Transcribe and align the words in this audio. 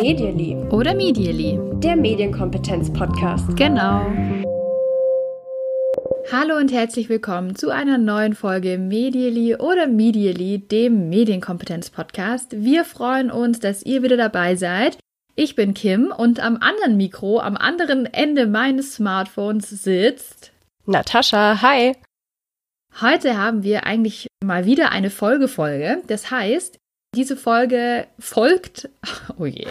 Medially. 0.00 0.56
Oder 0.70 0.94
Medially. 0.94 1.58
Der 1.80 1.96
Medienkompetenz-Podcast. 1.96 3.56
Genau. 3.56 4.06
Hallo 6.30 6.56
und 6.56 6.72
herzlich 6.72 7.08
willkommen 7.08 7.56
zu 7.56 7.70
einer 7.70 7.98
neuen 7.98 8.34
Folge 8.34 8.78
Medially 8.78 9.56
oder 9.56 9.86
Medially, 9.86 10.58
dem 10.58 11.08
Medienkompetenz-Podcast. 11.08 12.62
Wir 12.62 12.84
freuen 12.84 13.30
uns, 13.30 13.60
dass 13.60 13.82
ihr 13.82 14.02
wieder 14.02 14.16
dabei 14.16 14.56
seid. 14.56 14.98
Ich 15.34 15.54
bin 15.54 15.74
Kim 15.74 16.12
und 16.16 16.40
am 16.40 16.56
anderen 16.56 16.96
Mikro, 16.96 17.40
am 17.40 17.56
anderen 17.56 18.06
Ende 18.06 18.46
meines 18.46 18.94
Smartphones 18.94 19.70
sitzt 19.70 20.52
Natascha. 20.88 21.60
Hi. 21.60 21.94
Heute 23.00 23.36
haben 23.36 23.62
wir 23.62 23.86
eigentlich 23.86 24.26
mal 24.44 24.64
wieder 24.64 24.90
eine 24.90 25.10
Folgefolge. 25.10 26.02
Das 26.06 26.30
heißt, 26.30 26.78
diese 27.14 27.36
Folge 27.36 28.06
folgt, 28.18 28.88
oh 29.38 29.46
je, 29.46 29.66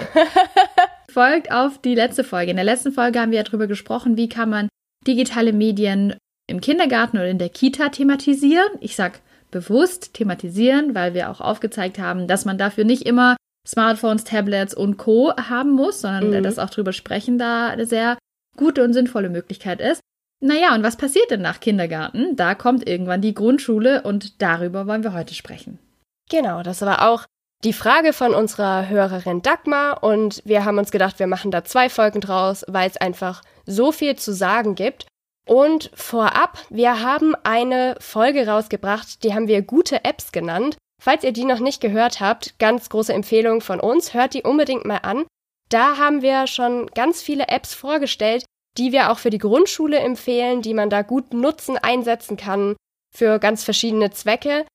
folgt 1.12 1.52
auf 1.52 1.82
die 1.82 1.96
letzte 1.96 2.24
Folge. 2.24 2.52
In 2.52 2.58
der 2.58 2.66
letzten 2.66 2.92
Folge 2.92 3.20
haben 3.20 3.32
wir 3.32 3.38
ja 3.38 3.44
darüber 3.44 3.68
gesprochen, 3.68 4.18
wie 4.18 4.30
kann 4.30 4.50
man 4.50 4.70
digitale 5.06 5.54
Medien 5.54 6.16
im 6.48 6.62
Kindergarten 6.62 7.18
oder 7.18 7.30
in 7.30 7.38
der 7.38 7.50
Kita 7.50 7.90
thematisieren. 7.90 8.70
Ich 8.80 8.96
sag 8.96 9.22
bewusst 9.52 10.14
thematisieren, 10.14 10.96
weil 10.96 11.14
wir 11.14 11.30
auch 11.30 11.42
aufgezeigt 11.42 12.00
haben, 12.00 12.28
dass 12.28 12.46
man 12.46 12.58
dafür 12.58 12.84
nicht 12.84 13.04
immer 13.04 13.36
Smartphones, 13.68 14.24
Tablets 14.24 14.74
und 14.74 14.98
Co. 14.98 15.34
haben 15.36 15.72
muss, 15.72 16.02
sondern 16.02 16.30
mhm. 16.30 16.44
dass 16.44 16.60
auch 16.60 16.70
drüber 16.70 16.94
sprechen 16.94 17.38
da 17.38 17.68
eine 17.68 17.86
sehr 17.86 18.18
gute 18.56 18.84
und 18.84 18.94
sinnvolle 18.94 19.30
Möglichkeit 19.30 19.82
ist. 19.82 20.02
Naja, 20.40 20.76
und 20.76 20.84
was 20.84 20.98
passiert 20.98 21.32
denn 21.32 21.42
nach 21.42 21.60
Kindergarten? 21.60 22.36
Da 22.36 22.54
kommt 22.54 22.88
irgendwann 22.88 23.22
die 23.22 23.34
Grundschule 23.34 24.04
und 24.04 24.42
darüber 24.42 24.86
wollen 24.86 25.04
wir 25.04 25.14
heute 25.14 25.34
sprechen. 25.34 25.80
Genau, 26.30 26.62
das 26.62 26.82
war 26.82 27.10
auch 27.10 27.26
die 27.64 27.74
Frage 27.74 28.14
von 28.14 28.36
unserer 28.36 28.88
Hörerin 28.88 29.42
Dagmar 29.42 30.04
und 30.04 30.44
wir 30.46 30.64
haben 30.64 30.78
uns 30.78 30.92
gedacht, 30.92 31.18
wir 31.18 31.26
machen 31.26 31.50
da 31.50 31.64
zwei 31.64 31.90
Folgen 31.90 32.22
draus, 32.22 32.64
weil 32.68 32.88
es 32.88 32.98
einfach 32.98 33.42
so 33.66 33.92
viel 33.92 34.16
zu 34.16 34.32
sagen 34.34 34.76
gibt. 34.76 35.08
Und 35.48 35.90
vorab, 35.96 36.60
wir 36.70 37.02
haben 37.02 37.34
eine 37.44 37.96
Folge 38.00 38.48
rausgebracht, 38.48 39.24
die 39.24 39.34
haben 39.34 39.48
wir 39.48 39.62
gute 39.62 40.04
Apps 40.04 40.32
genannt. 40.32 40.78
Falls 41.02 41.24
ihr 41.24 41.32
die 41.32 41.46
noch 41.46 41.60
nicht 41.60 41.82
gehört 41.82 42.20
habt, 42.20 42.60
ganz 42.60 42.90
große 42.90 43.14
Empfehlung 43.14 43.62
von 43.62 43.80
uns, 43.80 44.14
hört 44.14 44.34
die 44.34 44.44
unbedingt 44.44 44.86
mal 44.86 44.98
an. 44.98 45.26
Da 45.70 45.98
haben 45.98 46.22
wir 46.22 46.48
schon 46.48 46.88
ganz 46.88 47.22
viele 47.22 47.48
Apps 47.48 47.74
vorgestellt, 47.74 48.44
die 48.78 48.92
wir 48.92 49.12
auch 49.12 49.18
für 49.18 49.30
die 49.30 49.38
Grundschule 49.38 50.00
empfehlen, 50.00 50.62
die 50.62 50.74
man 50.74 50.90
da 50.90 51.02
gut 51.02 51.34
nutzen, 51.34 51.78
einsetzen 51.78 52.38
kann 52.38 52.76
für 53.16 53.40
ganz 53.40 53.64
verschiedene 53.64 54.12
Zwecke. 54.12 54.66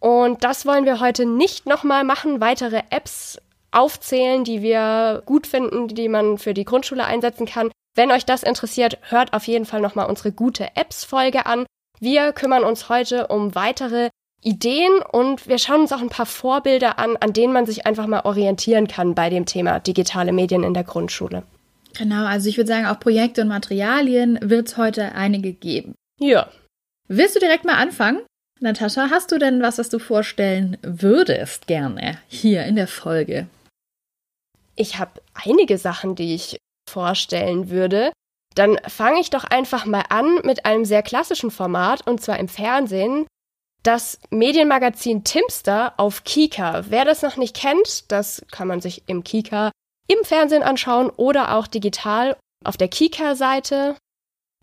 Und 0.00 0.42
das 0.42 0.66
wollen 0.66 0.84
wir 0.84 1.00
heute 1.00 1.26
nicht 1.26 1.66
nochmal 1.66 2.04
machen, 2.04 2.40
weitere 2.40 2.82
Apps 2.90 3.38
aufzählen, 3.70 4.44
die 4.44 4.62
wir 4.62 5.22
gut 5.26 5.46
finden, 5.46 5.88
die 5.88 6.08
man 6.08 6.38
für 6.38 6.54
die 6.54 6.64
Grundschule 6.64 7.04
einsetzen 7.04 7.46
kann. 7.46 7.70
Wenn 7.94 8.10
euch 8.10 8.24
das 8.24 8.42
interessiert, 8.42 8.98
hört 9.02 9.32
auf 9.32 9.46
jeden 9.46 9.64
Fall 9.64 9.80
nochmal 9.80 10.08
unsere 10.08 10.32
gute 10.32 10.76
Apps-Folge 10.76 11.46
an. 11.46 11.66
Wir 12.00 12.32
kümmern 12.32 12.64
uns 12.64 12.88
heute 12.88 13.28
um 13.28 13.54
weitere 13.54 14.08
Ideen 14.42 15.00
und 15.12 15.46
wir 15.46 15.58
schauen 15.58 15.82
uns 15.82 15.92
auch 15.92 16.00
ein 16.00 16.08
paar 16.08 16.26
Vorbilder 16.26 16.98
an, 16.98 17.16
an 17.18 17.32
denen 17.32 17.52
man 17.52 17.64
sich 17.64 17.86
einfach 17.86 18.08
mal 18.08 18.24
orientieren 18.24 18.88
kann 18.88 19.14
bei 19.14 19.30
dem 19.30 19.46
Thema 19.46 19.78
digitale 19.78 20.32
Medien 20.32 20.64
in 20.64 20.74
der 20.74 20.84
Grundschule. 20.84 21.44
Genau, 21.96 22.24
also 22.24 22.48
ich 22.48 22.56
würde 22.56 22.68
sagen, 22.68 22.86
auch 22.86 23.00
Projekte 23.00 23.42
und 23.42 23.48
Materialien 23.48 24.38
wird 24.42 24.68
es 24.68 24.76
heute 24.76 25.14
einige 25.14 25.52
geben. 25.52 25.94
Ja. 26.18 26.50
Willst 27.08 27.36
du 27.36 27.40
direkt 27.40 27.64
mal 27.64 27.76
anfangen? 27.76 28.20
Natascha, 28.60 29.08
hast 29.10 29.32
du 29.32 29.38
denn 29.38 29.60
was, 29.60 29.78
was 29.78 29.88
du 29.88 29.98
vorstellen 29.98 30.78
würdest 30.82 31.66
gerne 31.66 32.18
hier 32.28 32.64
in 32.64 32.76
der 32.76 32.86
Folge? 32.86 33.48
Ich 34.76 34.98
habe 34.98 35.20
einige 35.34 35.78
Sachen, 35.78 36.14
die 36.14 36.34
ich 36.34 36.58
vorstellen 36.88 37.70
würde. 37.70 38.12
Dann 38.54 38.78
fange 38.86 39.20
ich 39.20 39.30
doch 39.30 39.44
einfach 39.44 39.84
mal 39.84 40.04
an 40.08 40.40
mit 40.44 40.64
einem 40.64 40.84
sehr 40.84 41.02
klassischen 41.02 41.50
Format, 41.50 42.06
und 42.06 42.20
zwar 42.20 42.38
im 42.38 42.48
Fernsehen. 42.48 43.26
Das 43.82 44.20
Medienmagazin 44.30 45.24
Timster 45.24 45.94
auf 45.96 46.22
Kika. 46.22 46.84
Wer 46.88 47.04
das 47.04 47.22
noch 47.22 47.36
nicht 47.36 47.56
kennt, 47.56 48.10
das 48.12 48.44
kann 48.52 48.68
man 48.68 48.80
sich 48.80 49.02
im 49.06 49.24
Kika 49.24 49.72
im 50.12 50.24
Fernsehen 50.24 50.62
anschauen 50.62 51.10
oder 51.10 51.56
auch 51.56 51.66
digital 51.66 52.36
auf 52.64 52.76
der 52.76 52.88
Kika-Seite. 52.88 53.96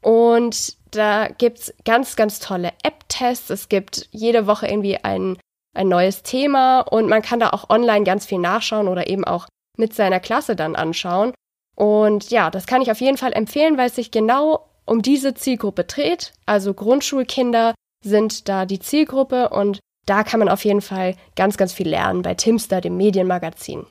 Und 0.02 0.78
da 0.92 1.28
gibt's 1.28 1.74
ganz, 1.86 2.16
ganz 2.16 2.40
tolle 2.40 2.72
App-Tests. 2.84 3.50
Es 3.50 3.70
gibt 3.70 4.08
jede 4.12 4.48
Woche 4.48 4.68
irgendwie 4.68 4.98
ein, 4.98 5.38
ein 5.76 5.88
neues 5.88 6.24
Thema 6.24 6.82
und 6.82 7.08
man 7.08 7.22
kann 7.22 7.40
da 7.40 7.50
auch 7.50 7.70
online 7.70 8.06
ganz 8.06 8.26
viel 8.26 8.40
nachschauen 8.40 8.88
oder 8.88 9.08
eben 9.08 9.26
auch 9.26 9.48
mit 9.78 9.94
seiner 9.94 10.20
Klasse 10.20 10.56
dann 10.56 10.76
anschauen. 10.76 11.34
Und 11.76 12.30
ja, 12.32 12.50
das 12.50 12.68
kann 12.68 12.82
ich 12.82 12.92
auf 12.92 13.02
jeden 13.02 13.18
Fall 13.18 13.34
empfehlen, 13.34 13.78
weil 13.78 13.88
es 13.88 13.96
sich 13.96 14.12
genau 14.12 14.70
um 14.86 15.02
diese 15.02 15.34
Zielgruppe 15.34 15.84
dreht. 15.84 16.34
Also 16.46 16.74
Grundschulkinder 16.74 17.76
sind 18.04 18.50
da 18.50 18.66
die 18.66 18.80
Zielgruppe 18.80 19.50
und 19.50 19.80
da 20.06 20.24
kann 20.24 20.40
man 20.40 20.50
auf 20.50 20.66
jeden 20.66 20.82
Fall 20.82 21.16
ganz, 21.36 21.58
ganz 21.58 21.72
viel 21.72 21.88
lernen 21.88 22.24
bei 22.24 22.34
Timster, 22.34 22.82
dem 22.82 22.98
Medienmagazin. 22.98 23.86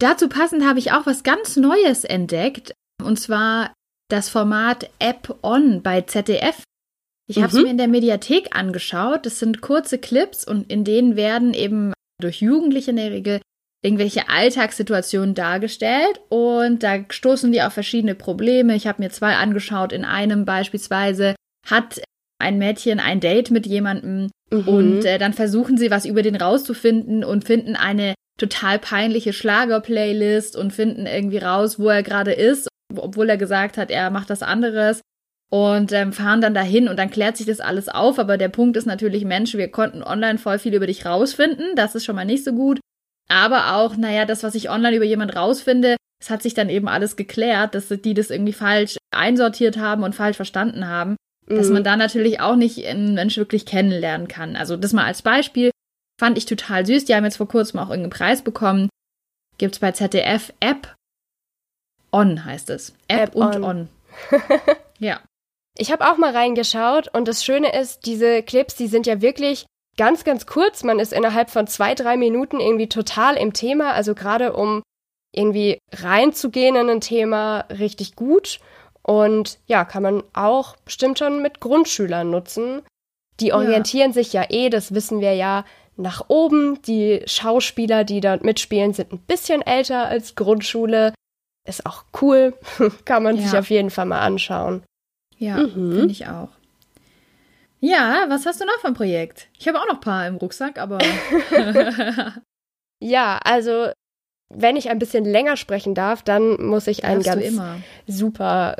Dazu 0.00 0.28
passend 0.28 0.64
habe 0.64 0.78
ich 0.78 0.92
auch 0.92 1.06
was 1.06 1.22
ganz 1.22 1.56
Neues 1.56 2.04
entdeckt, 2.04 2.74
und 3.02 3.18
zwar 3.18 3.72
das 4.08 4.28
Format 4.28 4.90
App 4.98 5.38
On 5.42 5.82
bei 5.82 6.02
ZDF. 6.02 6.62
Ich 7.26 7.38
habe 7.38 7.48
es 7.48 7.54
mhm. 7.54 7.62
mir 7.62 7.70
in 7.70 7.78
der 7.78 7.88
Mediathek 7.88 8.54
angeschaut. 8.54 9.24
Das 9.24 9.38
sind 9.38 9.60
kurze 9.60 9.98
Clips 9.98 10.46
und 10.46 10.70
in 10.70 10.84
denen 10.84 11.16
werden 11.16 11.54
eben 11.54 11.92
durch 12.20 12.40
Jugendliche 12.40 12.90
in 12.90 12.96
der 12.96 13.10
Regel 13.10 13.40
irgendwelche 13.82 14.28
Alltagssituationen 14.28 15.34
dargestellt 15.34 16.20
und 16.30 16.82
da 16.82 17.04
stoßen 17.08 17.52
die 17.52 17.62
auf 17.62 17.74
verschiedene 17.74 18.14
Probleme. 18.14 18.74
Ich 18.74 18.86
habe 18.86 19.02
mir 19.02 19.10
zwei 19.10 19.36
angeschaut. 19.36 19.92
In 19.92 20.04
einem 20.04 20.44
beispielsweise 20.44 21.34
hat 21.66 22.02
ein 22.38 22.58
Mädchen 22.58 23.00
ein 23.00 23.20
Date 23.20 23.50
mit 23.50 23.66
jemandem 23.66 24.30
mhm. 24.50 24.68
und 24.68 25.04
äh, 25.04 25.18
dann 25.18 25.32
versuchen 25.32 25.76
sie 25.76 25.90
was 25.90 26.04
über 26.04 26.22
den 26.22 26.36
rauszufinden 26.36 27.24
und 27.24 27.44
finden 27.44 27.76
eine 27.76 28.14
total 28.38 28.78
peinliche 28.78 29.32
Schlager-Playlist 29.32 30.56
und 30.56 30.72
finden 30.72 31.06
irgendwie 31.06 31.38
raus, 31.38 31.78
wo 31.78 31.88
er 31.88 32.02
gerade 32.02 32.32
ist, 32.32 32.68
obwohl 32.96 33.28
er 33.28 33.36
gesagt 33.36 33.76
hat, 33.76 33.90
er 33.90 34.10
macht 34.10 34.30
das 34.30 34.42
anderes 34.42 35.00
und 35.50 35.92
ähm, 35.92 36.12
fahren 36.12 36.40
dann 36.40 36.54
dahin 36.54 36.88
und 36.88 36.98
dann 36.98 37.10
klärt 37.10 37.36
sich 37.36 37.46
das 37.46 37.60
alles 37.60 37.88
auf. 37.88 38.18
Aber 38.18 38.36
der 38.36 38.48
Punkt 38.48 38.76
ist 38.76 38.86
natürlich, 38.86 39.24
Mensch, 39.24 39.54
wir 39.54 39.68
konnten 39.68 40.02
online 40.02 40.38
voll 40.38 40.58
viel 40.58 40.74
über 40.74 40.86
dich 40.86 41.06
rausfinden. 41.06 41.76
Das 41.76 41.94
ist 41.94 42.04
schon 42.04 42.16
mal 42.16 42.24
nicht 42.24 42.44
so 42.44 42.52
gut. 42.52 42.80
Aber 43.28 43.76
auch, 43.76 43.96
naja, 43.96 44.24
das, 44.24 44.42
was 44.42 44.54
ich 44.54 44.68
online 44.68 44.96
über 44.96 45.04
jemand 45.04 45.36
rausfinde, 45.36 45.96
es 46.20 46.30
hat 46.30 46.42
sich 46.42 46.54
dann 46.54 46.68
eben 46.68 46.88
alles 46.88 47.16
geklärt, 47.16 47.74
dass 47.74 47.88
die 47.88 48.14
das 48.14 48.30
irgendwie 48.30 48.52
falsch 48.52 48.96
einsortiert 49.14 49.78
haben 49.78 50.02
und 50.02 50.14
falsch 50.14 50.36
verstanden 50.36 50.88
haben. 50.88 51.16
Mhm. 51.46 51.56
Dass 51.56 51.70
man 51.70 51.84
da 51.84 51.96
natürlich 51.96 52.40
auch 52.40 52.56
nicht 52.56 52.84
einen 52.86 53.14
Mensch 53.14 53.36
wirklich 53.36 53.66
kennenlernen 53.66 54.28
kann. 54.28 54.56
Also 54.56 54.76
das 54.76 54.92
mal 54.92 55.04
als 55.04 55.22
Beispiel. 55.22 55.70
Fand 56.18 56.38
ich 56.38 56.46
total 56.46 56.86
süß. 56.86 57.06
Die 57.06 57.14
haben 57.14 57.24
jetzt 57.24 57.38
vor 57.38 57.48
kurzem 57.48 57.80
auch 57.80 57.90
irgendeinen 57.90 58.10
Preis 58.10 58.42
bekommen. 58.42 58.88
Gibt's 59.58 59.78
bei 59.78 59.92
ZDF 59.92 60.52
App 60.60 60.94
On 62.14 62.44
heißt 62.44 62.70
es. 62.70 62.94
App, 63.08 63.30
App 63.30 63.34
und 63.34 63.56
On. 63.56 63.64
on. 63.64 63.88
ja. 65.00 65.20
Ich 65.76 65.90
habe 65.90 66.08
auch 66.08 66.16
mal 66.16 66.30
reingeschaut 66.30 67.08
und 67.12 67.26
das 67.26 67.44
Schöne 67.44 67.76
ist, 67.76 68.06
diese 68.06 68.44
Clips, 68.44 68.76
die 68.76 68.86
sind 68.86 69.08
ja 69.08 69.20
wirklich 69.20 69.66
ganz, 69.96 70.22
ganz 70.22 70.46
kurz. 70.46 70.84
Man 70.84 71.00
ist 71.00 71.12
innerhalb 71.12 71.50
von 71.50 71.66
zwei, 71.66 71.96
drei 71.96 72.16
Minuten 72.16 72.60
irgendwie 72.60 72.88
total 72.88 73.36
im 73.36 73.52
Thema. 73.52 73.92
Also 73.92 74.14
gerade 74.14 74.52
um 74.52 74.84
irgendwie 75.32 75.80
reinzugehen 75.92 76.76
in 76.76 76.88
ein 76.88 77.00
Thema 77.00 77.62
richtig 77.62 78.14
gut. 78.14 78.60
Und 79.06 79.58
ja, 79.66 79.84
kann 79.84 80.02
man 80.02 80.22
auch 80.32 80.76
bestimmt 80.78 81.18
schon 81.18 81.42
mit 81.42 81.60
Grundschülern 81.60 82.30
nutzen. 82.30 82.82
Die 83.40 83.52
orientieren 83.52 84.10
ja. 84.10 84.14
sich 84.14 84.32
ja 84.32 84.46
eh, 84.48 84.70
das 84.70 84.94
wissen 84.94 85.20
wir 85.20 85.34
ja, 85.34 85.64
nach 85.96 86.24
oben. 86.28 86.80
Die 86.82 87.22
Schauspieler, 87.26 88.04
die 88.04 88.20
dort 88.20 88.44
mitspielen, 88.44 88.94
sind 88.94 89.12
ein 89.12 89.18
bisschen 89.18 89.60
älter 89.60 90.06
als 90.06 90.34
Grundschule. 90.34 91.12
Ist 91.68 91.84
auch 91.84 92.04
cool. 92.22 92.54
Kann 93.04 93.22
man 93.22 93.36
ja. 93.36 93.42
sich 93.42 93.58
auf 93.58 93.68
jeden 93.68 93.90
Fall 93.90 94.06
mal 94.06 94.20
anschauen. 94.20 94.82
Ja, 95.36 95.58
mhm. 95.58 95.96
finde 95.96 96.12
ich 96.12 96.26
auch. 96.26 96.50
Ja, 97.80 98.24
was 98.28 98.46
hast 98.46 98.62
du 98.62 98.64
noch 98.64 98.78
für 98.80 98.86
ein 98.86 98.94
Projekt? 98.94 99.48
Ich 99.58 99.68
habe 99.68 99.78
auch 99.78 99.86
noch 99.86 99.96
ein 99.96 100.00
paar 100.00 100.26
im 100.26 100.36
Rucksack, 100.36 100.78
aber. 100.78 100.98
ja, 103.00 103.38
also 103.44 103.90
wenn 104.52 104.76
ich 104.76 104.90
ein 104.90 104.98
bisschen 104.98 105.24
länger 105.24 105.56
sprechen 105.56 105.94
darf, 105.94 106.22
dann 106.22 106.64
muss 106.64 106.86
ich 106.86 107.04
einen 107.04 107.22
ganz 107.22 107.44
super 108.06 108.76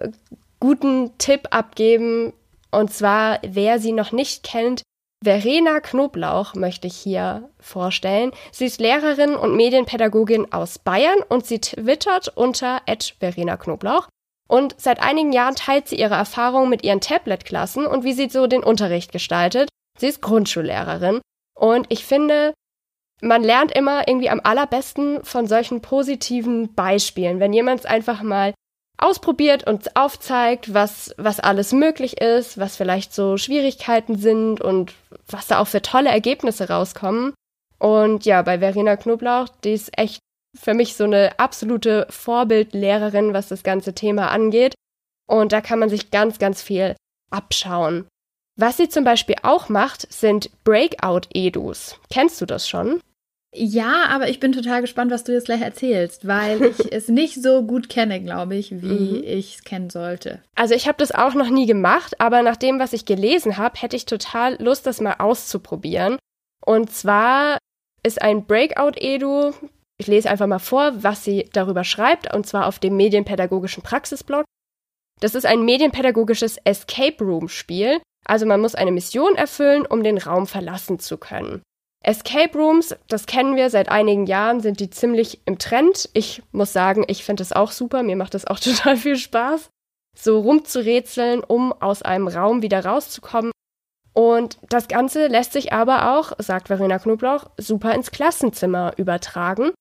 guten 0.61 1.17
Tipp 1.19 1.49
abgeben. 1.51 2.33
Und 2.71 2.93
zwar, 2.93 3.39
wer 3.43 3.79
sie 3.79 3.93
noch 3.93 4.13
nicht 4.13 4.43
kennt, 4.43 4.83
Verena 5.23 5.81
Knoblauch 5.81 6.55
möchte 6.55 6.87
ich 6.87 6.97
hier 6.97 7.49
vorstellen. 7.59 8.33
Sie 8.53 8.67
ist 8.67 8.81
Lehrerin 8.81 9.37
und 9.37 9.57
Medienpädagogin 9.57 10.53
aus 10.53 10.79
Bayern 10.79 11.19
und 11.29 11.47
sie 11.47 11.61
twittert 11.61 12.29
unter 12.29 12.83
Verena 13.21 13.57
Knoblauch. 13.57 14.09
Und 14.47 14.75
seit 14.79 15.01
einigen 15.01 15.33
Jahren 15.33 15.55
teilt 15.55 15.89
sie 15.89 15.97
ihre 15.97 16.15
Erfahrungen 16.15 16.69
mit 16.69 16.85
ihren 16.85 17.01
Tablet-Klassen 17.01 17.87
und 17.87 18.05
wie 18.05 18.13
sie 18.13 18.29
so 18.29 18.47
den 18.47 18.63
Unterricht 18.63 19.13
gestaltet. 19.13 19.71
Sie 19.99 20.09
ist 20.09 20.21
Grundschullehrerin 20.21 21.23
und 21.59 21.87
ich 21.89 22.05
finde, 22.05 22.53
man 23.25 23.43
lernt 23.43 23.73
immer 23.73 24.07
irgendwie 24.07 24.29
am 24.29 24.41
allerbesten 24.43 25.25
von 25.25 25.47
solchen 25.47 25.81
positiven 25.81 26.75
Beispielen. 26.75 27.41
Wenn 27.41 27.53
jemand 27.53 27.81
es 27.81 27.87
einfach 27.87 28.23
mal 28.23 28.55
ausprobiert 28.99 29.67
und 29.67 29.97
aufzeigt, 29.97 30.73
was, 30.73 31.15
was 31.17 31.41
alles 31.41 31.73
möglich 31.73 32.21
ist, 32.21 32.59
was 32.59 32.77
vielleicht 32.77 33.13
so 33.13 33.37
Schwierigkeiten 33.37 34.17
sind 34.17 34.61
und 34.61 34.95
was 35.27 35.47
da 35.47 35.59
auch 35.59 35.67
für 35.67 35.83
tolle 35.83 36.11
Ergebnisse 36.11 36.69
rauskommen. 36.69 37.35
Und 37.79 38.25
ja, 38.25 38.43
bei 38.43 38.59
Verena 38.61 38.97
Knoblauch, 38.97 39.49
die 39.65 39.73
ist 39.73 39.99
echt 39.99 40.21
für 40.57 40.75
mich 40.75 40.95
so 40.95 41.05
eine 41.05 41.39
absolute 41.39 42.07
Vorbildlehrerin, 42.11 43.35
was 43.35 43.49
das 43.49 43.63
ganze 43.65 43.95
Thema 43.95 44.31
angeht. 44.31 44.75
Und 45.27 45.53
da 45.53 45.61
kann 45.61 45.79
man 45.79 45.89
sich 45.89 46.11
ganz, 46.11 46.39
ganz 46.39 46.63
viel 46.63 46.95
abschauen. 47.31 48.07
Was 48.57 48.77
sie 48.77 48.89
zum 48.89 49.03
Beispiel 49.03 49.35
auch 49.43 49.69
macht, 49.69 50.13
sind 50.13 50.51
Breakout-Edus. 50.63 51.99
Kennst 52.13 52.41
du 52.41 52.47
das 52.47 52.69
schon? 52.69 53.01
Ja, 53.57 54.07
aber 54.09 54.29
ich 54.29 54.41
bin 54.41 54.51
total 54.51 54.81
gespannt, 54.81 55.13
was 55.13 55.23
du 55.23 55.33
jetzt 55.33 55.47
gleich 55.47 55.61
erzählst, 55.61 56.27
weil 56.27 56.61
ich 56.63 56.79
es 56.93 57.09
nicht 57.09 57.41
so 57.41 57.63
gut 57.63 57.89
kenne, 57.89 58.21
glaube 58.21 58.57
ich, 58.57 58.83
wie 58.83 59.19
mhm. 59.19 59.23
ich 59.25 59.57
es 59.57 59.65
kennen 59.65 59.91
sollte. 59.91 60.43
Also 60.57 60.75
ich 60.75 60.89
habe 60.89 60.99
das 60.99 61.13
auch 61.13 61.35
noch 61.35 61.49
nie 61.49 61.67
gemacht, 61.67 62.21
aber 62.21 62.43
nach 62.43 62.57
dem, 62.57 62.81
was 62.81 62.93
ich 62.93 63.05
gelesen 63.05 63.57
habe, 63.57 63.81
hätte 63.81 63.97
ich 63.97 64.07
total 64.07 64.61
Lust, 64.61 64.87
das 64.87 65.01
mal 65.01 65.15
auszuprobieren. 65.19 66.19
Und 66.65 66.91
zwar 66.91 67.59
ist 68.03 68.21
ein 68.21 68.45
Breakout-Edu, 68.45 69.53
ich 69.99 70.09
lese 70.09 70.29
einfach 70.29 70.49
mal 70.49 70.59
vor, 70.59 70.93
was 71.03 71.23
sie 71.23 71.49
darüber 71.53 71.85
schreibt, 71.85 72.35
und 72.35 72.47
zwar 72.47 72.67
auf 72.67 72.81
dem 72.81 72.97
medienpädagogischen 72.97 73.85
Praxisblog. 73.85 74.45
Das 75.21 75.37
ist 75.37 75.47
ein 75.47 75.65
medienpädagogisches 75.65 76.59
Escape 76.65 77.23
Room-Spiel, 77.23 78.01
also 78.27 78.47
man 78.47 78.61
muss 78.61 78.75
eine 78.75 78.91
Mission 78.91 79.37
erfüllen, 79.37 79.87
um 79.87 80.03
den 80.03 80.19
Raum 80.19 80.49
verlassen 80.49 80.99
zu 80.99 81.19
können. 81.19 81.63
Escape 82.05 82.57
Rooms, 82.57 82.95
das 83.09 83.27
kennen 83.27 83.57
wir 83.57 83.71
seit 83.71 83.89
einigen 83.89 84.27
Jahren, 84.27 84.61
sind 84.61 84.79
die 84.79 84.91
ziemlich 84.91 85.41
im 85.47 85.59
Trend. 85.59 86.11
Ich 86.13 86.43
muss 86.53 86.73
sagen, 86.73 87.05
ich 87.09 87.25
finde 87.25 87.41
das 87.41 87.53
auch 87.53 87.73
super, 87.73 88.03
mir 88.03 88.17
macht 88.17 88.35
das 88.35 88.47
auch 88.47 88.61
total 88.61 88.97
viel 88.97 89.17
Spaß, 89.17 89.71
so 90.17 90.41
rumzurätseln, 90.41 91.43
um 91.43 91.73
aus 91.73 92.03
einem 92.03 92.29
Raum 92.29 92.63
wieder 92.63 92.85
rauszukommen. 92.85 93.53
Und 94.13 94.59
das 94.69 94.87
Ganze 94.87 95.27
lässt 95.27 95.53
sich 95.53 95.73
aber 95.73 96.17
auch, 96.17 96.33
sagt 96.39 96.69
Verena 96.69 96.99
Knoblauch, 96.99 97.47
super 97.57 97.95
ins 97.95 98.13
Klassenzimmer 98.13 98.93
übertragen. 98.97 99.73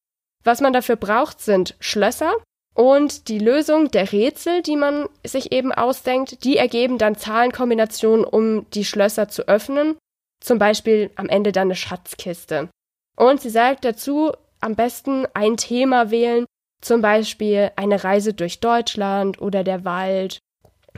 Was 0.44 0.62
man 0.62 0.74
dafür 0.74 0.96
braucht, 0.96 1.40
sind 1.42 1.76
Schlösser 1.80 2.34
und 2.74 3.28
die 3.28 3.38
Lösung 3.38 3.92
der 3.92 4.12
Rätsel, 4.12 4.62
die 4.64 4.78
man 4.78 5.08
sich 5.26 5.52
eben 5.52 5.72
ausdenkt, 5.72 6.44
die 6.46 6.58
ergeben 6.58 6.98
dann 6.98 7.16
Zahlenkombinationen, 7.16 8.26
um 8.26 8.68
die 8.72 8.86
Schlösser 8.86 9.28
zu 9.28 9.48
öffnen 9.48 9.98
zum 10.44 10.60
Beispiel 10.60 11.10
am 11.16 11.30
Ende 11.30 11.52
dann 11.52 11.68
eine 11.68 11.76
Schatzkiste. 11.76 12.70
Und 13.16 13.42
sie 13.42 13.50
sagt 13.50 13.86
dazu, 13.86 14.34
am 14.60 14.76
besten 14.76 15.26
ein 15.34 15.58
Thema 15.58 16.12
wählen, 16.12 16.46
zum 16.82 17.02
Beispiel 17.02 17.72
eine 17.76 18.04
Reise 18.04 18.34
durch 18.34 18.60
Deutschland 18.60 19.42
oder 19.42 19.64
der 19.64 19.86
Wald. 19.86 20.40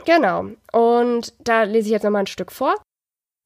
Genau. 0.06 0.48
Und 0.72 1.34
da 1.40 1.64
lese 1.64 1.88
ich 1.88 1.92
jetzt 1.92 2.04
nochmal 2.04 2.24
ein 2.24 2.28
Stück 2.28 2.52
vor. 2.52 2.76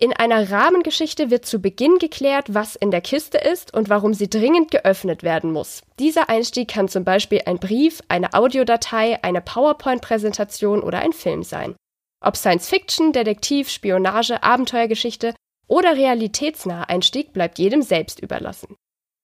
In 0.01 0.13
einer 0.13 0.49
Rahmengeschichte 0.49 1.29
wird 1.29 1.45
zu 1.45 1.59
Beginn 1.59 1.97
geklärt, 1.97 2.53
was 2.53 2.77
in 2.77 2.89
der 2.89 3.01
Kiste 3.01 3.37
ist 3.37 3.73
und 3.73 3.89
warum 3.89 4.13
sie 4.13 4.29
dringend 4.29 4.71
geöffnet 4.71 5.23
werden 5.23 5.51
muss. 5.51 5.81
Dieser 5.99 6.29
Einstieg 6.29 6.69
kann 6.69 6.87
zum 6.87 7.03
Beispiel 7.03 7.41
ein 7.45 7.59
Brief, 7.59 8.01
eine 8.07 8.33
Audiodatei, 8.33 9.21
eine 9.21 9.41
PowerPoint-Präsentation 9.41 10.81
oder 10.81 10.99
ein 10.99 11.11
Film 11.11 11.43
sein. 11.43 11.75
Ob 12.21 12.37
Science 12.37 12.69
Fiction, 12.69 13.11
Detektiv, 13.11 13.69
Spionage, 13.69 14.41
Abenteuergeschichte 14.41 15.33
oder 15.69 15.95
realitätsnaher 15.95 16.89
Einstieg 16.89 17.31
bleibt 17.31 17.59
jedem 17.59 17.81
selbst 17.81 18.19
überlassen. 18.19 18.75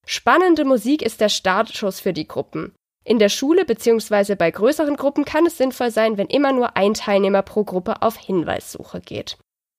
Spannende 0.05 0.63
Musik 0.63 1.01
ist 1.01 1.19
der 1.19 1.29
Startschuss 1.29 1.99
für 1.99 2.13
die 2.13 2.27
Gruppen. 2.27 2.73
In 3.03 3.19
der 3.19 3.29
Schule 3.29 3.65
bzw. 3.65 4.35
bei 4.35 4.51
größeren 4.51 4.95
Gruppen 4.95 5.25
kann 5.25 5.45
es 5.45 5.57
sinnvoll 5.57 5.91
sein, 5.91 6.17
wenn 6.17 6.27
immer 6.27 6.53
nur 6.53 6.77
ein 6.77 6.93
Teilnehmer 6.93 7.41
pro 7.41 7.63
Gruppe 7.63 8.01
auf 8.01 8.17
Hinweissuche 8.17 9.01
geht. 9.01 9.37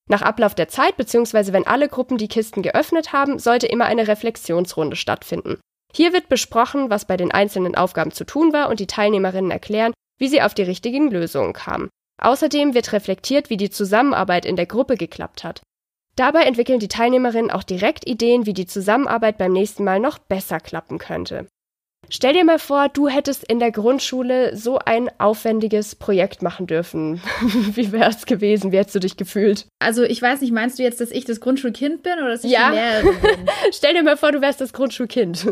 Nach 0.08 0.22
Ablauf 0.22 0.54
der 0.54 0.68
Zeit 0.68 0.96
bzw. 0.96 1.52
wenn 1.52 1.66
alle 1.66 1.88
Gruppen 1.88 2.18
die 2.18 2.28
Kisten 2.28 2.62
geöffnet 2.62 3.12
haben, 3.12 3.38
sollte 3.38 3.66
immer 3.66 3.86
eine 3.86 4.06
Reflexionsrunde 4.06 4.96
stattfinden. 4.96 5.58
Hier 5.92 6.12
wird 6.12 6.28
besprochen, 6.28 6.90
was 6.90 7.06
bei 7.06 7.16
den 7.16 7.32
einzelnen 7.32 7.74
Aufgaben 7.74 8.12
zu 8.12 8.24
tun 8.24 8.52
war 8.52 8.68
und 8.68 8.80
die 8.80 8.86
Teilnehmerinnen 8.86 9.50
erklären, 9.50 9.92
wie 10.18 10.28
sie 10.28 10.42
auf 10.42 10.54
die 10.54 10.62
richtigen 10.62 11.10
Lösungen 11.10 11.52
kamen. 11.52 11.88
Außerdem 12.22 12.74
wird 12.74 12.92
reflektiert, 12.92 13.50
wie 13.50 13.56
die 13.56 13.70
Zusammenarbeit 13.70 14.44
in 14.44 14.56
der 14.56 14.66
Gruppe 14.66 14.96
geklappt 14.96 15.44
hat. 15.44 15.62
Dabei 16.16 16.44
entwickeln 16.44 16.80
die 16.80 16.88
Teilnehmerinnen 16.88 17.50
auch 17.50 17.62
direkt 17.62 18.08
Ideen, 18.08 18.46
wie 18.46 18.54
die 18.54 18.66
Zusammenarbeit 18.66 19.36
beim 19.36 19.52
nächsten 19.52 19.84
Mal 19.84 20.00
noch 20.00 20.18
besser 20.18 20.60
klappen 20.60 20.98
könnte. 20.98 21.46
Stell 22.08 22.34
dir 22.34 22.44
mal 22.44 22.58
vor, 22.58 22.88
du 22.88 23.08
hättest 23.08 23.44
in 23.44 23.58
der 23.58 23.72
Grundschule 23.72 24.56
so 24.56 24.78
ein 24.78 25.10
aufwendiges 25.18 25.96
Projekt 25.96 26.40
machen 26.40 26.66
dürfen. 26.66 27.20
Wie 27.42 27.92
wäre 27.92 28.10
es 28.10 28.26
gewesen? 28.26 28.72
Wie 28.72 28.78
hättest 28.78 28.94
du 28.94 29.00
dich 29.00 29.16
gefühlt? 29.16 29.66
Also 29.80 30.04
ich 30.04 30.22
weiß 30.22 30.40
nicht, 30.40 30.52
meinst 30.52 30.78
du 30.78 30.84
jetzt, 30.84 31.00
dass 31.00 31.10
ich 31.10 31.24
das 31.24 31.40
Grundschulkind 31.40 32.02
bin 32.02 32.14
oder 32.14 32.28
dass 32.28 32.44
ich 32.44 32.52
ja. 32.52 32.70
die 32.70 32.76
Lehrerin 32.76 33.20
bin? 33.20 33.50
Stell 33.72 33.94
dir 33.94 34.02
mal 34.02 34.16
vor, 34.16 34.32
du 34.32 34.40
wärst 34.40 34.60
das 34.60 34.72
Grundschulkind. 34.72 35.46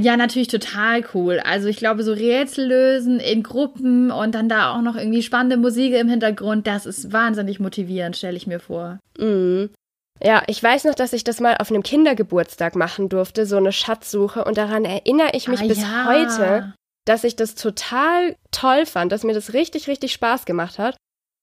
Ja, 0.00 0.16
natürlich 0.16 0.48
total 0.48 1.04
cool. 1.14 1.40
Also 1.40 1.66
ich 1.66 1.78
glaube, 1.78 2.04
so 2.04 2.12
Rätsel 2.12 2.68
lösen 2.68 3.18
in 3.18 3.42
Gruppen 3.42 4.12
und 4.12 4.36
dann 4.36 4.48
da 4.48 4.72
auch 4.74 4.82
noch 4.82 4.94
irgendwie 4.94 5.22
spannende 5.22 5.56
Musik 5.56 5.92
im 5.94 6.08
Hintergrund, 6.08 6.68
das 6.68 6.86
ist 6.86 7.12
wahnsinnig 7.12 7.58
motivierend, 7.58 8.16
stelle 8.16 8.36
ich 8.36 8.46
mir 8.46 8.60
vor. 8.60 9.00
Mhm. 9.18 9.70
Ja, 10.22 10.42
ich 10.46 10.62
weiß 10.62 10.84
noch, 10.84 10.94
dass 10.94 11.12
ich 11.12 11.24
das 11.24 11.40
mal 11.40 11.56
auf 11.58 11.70
einem 11.70 11.82
Kindergeburtstag 11.82 12.74
machen 12.76 13.08
durfte, 13.08 13.46
so 13.46 13.56
eine 13.56 13.72
Schatzsuche. 13.72 14.44
Und 14.44 14.58
daran 14.58 14.84
erinnere 14.84 15.30
ich 15.32 15.48
mich 15.48 15.60
ah, 15.60 15.66
bis 15.66 15.82
ja. 15.82 16.06
heute, 16.06 16.74
dass 17.04 17.24
ich 17.24 17.36
das 17.36 17.54
total 17.54 18.36
toll 18.50 18.86
fand, 18.86 19.12
dass 19.12 19.24
mir 19.24 19.34
das 19.34 19.52
richtig, 19.52 19.88
richtig 19.88 20.12
Spaß 20.12 20.44
gemacht 20.44 20.78
hat. 20.78 20.96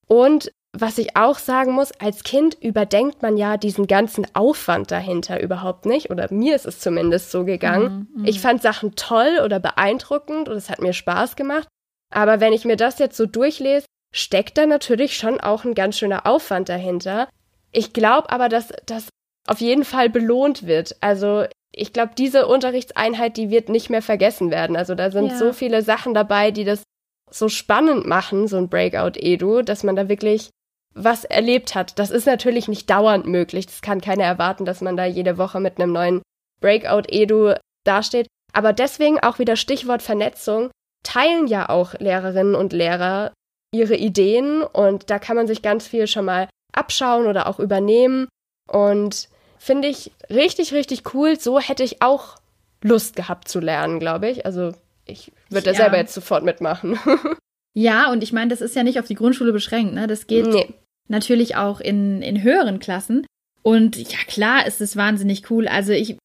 Und 0.08 0.52
was 0.78 0.98
ich 0.98 1.16
auch 1.16 1.40
sagen 1.40 1.72
muss, 1.72 1.92
als 1.94 2.24
Kind 2.24 2.58
überdenkt 2.62 3.22
man 3.22 3.38
ja 3.38 3.56
diesen 3.56 3.88
ganzen 3.88 4.28
Aufwand 4.36 4.92
dahinter 4.92 5.42
überhaupt 5.42 5.86
nicht. 5.86 6.10
Oder 6.10 6.32
mir 6.32 6.56
ist 6.56 6.66
es 6.66 6.80
zumindest 6.80 7.32
so 7.32 7.46
gegangen. 7.46 8.10
Mhm, 8.14 8.22
mhm. 8.22 8.26
ich 8.28 8.42
fand 8.42 8.62
Sachen 8.62 8.96
toll 8.96 9.40
oder 9.44 9.60
beeindruckend 9.60 10.50
und 10.50 10.56
es 10.56 10.70
hat 10.70 10.82
mir 10.82 10.94
Spaß 10.94 11.36
gemacht. 11.36 11.68
Aber 12.14 12.40
wenn 12.40 12.54
ich 12.54 12.66
mir 12.66 12.76
das 12.76 13.00
jetzt 13.00 13.18
so 13.18 13.26
durchlese, 13.26 13.86
steckt 14.14 14.58
da 14.58 14.66
natürlich 14.66 15.18
schon 15.18 15.40
auch 15.40 15.64
ein 15.64 15.76
ganz 15.76 15.98
schöner 15.98 16.26
Aufwand 16.26 16.70
dahinter. 16.70 17.30
Ich 17.76 17.92
glaube 17.92 18.30
aber, 18.30 18.48
dass 18.48 18.70
das 18.86 19.10
auf 19.48 19.60
jeden 19.60 19.84
Fall 19.84 20.10
belohnt 20.10 20.66
wird. 20.66 20.96
Also 21.02 21.44
ich 21.74 21.92
glaube, 21.92 22.14
diese 22.18 22.48
Unterrichtseinheit, 22.48 23.36
die 23.36 23.50
wird 23.50 23.68
nicht 23.68 23.90
mehr 23.90 24.02
vergessen 24.02 24.50
werden. 24.50 24.78
Also 24.78 24.96
da 24.96 25.12
sind 25.12 25.28
ja. 25.28 25.38
so 25.38 25.52
viele 25.52 25.82
Sachen 25.82 26.14
dabei, 26.14 26.52
die 26.52 26.64
das 26.64 26.84
so 27.30 27.50
spannend 27.50 28.06
machen, 28.06 28.48
so 28.48 28.56
ein 28.56 28.70
Breakout-Edu, 28.70 29.62
dass 29.62 29.84
man 29.84 29.98
da 29.98 30.08
wirklich 30.08 30.52
was 30.94 31.26
erlebt 31.26 31.76
hat. 31.76 32.00
Das 32.00 32.12
ist 32.12 32.26
natürlich 32.26 32.70
nicht 32.70 32.90
dauernd 32.90 33.26
möglich. 33.26 33.66
Das 33.66 33.82
kann 33.82 34.00
keiner 34.00 34.24
erwarten, 34.24 34.64
dass 34.64 34.80
man 34.80 34.96
da 34.96 35.04
jede 35.04 35.38
Woche 35.38 35.60
mit 35.60 35.78
einem 35.78 35.92
neuen 35.92 36.22
Breakout-Edu 36.62 37.56
dasteht. 37.84 38.28
Aber 38.54 38.72
deswegen 38.72 39.20
auch 39.20 39.38
wieder 39.38 39.58
Stichwort 39.58 40.02
Vernetzung. 40.02 40.72
Teilen 41.04 41.48
ja 41.48 41.68
auch 41.68 41.94
Lehrerinnen 41.96 42.56
und 42.56 42.72
Lehrer 42.72 43.34
ihre 43.74 43.98
Ideen 43.98 44.64
und 44.64 45.10
da 45.10 45.20
kann 45.20 45.36
man 45.36 45.48
sich 45.48 45.62
ganz 45.62 45.86
viel 45.86 46.08
schon 46.08 46.24
mal 46.24 46.48
abschauen 46.78 47.28
oder 47.28 47.48
auch 47.48 47.60
übernehmen. 47.60 48.28
Und 48.72 49.30
finde 49.58 49.88
ich 49.88 50.12
richtig, 50.30 50.74
richtig 50.74 51.14
cool. 51.14 51.40
So 51.40 51.60
hätte 51.60 51.84
ich 51.84 52.02
auch 52.02 52.38
Lust 52.84 53.16
gehabt 53.16 53.48
zu 53.48 53.60
lernen, 53.60 54.00
glaube 54.00 54.30
ich. 54.30 54.46
Also 54.46 54.74
ich 55.06 55.32
würde 55.50 55.68
ja. 55.68 55.72
da 55.72 55.78
selber 55.78 55.98
jetzt 55.98 56.14
sofort 56.14 56.44
mitmachen. 56.44 57.00
ja, 57.74 58.12
und 58.12 58.24
ich 58.24 58.34
meine, 58.34 58.50
das 58.50 58.62
ist 58.62 58.76
ja 58.76 58.84
nicht 58.84 59.00
auf 59.00 59.08
die 59.08 59.16
Grundschule 59.16 59.52
beschränkt. 59.52 59.94
Ne? 59.94 60.08
Das 60.08 60.28
geht 60.28 60.48
nee. 60.48 60.74
natürlich 61.08 61.56
auch 61.56 61.80
in, 61.80 62.22
in 62.22 62.44
höheren 62.44 62.80
Klassen. 62.80 63.26
Und 63.64 63.98
ja, 63.98 64.20
klar 64.28 64.68
ist 64.68 64.82
es 64.82 64.96
wahnsinnig 64.96 65.50
cool. 65.50 65.68
Also 65.68 65.92
ich 65.92 66.18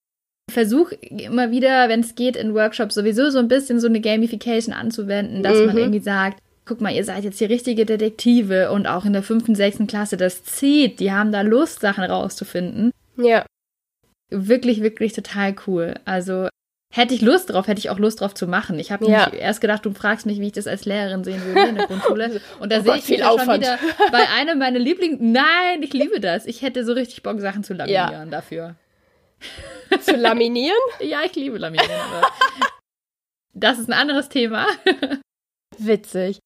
versuche 0.51 0.95
immer 0.97 1.51
wieder, 1.51 1.89
wenn 1.89 2.01
es 2.01 2.15
geht, 2.15 2.37
in 2.37 2.55
Workshops 2.55 2.95
sowieso 2.95 3.31
so 3.31 3.39
ein 3.39 3.49
bisschen 3.49 3.81
so 3.81 3.87
eine 3.87 4.01
Gamification 4.01 4.75
anzuwenden, 4.75 5.43
dass 5.43 5.59
mhm. 5.59 5.67
man 5.67 5.79
irgendwie 5.79 6.01
sagt, 6.01 6.41
guck 6.65 6.81
mal, 6.81 6.95
ihr 6.95 7.05
seid 7.05 7.25
jetzt 7.25 7.41
die 7.41 7.47
richtige 7.47 7.87
Detektive 7.87 8.71
und 8.71 8.87
auch 8.87 9.05
in 9.05 9.13
der 9.13 9.23
fünften, 9.23 9.55
sechsten 9.55 9.87
Klasse, 9.87 10.17
das 10.17 10.45
zieht, 10.45 11.01
die 11.01 11.13
haben 11.13 11.33
da 11.33 11.43
Lust, 11.43 11.81
Sachen 11.81 12.05
rauszufinden. 12.05 12.93
Ja. 13.17 13.45
Wirklich, 14.31 14.83
wirklich 14.83 15.13
total 15.13 15.55
cool. 15.67 15.95
Also 16.05 16.49
hätte 16.93 17.15
ich 17.15 17.23
Lust 17.23 17.51
drauf, 17.51 17.67
hätte 17.67 17.79
ich 17.79 17.91
auch 17.91 17.99
Lust 17.99 18.21
drauf 18.21 18.35
zu 18.35 18.47
machen. 18.47 18.79
Ich 18.79 18.93
habe 18.93 19.07
ja. 19.09 19.33
erst 19.33 19.61
gedacht, 19.61 19.85
du 19.85 19.93
fragst 19.93 20.27
mich, 20.27 20.41
wie 20.41 20.47
ich 20.47 20.53
das 20.53 20.67
als 20.67 20.85
Lehrerin 20.85 21.25
sehen 21.25 21.45
würde 21.45 21.69
in 21.69 21.75
der 21.77 21.87
Grundschule. 21.87 22.41
Und 22.61 22.71
da 22.73 22.79
oh 22.79 22.83
sehe 22.83 22.97
ich 22.97 23.05
viel 23.05 23.19
schon 23.19 23.41
wieder 23.41 23.79
bei 24.13 24.29
einem 24.29 24.59
meiner 24.59 24.79
Lieblings. 24.79 25.19
Nein, 25.21 25.83
ich 25.83 25.93
liebe 25.93 26.21
das. 26.21 26.47
Ich 26.47 26.63
hätte 26.63 26.85
so 26.85 26.93
richtig 26.93 27.23
Bock, 27.23 27.41
Sachen 27.41 27.65
zu 27.65 27.75
laminieren 27.75 28.13
ja. 28.13 28.25
dafür. 28.27 28.77
Zu 30.03 30.17
laminieren? 30.17 30.77
ja, 31.01 31.21
ich 31.25 31.35
liebe 31.35 31.57
laminieren. 31.57 31.91
Das 33.55 33.79
ist 33.79 33.89
ein 33.89 33.95
anderes 33.95 34.29
Thema. 34.29 34.67
Witzig. 35.79 36.39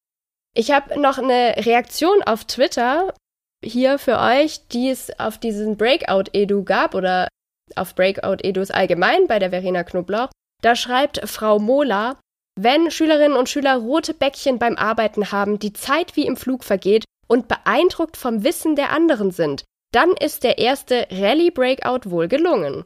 Ich 0.57 0.71
habe 0.71 0.99
noch 0.99 1.17
eine 1.17 1.55
Reaktion 1.57 2.23
auf 2.23 2.45
Twitter 2.45 3.13
hier 3.61 3.99
für 3.99 4.19
euch, 4.19 4.67
die 4.69 4.89
es 4.89 5.19
auf 5.19 5.37
diesen 5.37 5.75
Breakout-Edu 5.75 6.63
gab 6.63 6.95
oder 6.95 7.27
auf 7.75 7.93
Breakout 7.93 8.37
Edus 8.41 8.71
allgemein 8.71 9.27
bei 9.27 9.37
der 9.37 9.49
Verena 9.49 9.83
Knoblauch. 9.83 10.29
Da 10.61 10.75
schreibt 10.75 11.27
Frau 11.27 11.59
Mola, 11.59 12.17
wenn 12.57 12.89
Schülerinnen 12.89 13.37
und 13.37 13.49
Schüler 13.49 13.75
rote 13.75 14.13
Bäckchen 14.13 14.57
beim 14.57 14.77
Arbeiten 14.77 15.31
haben, 15.31 15.59
die 15.59 15.73
Zeit 15.73 16.15
wie 16.15 16.25
im 16.25 16.37
Flug 16.37 16.63
vergeht 16.63 17.03
und 17.27 17.49
beeindruckt 17.49 18.15
vom 18.15 18.45
Wissen 18.45 18.77
der 18.77 18.91
anderen 18.91 19.31
sind, 19.31 19.65
dann 19.91 20.11
ist 20.11 20.43
der 20.43 20.57
erste 20.57 21.07
Rally 21.11 21.51
Breakout 21.51 22.09
wohl 22.09 22.29
gelungen. 22.29 22.85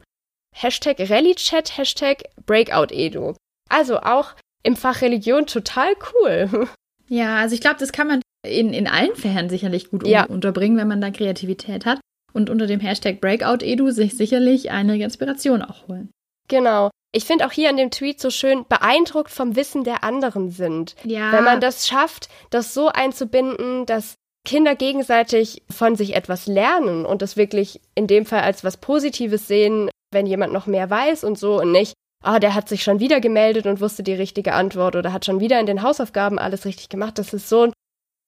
Hashtag 0.56 0.98
Rally-Chat, 0.98 1.76
Hashtag 1.76 2.24
Breakout-Edu. 2.46 3.34
Also 3.68 4.00
auch 4.00 4.34
im 4.64 4.74
Fach 4.74 5.02
Religion 5.02 5.46
total 5.46 5.94
cool. 6.12 6.68
Ja, 7.10 7.36
also 7.36 7.54
ich 7.54 7.60
glaube, 7.60 7.76
das 7.78 7.92
kann 7.92 8.06
man 8.06 8.22
in, 8.46 8.72
in 8.72 8.86
allen 8.86 9.14
Fächern 9.16 9.50
sicherlich 9.50 9.90
gut 9.90 10.06
ja. 10.06 10.24
unterbringen, 10.24 10.78
wenn 10.78 10.88
man 10.88 11.00
da 11.00 11.10
Kreativität 11.10 11.84
hat. 11.84 12.00
Und 12.32 12.48
unter 12.48 12.68
dem 12.68 12.78
Hashtag 12.78 13.20
Breakout-Edu 13.20 13.90
sich 13.90 14.16
sicherlich 14.16 14.70
eine 14.70 14.96
Inspiration 15.02 15.62
auch 15.62 15.88
holen. 15.88 16.10
Genau. 16.48 16.90
Ich 17.12 17.24
finde 17.24 17.44
auch 17.46 17.52
hier 17.52 17.68
in 17.68 17.76
dem 17.76 17.90
Tweet 17.90 18.20
so 18.20 18.30
schön 18.30 18.64
beeindruckt 18.68 19.30
vom 19.30 19.56
Wissen 19.56 19.82
der 19.82 20.04
anderen 20.04 20.50
sind. 20.50 20.94
Ja. 21.02 21.32
Wenn 21.32 21.42
man 21.42 21.60
das 21.60 21.88
schafft, 21.88 22.28
das 22.50 22.72
so 22.72 22.88
einzubinden, 22.88 23.84
dass 23.86 24.14
Kinder 24.46 24.76
gegenseitig 24.76 25.62
von 25.68 25.96
sich 25.96 26.14
etwas 26.14 26.46
lernen 26.46 27.04
und 27.04 27.20
das 27.20 27.36
wirklich 27.36 27.80
in 27.96 28.06
dem 28.06 28.26
Fall 28.26 28.42
als 28.42 28.62
was 28.62 28.76
Positives 28.76 29.48
sehen, 29.48 29.90
wenn 30.12 30.26
jemand 30.26 30.52
noch 30.52 30.66
mehr 30.66 30.88
weiß 30.88 31.24
und 31.24 31.36
so 31.36 31.60
und 31.60 31.72
nicht, 31.72 31.94
ah, 32.22 32.38
der 32.38 32.54
hat 32.54 32.68
sich 32.68 32.82
schon 32.82 33.00
wieder 33.00 33.20
gemeldet 33.20 33.66
und 33.66 33.80
wusste 33.80 34.02
die 34.02 34.14
richtige 34.14 34.54
Antwort 34.54 34.96
oder 34.96 35.12
hat 35.12 35.24
schon 35.24 35.40
wieder 35.40 35.58
in 35.58 35.66
den 35.66 35.82
Hausaufgaben 35.82 36.38
alles 36.38 36.64
richtig 36.64 36.88
gemacht. 36.88 37.18
Das 37.18 37.32
ist 37.32 37.48
so 37.48 37.64
ein, 37.64 37.72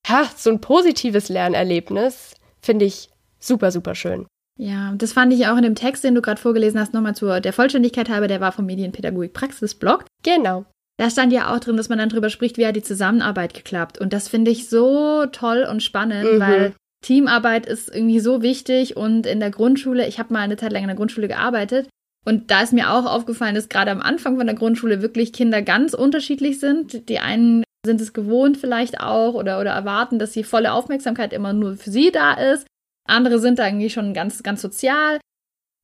ha, 0.08 0.28
so 0.36 0.50
ein 0.50 0.60
positives 0.60 1.28
Lernerlebnis, 1.28 2.34
finde 2.60 2.86
ich 2.86 3.10
super, 3.38 3.70
super 3.70 3.94
schön. 3.94 4.26
Ja, 4.58 4.92
das 4.96 5.12
fand 5.12 5.32
ich 5.32 5.46
auch 5.46 5.56
in 5.56 5.62
dem 5.62 5.74
Text, 5.74 6.04
den 6.04 6.14
du 6.14 6.22
gerade 6.22 6.40
vorgelesen 6.40 6.78
hast, 6.78 6.92
nochmal 6.92 7.14
zur 7.14 7.40
der 7.40 7.52
Vollständigkeit 7.52 8.08
halber, 8.08 8.28
der 8.28 8.40
war 8.40 8.52
vom 8.52 8.66
Medienpädagogik 8.66 9.32
Praxisblog. 9.32 10.04
Genau. 10.22 10.66
Da 10.98 11.10
stand 11.10 11.32
ja 11.32 11.52
auch 11.52 11.58
drin, 11.58 11.76
dass 11.76 11.88
man 11.88 11.98
dann 11.98 12.10
drüber 12.10 12.28
spricht, 12.28 12.58
wie 12.58 12.66
hat 12.66 12.76
die 12.76 12.82
Zusammenarbeit 12.82 13.54
geklappt. 13.54 13.98
Und 13.98 14.12
das 14.12 14.28
finde 14.28 14.50
ich 14.50 14.68
so 14.68 15.24
toll 15.26 15.66
und 15.68 15.82
spannend, 15.82 16.34
mhm. 16.34 16.40
weil 16.40 16.74
Teamarbeit 17.02 17.66
ist 17.66 17.92
irgendwie 17.92 18.20
so 18.20 18.42
wichtig 18.42 18.96
und 18.96 19.26
in 19.26 19.40
der 19.40 19.50
Grundschule, 19.50 20.06
ich 20.06 20.18
habe 20.18 20.32
mal 20.32 20.40
eine 20.40 20.56
Zeit 20.56 20.72
lang 20.72 20.82
in 20.82 20.88
der 20.88 20.96
Grundschule 20.96 21.28
gearbeitet 21.28 21.88
und 22.24 22.50
da 22.50 22.62
ist 22.62 22.72
mir 22.72 22.92
auch 22.92 23.06
aufgefallen, 23.06 23.54
dass 23.54 23.68
gerade 23.68 23.90
am 23.90 24.00
Anfang 24.00 24.36
von 24.36 24.46
der 24.46 24.54
Grundschule 24.54 25.02
wirklich 25.02 25.32
Kinder 25.32 25.62
ganz 25.62 25.92
unterschiedlich 25.92 26.60
sind. 26.60 27.08
Die 27.08 27.18
einen 27.18 27.64
sind 27.84 28.00
es 28.00 28.12
gewohnt 28.12 28.56
vielleicht 28.58 29.00
auch 29.00 29.34
oder, 29.34 29.60
oder 29.60 29.72
erwarten, 29.72 30.20
dass 30.20 30.30
die 30.30 30.44
volle 30.44 30.72
Aufmerksamkeit 30.72 31.32
immer 31.32 31.52
nur 31.52 31.76
für 31.76 31.90
sie 31.90 32.12
da 32.12 32.34
ist. 32.34 32.66
Andere 33.08 33.40
sind 33.40 33.58
da 33.58 33.66
irgendwie 33.66 33.90
schon 33.90 34.14
ganz, 34.14 34.44
ganz 34.44 34.62
sozial. 34.62 35.18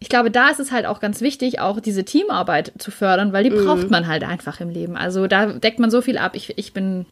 Ich 0.00 0.09
glaube, 0.09 0.30
da 0.30 0.50
ist 0.50 0.61
es 0.61 0.71
halt 0.71 0.87
auch 0.87 1.00
ganz 1.00 1.21
wichtig, 1.21 1.59
auch 1.59 1.80
diese 1.80 2.04
Teamarbeit 2.04 2.73
zu 2.78 2.92
fördern, 2.92 3.33
weil 3.33 3.42
die 3.42 3.50
mhm. 3.50 3.64
braucht 3.64 3.90
man 3.90 4.07
halt 4.07 4.23
einfach 4.23 4.61
im 4.61 4.71
Leben. 4.71 4.97
Also 4.97 5.26
da 5.26 5.47
deckt 5.47 5.80
man 5.80 5.90
so 5.90 6.02
viel 6.02 6.18
ab. 6.18 6.37
Ich, 6.37 6.57
ich 6.57 6.73
bin, 6.73 7.07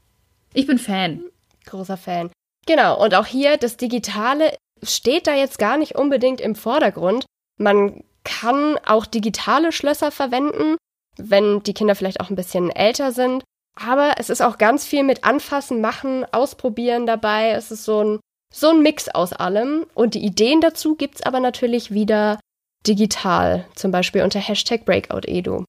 ich 0.54 0.68
bin 0.68 0.78
Fan. 0.78 1.25
Großer 1.66 1.97
Fan. 1.97 2.30
Genau. 2.64 3.02
Und 3.02 3.16
auch 3.16 3.26
hier, 3.26 3.56
das 3.56 3.76
Digitale 3.76 4.52
steht 4.85 5.26
da 5.26 5.35
jetzt 5.35 5.59
gar 5.59 5.78
nicht 5.78 5.97
unbedingt 5.97 6.40
im 6.40 6.54
Vordergrund. 6.54 7.26
Man 7.59 8.04
kann 8.26 8.78
auch 8.85 9.06
digitale 9.06 9.73
Schlösser 9.73 10.11
verwenden, 10.11 10.76
wenn 11.16 11.62
die 11.62 11.73
Kinder 11.73 11.95
vielleicht 11.95 12.21
auch 12.21 12.28
ein 12.28 12.37
bisschen 12.37 12.71
älter 12.71 13.12
sind. 13.12 13.45
Aber 13.78 14.14
es 14.18 14.30
ist 14.30 14.40
auch 14.42 14.59
ganz 14.59 14.85
viel 14.85 15.04
mit 15.04 15.25
Anfassen, 15.25 15.80
Machen, 15.80 16.25
Ausprobieren 16.33 17.06
dabei. 17.06 17.50
Es 17.50 17.71
ist 17.71 17.85
so 17.85 18.02
ein, 18.02 18.21
so 18.52 18.71
ein 18.71 18.83
Mix 18.83 19.09
aus 19.09 19.33
allem. 19.33 19.87
Und 19.95 20.14
die 20.14 20.25
Ideen 20.25 20.61
dazu 20.61 20.97
gibt 20.97 21.16
es 21.16 21.23
aber 21.23 21.40
natürlich 21.40 21.92
wieder 21.92 22.40
digital, 22.87 23.66
zum 23.75 23.90
Beispiel 23.90 24.23
unter 24.23 24.40
Hashtag 24.40 24.85
BreakoutEdu. 24.85 25.64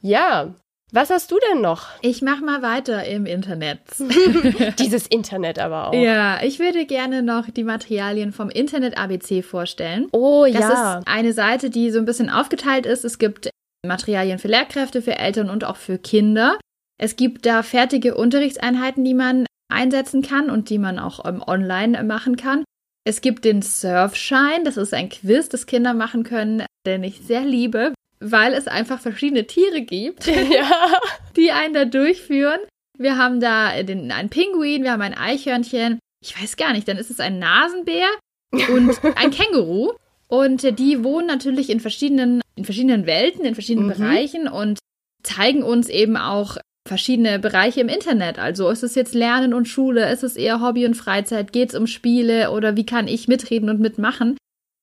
Ja, 0.00 0.54
was 0.90 1.10
hast 1.10 1.30
du 1.30 1.36
denn 1.50 1.60
noch? 1.60 1.86
Ich 2.00 2.22
mach 2.22 2.40
mal 2.40 2.62
weiter 2.62 3.04
im 3.04 3.26
Internet. 3.26 3.80
Dieses 4.78 5.06
Internet 5.06 5.58
aber 5.58 5.88
auch. 5.88 5.94
Ja, 5.94 6.42
ich 6.42 6.58
würde 6.58 6.86
gerne 6.86 7.22
noch 7.22 7.50
die 7.50 7.64
Materialien 7.64 8.32
vom 8.32 8.48
Internet 8.48 8.96
ABC 8.96 9.42
vorstellen. 9.42 10.08
Oh 10.12 10.46
das 10.46 10.54
ja. 10.54 10.68
Das 10.68 11.00
ist 11.00 11.08
eine 11.08 11.32
Seite, 11.32 11.68
die 11.68 11.90
so 11.90 11.98
ein 11.98 12.06
bisschen 12.06 12.30
aufgeteilt 12.30 12.86
ist. 12.86 13.04
Es 13.04 13.18
gibt 13.18 13.50
Materialien 13.86 14.38
für 14.38 14.48
Lehrkräfte, 14.48 15.02
für 15.02 15.18
Eltern 15.18 15.50
und 15.50 15.64
auch 15.64 15.76
für 15.76 15.98
Kinder. 15.98 16.58
Es 17.00 17.16
gibt 17.16 17.46
da 17.46 17.62
fertige 17.62 18.16
Unterrichtseinheiten, 18.16 19.04
die 19.04 19.14
man 19.14 19.46
einsetzen 19.72 20.22
kann 20.22 20.50
und 20.50 20.70
die 20.70 20.78
man 20.78 20.98
auch 20.98 21.24
ähm, 21.24 21.42
online 21.46 22.02
machen 22.02 22.36
kann. 22.36 22.64
Es 23.04 23.20
gibt 23.20 23.44
den 23.44 23.62
Surfschein, 23.62 24.64
das 24.64 24.76
ist 24.76 24.92
ein 24.94 25.08
Quiz, 25.08 25.48
das 25.48 25.66
Kinder 25.66 25.94
machen 25.94 26.24
können, 26.24 26.64
den 26.86 27.04
ich 27.04 27.20
sehr 27.20 27.42
liebe, 27.42 27.92
weil 28.20 28.52
es 28.52 28.68
einfach 28.68 29.00
verschiedene 29.00 29.46
Tiere 29.46 29.82
gibt, 29.82 30.26
ja. 30.26 30.70
die 31.36 31.52
einen 31.52 31.74
da 31.74 31.84
durchführen. 31.84 32.60
Wir 32.98 33.16
haben 33.16 33.40
da 33.40 33.82
den, 33.82 34.10
einen 34.10 34.28
Pinguin, 34.28 34.82
wir 34.82 34.92
haben 34.92 35.02
ein 35.02 35.16
Eichhörnchen, 35.16 36.00
ich 36.20 36.40
weiß 36.40 36.56
gar 36.56 36.72
nicht, 36.72 36.88
dann 36.88 36.98
ist 36.98 37.10
es 37.10 37.20
ein 37.20 37.38
Nasenbär 37.38 38.08
und 38.50 38.98
ein 39.16 39.30
Känguru. 39.30 39.92
Und 40.26 40.78
die 40.78 41.04
wohnen 41.04 41.26
natürlich 41.26 41.70
in 41.70 41.80
verschiedenen, 41.80 42.42
in 42.54 42.64
verschiedenen 42.64 43.06
Welten, 43.06 43.44
in 43.44 43.54
verschiedenen 43.54 43.86
mhm. 43.86 43.92
Bereichen 43.92 44.48
und 44.48 44.78
zeigen 45.22 45.62
uns 45.62 45.88
eben 45.88 46.16
auch 46.16 46.58
verschiedene 46.86 47.38
Bereiche 47.38 47.80
im 47.80 47.88
Internet. 47.88 48.38
Also 48.38 48.68
ist 48.68 48.82
es 48.82 48.94
jetzt 48.94 49.14
Lernen 49.14 49.54
und 49.54 49.68
Schule, 49.68 50.10
ist 50.12 50.24
es 50.24 50.36
eher 50.36 50.60
Hobby 50.60 50.86
und 50.86 50.94
Freizeit, 50.94 51.52
geht 51.52 51.70
es 51.70 51.74
um 51.74 51.86
Spiele 51.86 52.50
oder 52.50 52.76
wie 52.76 52.86
kann 52.86 53.08
ich 53.08 53.28
mitreden 53.28 53.70
und 53.70 53.80
mitmachen? 53.80 54.36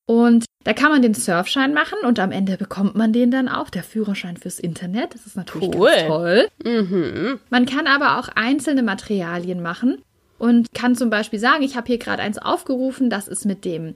Und 0.06 0.44
da 0.62 0.72
kann 0.72 0.90
man 0.90 1.02
den 1.02 1.14
Surfschein 1.14 1.74
machen 1.74 1.98
und 2.04 2.20
am 2.20 2.30
Ende 2.30 2.56
bekommt 2.56 2.94
man 2.94 3.12
den 3.12 3.30
dann 3.30 3.48
auch, 3.48 3.70
der 3.70 3.82
Führerschein 3.82 4.36
fürs 4.36 4.60
Internet. 4.60 5.14
Das 5.14 5.26
ist 5.26 5.36
natürlich 5.36 5.74
cool. 5.74 5.90
ganz 5.90 6.06
toll. 6.06 6.48
Mhm. 6.64 7.40
Man 7.50 7.66
kann 7.66 7.86
aber 7.88 8.18
auch 8.18 8.28
einzelne 8.34 8.84
Materialien 8.84 9.62
machen 9.62 9.98
und 10.38 10.72
kann 10.74 10.94
zum 10.94 11.10
Beispiel 11.10 11.40
sagen, 11.40 11.62
ich 11.62 11.76
habe 11.76 11.88
hier 11.88 11.98
gerade 11.98 12.22
eins 12.22 12.38
aufgerufen, 12.38 13.10
das 13.10 13.26
ist 13.26 13.44
mit 13.44 13.64
dem 13.64 13.94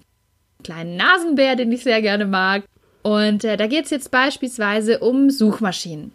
kleinen 0.65 0.97
Nasenbär, 0.97 1.57
den 1.57 1.71
ich 1.73 1.85
sehr 1.85 2.03
gerne 2.03 2.27
mag. 2.27 2.65
Und 3.03 3.45
äh, 3.45 3.57
da 3.57 3.67
geht 3.67 3.85
es 3.85 3.91
jetzt 3.91 4.11
beispielsweise 4.11 4.99
um 4.99 5.31
Suchmaschinen. 5.31 6.13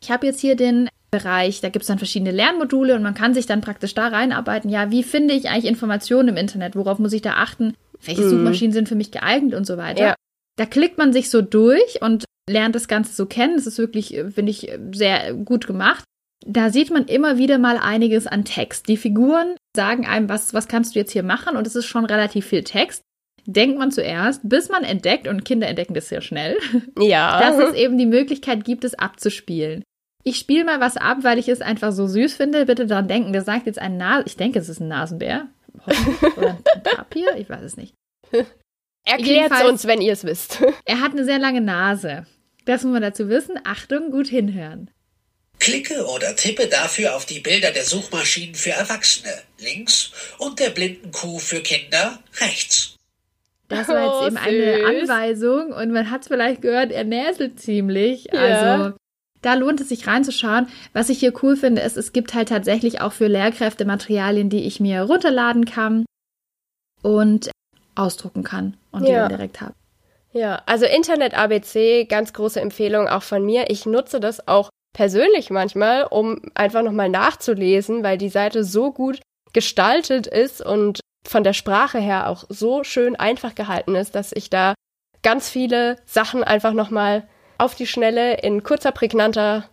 Ich 0.00 0.10
habe 0.10 0.26
jetzt 0.26 0.40
hier 0.40 0.56
den 0.56 0.88
Bereich, 1.10 1.60
da 1.60 1.68
gibt 1.68 1.82
es 1.82 1.88
dann 1.88 1.98
verschiedene 1.98 2.30
Lernmodule 2.30 2.96
und 2.96 3.02
man 3.02 3.14
kann 3.14 3.34
sich 3.34 3.46
dann 3.46 3.60
praktisch 3.60 3.94
da 3.94 4.08
reinarbeiten, 4.08 4.70
ja, 4.70 4.90
wie 4.90 5.02
finde 5.02 5.34
ich 5.34 5.48
eigentlich 5.48 5.66
Informationen 5.66 6.30
im 6.30 6.36
Internet, 6.36 6.74
worauf 6.74 6.98
muss 6.98 7.12
ich 7.12 7.22
da 7.22 7.34
achten, 7.34 7.74
welche 8.04 8.22
mhm. 8.22 8.30
Suchmaschinen 8.30 8.72
sind 8.72 8.88
für 8.88 8.94
mich 8.94 9.10
geeignet 9.10 9.54
und 9.54 9.66
so 9.66 9.76
weiter. 9.76 10.02
Ja. 10.02 10.14
Da 10.56 10.66
klickt 10.66 10.98
man 10.98 11.12
sich 11.12 11.30
so 11.30 11.40
durch 11.40 12.02
und 12.02 12.24
lernt 12.48 12.74
das 12.74 12.88
Ganze 12.88 13.14
so 13.14 13.26
kennen. 13.26 13.56
Das 13.56 13.66
ist 13.66 13.78
wirklich, 13.78 14.08
finde 14.34 14.50
ich, 14.50 14.70
sehr 14.92 15.34
gut 15.34 15.66
gemacht. 15.66 16.04
Da 16.44 16.70
sieht 16.70 16.90
man 16.90 17.06
immer 17.06 17.38
wieder 17.38 17.58
mal 17.58 17.78
einiges 17.78 18.26
an 18.26 18.44
Text. 18.44 18.88
Die 18.88 18.96
Figuren 18.96 19.54
sagen 19.76 20.06
einem, 20.06 20.28
was, 20.28 20.52
was 20.52 20.68
kannst 20.68 20.94
du 20.94 20.98
jetzt 20.98 21.12
hier 21.12 21.22
machen? 21.22 21.56
Und 21.56 21.66
es 21.66 21.76
ist 21.76 21.86
schon 21.86 22.04
relativ 22.04 22.46
viel 22.46 22.64
Text. 22.64 23.02
Denkt 23.44 23.78
man 23.78 23.90
zuerst, 23.90 24.40
bis 24.48 24.68
man 24.68 24.84
entdeckt, 24.84 25.26
und 25.26 25.44
Kinder 25.44 25.66
entdecken 25.66 25.94
das 25.94 26.08
sehr 26.08 26.20
schnell, 26.20 26.58
ja. 26.98 27.40
dass 27.40 27.58
es 27.58 27.74
eben 27.74 27.98
die 27.98 28.06
Möglichkeit 28.06 28.64
gibt, 28.64 28.84
es 28.84 28.94
abzuspielen. 28.94 29.82
Ich 30.24 30.36
spiele 30.36 30.64
mal 30.64 30.78
was 30.78 30.96
ab, 30.96 31.18
weil 31.22 31.38
ich 31.38 31.48
es 31.48 31.60
einfach 31.60 31.90
so 31.90 32.06
süß 32.06 32.34
finde. 32.34 32.66
Bitte 32.66 32.86
daran 32.86 33.08
denken, 33.08 33.32
der 33.32 33.42
sagt 33.42 33.66
jetzt 33.66 33.80
ein 33.80 33.96
Nas, 33.96 34.22
ich 34.26 34.36
denke, 34.36 34.60
es 34.60 34.68
ist 34.68 34.80
ein 34.80 34.86
Nasenbär. 34.86 35.48
Oder 36.36 36.58
ein 36.74 36.82
Papier? 36.82 37.36
Ich 37.36 37.48
weiß 37.48 37.62
es 37.62 37.76
nicht. 37.76 37.94
Erklärt 39.04 39.52
es 39.52 39.62
uns, 39.62 39.86
wenn 39.86 40.00
ihr 40.00 40.12
es 40.12 40.24
wisst. 40.24 40.62
er 40.84 41.00
hat 41.00 41.12
eine 41.12 41.24
sehr 41.24 41.38
lange 41.38 41.60
Nase. 41.60 42.26
Das 42.64 42.84
muss 42.84 42.92
man 42.92 43.02
dazu 43.02 43.28
wissen. 43.28 43.58
Achtung, 43.64 44.10
gut 44.10 44.28
hinhören. 44.28 44.90
Klicke 45.58 46.06
oder 46.06 46.34
tippe 46.34 46.66
dafür 46.66 47.14
auf 47.14 47.24
die 47.24 47.40
Bilder 47.40 47.70
der 47.70 47.84
Suchmaschinen 47.84 48.54
für 48.54 48.70
Erwachsene 48.70 49.32
links 49.58 50.12
und 50.38 50.58
der 50.58 50.70
blinden 50.70 51.12
Kuh 51.12 51.38
für 51.38 51.60
Kinder 51.60 52.20
rechts. 52.40 52.96
Das 53.68 53.88
war 53.88 54.02
jetzt 54.02 54.22
oh, 54.22 54.26
eben 54.26 54.36
eine 54.36 54.84
Anweisung 54.86 55.72
und 55.72 55.92
man 55.92 56.10
hat 56.10 56.22
es 56.22 56.28
vielleicht 56.28 56.62
gehört, 56.62 56.90
er 56.90 57.04
näselt 57.04 57.60
ziemlich. 57.60 58.26
Ja. 58.32 58.40
Also 58.40 58.96
da 59.42 59.54
lohnt 59.54 59.80
es 59.80 59.88
sich 59.88 60.06
reinzuschauen. 60.06 60.68
Was 60.92 61.08
ich 61.08 61.18
hier 61.18 61.32
cool 61.42 61.56
finde, 61.56 61.82
ist, 61.82 61.96
es 61.96 62.12
gibt 62.12 62.34
halt 62.34 62.48
tatsächlich 62.48 63.00
auch 63.00 63.12
für 63.12 63.26
Lehrkräfte 63.26 63.84
Materialien, 63.84 64.48
die 64.48 64.64
ich 64.64 64.80
mir 64.80 65.02
runterladen 65.02 65.64
kann 65.64 66.04
und 67.02 67.50
ausdrucken 67.94 68.44
kann 68.44 68.76
und 68.90 69.02
ja. 69.02 69.08
die 69.08 69.14
dann 69.14 69.28
direkt 69.28 69.60
habe. 69.60 69.74
Ja, 70.32 70.62
also 70.64 70.86
Internet 70.86 71.34
ABC, 71.34 72.06
ganz 72.06 72.32
große 72.32 72.60
Empfehlung 72.60 73.06
auch 73.06 73.22
von 73.22 73.44
mir. 73.44 73.70
Ich 73.70 73.84
nutze 73.84 74.18
das 74.18 74.48
auch 74.48 74.70
persönlich 74.94 75.50
manchmal, 75.50 76.04
um 76.04 76.40
einfach 76.54 76.82
nochmal 76.82 77.08
nachzulesen, 77.08 78.02
weil 78.02 78.16
die 78.16 78.30
Seite 78.30 78.64
so 78.64 78.92
gut 78.92 79.20
gestaltet 79.52 80.26
ist 80.26 80.64
und 80.64 81.00
von 81.26 81.44
der 81.44 81.52
Sprache 81.52 81.98
her 81.98 82.28
auch 82.28 82.44
so 82.48 82.82
schön 82.84 83.16
einfach 83.16 83.54
gehalten 83.54 83.94
ist, 83.94 84.14
dass 84.14 84.32
ich 84.32 84.50
da 84.50 84.74
ganz 85.22 85.48
viele 85.48 85.96
Sachen 86.04 86.42
einfach 86.42 86.72
nochmal 86.72 87.28
auf 87.62 87.74
die 87.74 87.86
Schnelle 87.86 88.40
in 88.42 88.62
kurzer, 88.62 88.92
prägnanter 88.92 89.68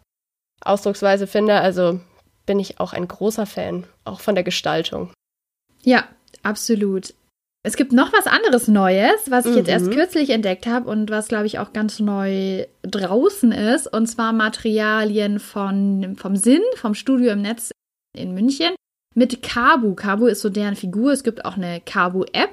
Ausdrucksweise 0.62 1.27
finde. 1.27 1.55
Also 1.55 2.00
bin 2.46 2.60
ich 2.60 2.79
auch 2.79 2.93
ein 2.93 3.08
großer 3.08 3.46
Fan, 3.46 3.86
auch 4.05 4.19
von 4.19 4.36
der 4.36 4.43
Gestaltung. 4.43 5.12
Ja, 5.84 6.03
absolut. 6.43 7.13
Es 7.63 7.75
gibt 7.75 7.91
noch 7.91 8.13
was 8.13 8.25
anderes 8.25 8.67
Neues, 8.67 9.29
was 9.29 9.46
ich 9.46 9.55
jetzt 9.55 9.67
erst 9.69 9.88
Mhm. 9.88 9.91
kürzlich 9.91 10.29
entdeckt 10.29 10.65
habe 10.65 10.89
und 10.89 11.10
was, 11.10 11.27
glaube 11.27 11.46
ich, 11.46 11.60
auch 11.60 11.74
ganz 11.74 12.00
neu 12.00 12.65
draußen 12.84 13.51
ist. 13.51 13.91
Und 13.91 14.08
zwar 14.08 14.31
Materialien 14.34 15.39
von, 15.39 16.15
vom 16.17 16.36
Sinn, 16.38 16.62
vom 16.75 16.96
Studio 16.96 17.31
im 17.31 17.41
Netz 17.41 17.72
in 18.17 18.34
München 18.34 18.74
mit 19.13 19.43
Kabu. 19.43 19.93
Kabu 19.96 20.27
ist 20.27 20.41
so 20.41 20.50
deren 20.50 20.75
Figur. 20.75 21.12
Es 21.12 21.24
gibt 21.24 21.43
auch 21.43 21.58
eine 21.58 21.81
Kabu-App. 21.81 22.51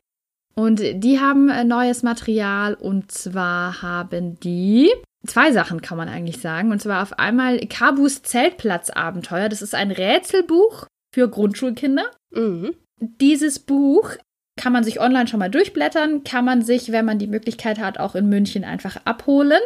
Und 0.56 0.80
die 0.80 1.20
haben 1.20 1.50
äh, 1.50 1.64
neues 1.64 2.02
Material. 2.02 2.74
Und 2.74 3.12
zwar 3.12 3.82
haben 3.82 4.40
die 4.40 4.90
zwei 5.26 5.52
Sachen, 5.52 5.82
kann 5.82 5.98
man 5.98 6.08
eigentlich 6.08 6.40
sagen. 6.40 6.70
Und 6.70 6.80
zwar 6.80 7.02
auf 7.02 7.18
einmal 7.18 7.58
Kabus 7.60 8.22
Zeltplatzabenteuer. 8.22 9.48
Das 9.48 9.62
ist 9.62 9.74
ein 9.74 9.90
Rätselbuch 9.90 10.86
für 11.14 11.28
Grundschulkinder. 11.28 12.10
Mhm. 12.30 12.74
Dieses 13.00 13.58
Buch 13.58 14.10
kann 14.58 14.72
man 14.72 14.84
sich 14.84 15.00
online 15.00 15.28
schon 15.28 15.38
mal 15.38 15.50
durchblättern, 15.50 16.24
kann 16.24 16.44
man 16.44 16.62
sich, 16.62 16.90
wenn 16.92 17.04
man 17.04 17.18
die 17.18 17.26
Möglichkeit 17.26 17.78
hat, 17.78 17.98
auch 17.98 18.14
in 18.14 18.28
München 18.28 18.64
einfach 18.64 18.96
abholen. 19.04 19.60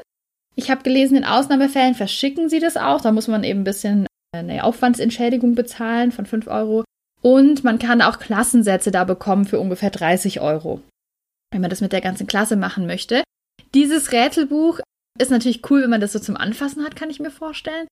Ich 0.57 0.71
habe 0.71 0.83
gelesen, 0.83 1.17
in 1.17 1.25
Ausnahmefällen 1.25 1.95
verschicken 1.95 2.49
sie 2.49 2.59
das 2.59 2.77
auch. 2.77 3.01
Da 3.01 3.13
muss 3.13 3.29
man 3.29 3.45
eben 3.45 3.61
ein 3.61 3.65
bisschen 3.65 4.07
eine 4.33 4.65
Aufwandsentschädigung 4.65 5.55
bezahlen 5.55 6.13
von 6.13 6.27
5 6.27 6.49
Euro. 6.49 6.85
Und 7.23 7.65
man 7.65 7.79
kann 7.79 8.03
auch 8.03 8.19
Klassensätze 8.19 8.91
da 8.91 9.05
bekommen 9.05 9.45
für 9.45 9.61
ungefähr 9.61 9.91
30 9.91 10.41
Euro, 10.41 10.81
wenn 11.53 11.61
man 11.61 11.71
das 11.71 11.81
mit 11.81 11.93
der 11.93 12.01
ganzen 12.01 12.27
Klasse 12.27 12.57
machen 12.57 12.87
möchte. 12.87 13.23
Dieses 13.75 14.13
Rätselbuch 14.13 14.81
ist 15.19 15.31
natürlich 15.31 15.71
cool, 15.71 15.83
wenn 15.83 15.91
man 15.91 16.01
das 16.01 16.13
so 16.13 16.19
zum 16.19 16.37
Anfassen 16.37 16.85
hat, 16.85 16.97
kann 16.97 17.11
ich 17.11 17.21
mir 17.21 17.31
vorstellen. 17.31 17.87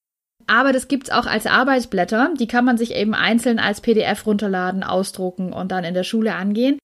Aber 0.47 0.73
das 0.73 0.89
gibt's 0.89 1.11
auch 1.11 1.27
als 1.27 1.47
Arbeitsblätter. 1.47 2.33
Die 2.39 2.47
kann 2.47 2.65
man 2.65 2.79
sich 2.79 2.95
eben 2.95 3.15
einzeln 3.15 3.59
als 3.59 3.81
PDF 3.81 4.27
runterladen, 4.27 4.83
ausdrucken 4.83 5.53
und 5.53 5.73
dann 5.73 5.85
in 5.85 5.95
der 5.95 6.05
Schule 6.05 6.35
angehen. 6.35 6.79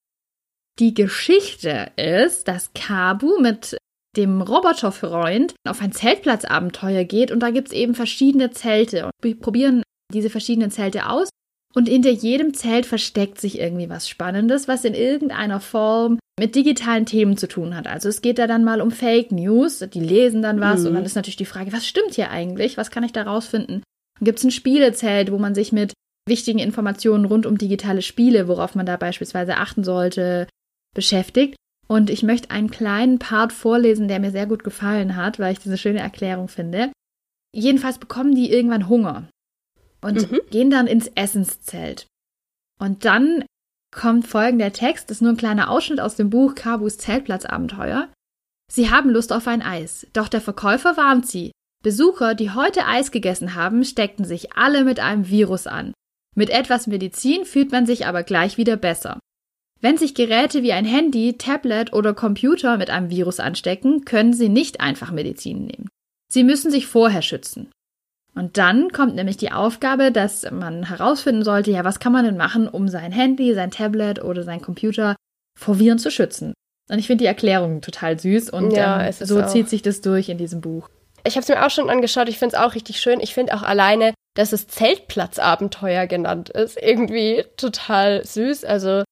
Die 0.79 0.93
Geschichte 0.93 1.91
ist, 1.95 2.47
dass 2.47 2.73
Kabu 2.73 3.39
mit 3.39 3.77
dem 4.17 4.41
Roboterfreund 4.41 5.55
auf 5.67 5.81
ein 5.81 5.91
Zeltplatzabenteuer 5.91 7.03
geht 7.05 7.31
und 7.31 7.39
da 7.39 7.49
gibt's 7.49 7.71
eben 7.71 7.95
verschiedene 7.95 8.51
Zelte 8.51 9.05
und 9.05 9.11
wir 9.21 9.39
probieren 9.39 9.83
diese 10.13 10.29
verschiedenen 10.29 10.71
Zelte 10.71 11.09
aus 11.09 11.29
und 11.75 11.89
hinter 11.89 12.09
jedem 12.11 12.53
Zelt 12.53 12.85
versteckt 12.85 13.39
sich 13.39 13.59
irgendwie 13.59 13.89
was 13.89 14.07
Spannendes, 14.07 14.67
was 14.67 14.85
in 14.85 14.93
irgendeiner 14.93 15.59
Form 15.59 16.19
mit 16.39 16.55
digitalen 16.55 17.05
Themen 17.05 17.37
zu 17.37 17.47
tun 17.47 17.75
hat. 17.75 17.87
Also 17.87 18.09
es 18.09 18.21
geht 18.21 18.39
da 18.39 18.47
dann 18.47 18.63
mal 18.63 18.81
um 18.81 18.91
Fake 18.91 19.31
News, 19.31 19.79
die 19.93 19.99
lesen 19.99 20.41
dann 20.41 20.59
was 20.59 20.81
Mhm. 20.81 20.87
und 20.87 20.93
dann 20.95 21.05
ist 21.05 21.15
natürlich 21.15 21.35
die 21.37 21.45
Frage, 21.45 21.71
was 21.73 21.87
stimmt 21.87 22.15
hier 22.15 22.29
eigentlich? 22.31 22.77
Was 22.77 22.91
kann 22.91 23.03
ich 23.03 23.13
da 23.13 23.23
rausfinden? 23.23 23.83
Dann 24.19 24.25
gibt's 24.25 24.43
ein 24.43 24.51
Spielezelt, 24.51 25.31
wo 25.31 25.37
man 25.37 25.55
sich 25.55 25.71
mit 25.71 25.93
wichtigen 26.27 26.59
Informationen 26.59 27.25
rund 27.25 27.45
um 27.45 27.57
digitale 27.57 28.01
Spiele, 28.01 28.47
worauf 28.47 28.75
man 28.75 28.85
da 28.85 28.97
beispielsweise 28.97 29.57
achten 29.57 29.83
sollte, 29.83 30.47
beschäftigt. 30.95 31.55
Und 31.87 32.09
ich 32.09 32.23
möchte 32.23 32.49
einen 32.51 32.71
kleinen 32.71 33.19
Part 33.19 33.53
vorlesen, 33.53 34.07
der 34.07 34.19
mir 34.19 34.31
sehr 34.31 34.47
gut 34.47 34.63
gefallen 34.63 35.15
hat, 35.15 35.39
weil 35.39 35.53
ich 35.53 35.59
diese 35.59 35.77
schöne 35.77 35.99
Erklärung 35.99 36.47
finde. 36.47 36.91
Jedenfalls 37.53 37.99
bekommen 37.99 38.33
die 38.33 38.51
irgendwann 38.51 38.89
Hunger 38.89 39.27
und 40.01 40.31
Mhm. 40.31 40.39
gehen 40.51 40.69
dann 40.69 40.87
ins 40.87 41.07
Essenszelt. 41.15 42.07
Und 42.79 43.05
dann 43.05 43.45
kommt 43.93 44.27
folgender 44.27 44.73
Text, 44.73 45.09
das 45.09 45.17
ist 45.17 45.21
nur 45.21 45.31
ein 45.31 45.37
kleiner 45.37 45.69
Ausschnitt 45.69 45.99
aus 46.01 46.15
dem 46.15 46.29
Buch 46.29 46.55
Kabus 46.55 46.97
Zeltplatzabenteuer. 46.97 48.09
Sie 48.71 48.89
haben 48.89 49.09
Lust 49.09 49.31
auf 49.31 49.47
ein 49.47 49.61
Eis, 49.61 50.07
doch 50.13 50.27
der 50.27 50.41
Verkäufer 50.41 50.97
warnt 50.97 51.27
sie. 51.27 51.51
Besucher, 51.83 52.33
die 52.35 52.51
heute 52.51 52.85
Eis 52.85 53.11
gegessen 53.11 53.53
haben, 53.55 53.85
steckten 53.85 54.25
sich 54.25 54.53
alle 54.53 54.83
mit 54.83 54.99
einem 54.99 55.29
Virus 55.29 55.67
an. 55.67 55.93
Mit 56.35 56.49
etwas 56.49 56.87
Medizin 56.87 57.45
fühlt 57.45 57.71
man 57.71 57.85
sich 57.85 58.07
aber 58.07 58.23
gleich 58.23 58.57
wieder 58.57 58.75
besser. 58.75 59.19
Wenn 59.81 59.97
sich 59.97 60.15
Geräte 60.15 60.63
wie 60.63 60.73
ein 60.73 60.85
Handy, 60.85 61.37
Tablet 61.37 61.93
oder 61.93 62.13
Computer 62.13 62.77
mit 62.77 62.89
einem 62.89 63.09
Virus 63.09 63.39
anstecken, 63.39 64.03
können 64.03 64.33
sie 64.33 64.49
nicht 64.49 64.81
einfach 64.81 65.11
Medizin 65.11 65.65
nehmen. 65.65 65.87
Sie 66.27 66.43
müssen 66.43 66.71
sich 66.71 66.87
vorher 66.87 67.21
schützen. 67.21 67.69
Und 68.35 68.57
dann 68.57 68.91
kommt 68.91 69.15
nämlich 69.15 69.37
die 69.37 69.51
Aufgabe, 69.53 70.11
dass 70.11 70.49
man 70.51 70.89
herausfinden 70.89 71.43
sollte, 71.43 71.71
ja, 71.71 71.85
was 71.85 71.99
kann 71.99 72.11
man 72.11 72.25
denn 72.25 72.37
machen, 72.37 72.67
um 72.67 72.89
sein 72.89 73.13
Handy, 73.13 73.53
sein 73.53 73.71
Tablet 73.71 74.21
oder 74.21 74.43
sein 74.43 74.61
Computer 74.61 75.15
vor 75.57 75.79
Viren 75.79 75.99
zu 75.99 76.11
schützen. 76.11 76.53
Und 76.89 76.99
ich 76.99 77.07
finde 77.07 77.23
die 77.23 77.27
Erklärung 77.27 77.81
total 77.81 78.19
süß 78.19 78.49
und 78.49 78.71
Ja, 78.71 79.03
ähm, 79.05 79.13
so 79.13 79.41
auch. 79.41 79.47
zieht 79.47 79.69
sich 79.69 79.81
das 79.81 80.01
durch 80.01 80.29
in 80.29 80.37
diesem 80.37 80.61
Buch. 80.61 80.89
Ich 81.23 81.35
habe 81.35 81.41
es 81.41 81.47
mir 81.47 81.65
auch 81.65 81.71
schon 81.71 81.89
angeschaut. 81.89 82.29
Ich 82.29 82.37
finde 82.37 82.55
es 82.55 82.61
auch 82.61 82.75
richtig 82.75 82.99
schön. 82.99 83.19
Ich 83.19 83.33
finde 83.33 83.55
auch 83.55 83.63
alleine, 83.63 84.13
dass 84.35 84.51
es 84.53 84.67
Zeltplatzabenteuer 84.67 86.05
genannt 86.05 86.49
ist, 86.49 86.77
irgendwie 86.79 87.45
total 87.57 88.23
süß. 88.23 88.65
Also 88.65 89.03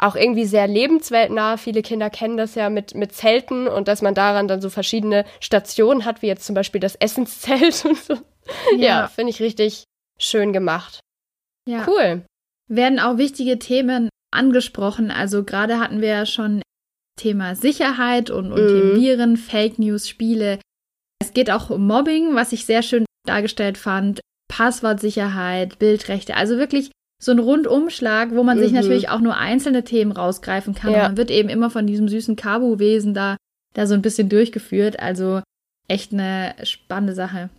auch 0.00 0.16
irgendwie 0.16 0.46
sehr 0.46 0.66
lebensweltnah. 0.66 1.56
Viele 1.56 1.82
Kinder 1.82 2.10
kennen 2.10 2.36
das 2.36 2.56
ja 2.56 2.70
mit, 2.70 2.94
mit 2.94 3.12
Zelten 3.12 3.68
und 3.68 3.86
dass 3.86 4.02
man 4.02 4.14
daran 4.14 4.48
dann 4.48 4.60
so 4.60 4.70
verschiedene 4.70 5.24
Stationen 5.38 6.04
hat, 6.04 6.22
wie 6.22 6.26
jetzt 6.26 6.46
zum 6.46 6.54
Beispiel 6.54 6.80
das 6.80 6.96
Essenszelt 6.96 7.84
und 7.88 8.02
so. 8.02 8.16
Ja, 8.78 9.06
finde 9.08 9.30
ich 9.30 9.40
richtig 9.40 9.84
schön 10.18 10.52
gemacht. 10.52 11.00
ja. 11.68 11.86
Cool. 11.88 12.24
werden 12.70 12.98
auch 12.98 13.18
wichtige 13.18 13.58
Themen 13.58 14.08
angesprochen. 14.34 15.10
Also 15.10 15.44
gerade 15.44 15.78
hatten 15.78 16.00
wir 16.00 16.08
ja 16.08 16.26
schon 16.26 16.62
Thema 17.18 17.54
Sicherheit 17.54 18.30
und, 18.30 18.52
und 18.52 18.60
Mhm. 18.60 18.96
Viren, 18.96 19.36
Fake 19.36 19.78
News, 19.78 20.08
Spiele. 20.08 20.58
Es 21.22 21.32
geht 21.32 21.50
auch 21.50 21.70
um 21.70 21.86
Mobbing, 21.86 22.34
was 22.34 22.52
ich 22.52 22.64
sehr 22.64 22.82
schön 22.82 23.04
dargestellt 23.26 23.78
fand. 23.78 24.20
Passwortsicherheit, 24.78 25.78
Bildrechte. 25.78 26.36
Also 26.36 26.58
wirklich 26.58 26.90
so 27.22 27.32
ein 27.32 27.38
Rundumschlag, 27.38 28.32
wo 28.32 28.42
man 28.42 28.58
sich 28.58 28.70
Mhm. 28.72 28.76
natürlich 28.80 29.08
auch 29.08 29.20
nur 29.20 29.36
einzelne 29.36 29.84
Themen 29.84 30.12
rausgreifen 30.12 30.74
kann. 30.74 30.92
Ja. 30.92 30.96
Und 30.98 31.02
man 31.04 31.16
wird 31.16 31.30
eben 31.30 31.48
immer 31.48 31.70
von 31.70 31.86
diesem 31.86 32.08
süßen 32.08 32.36
Kabu-Wesen 32.36 33.14
da, 33.14 33.36
da 33.74 33.86
so 33.86 33.94
ein 33.94 34.02
bisschen 34.02 34.28
durchgeführt. 34.28 34.98
Also 35.00 35.42
echt 35.88 36.12
eine 36.12 36.54
spannende 36.64 37.14
Sache. 37.14 37.50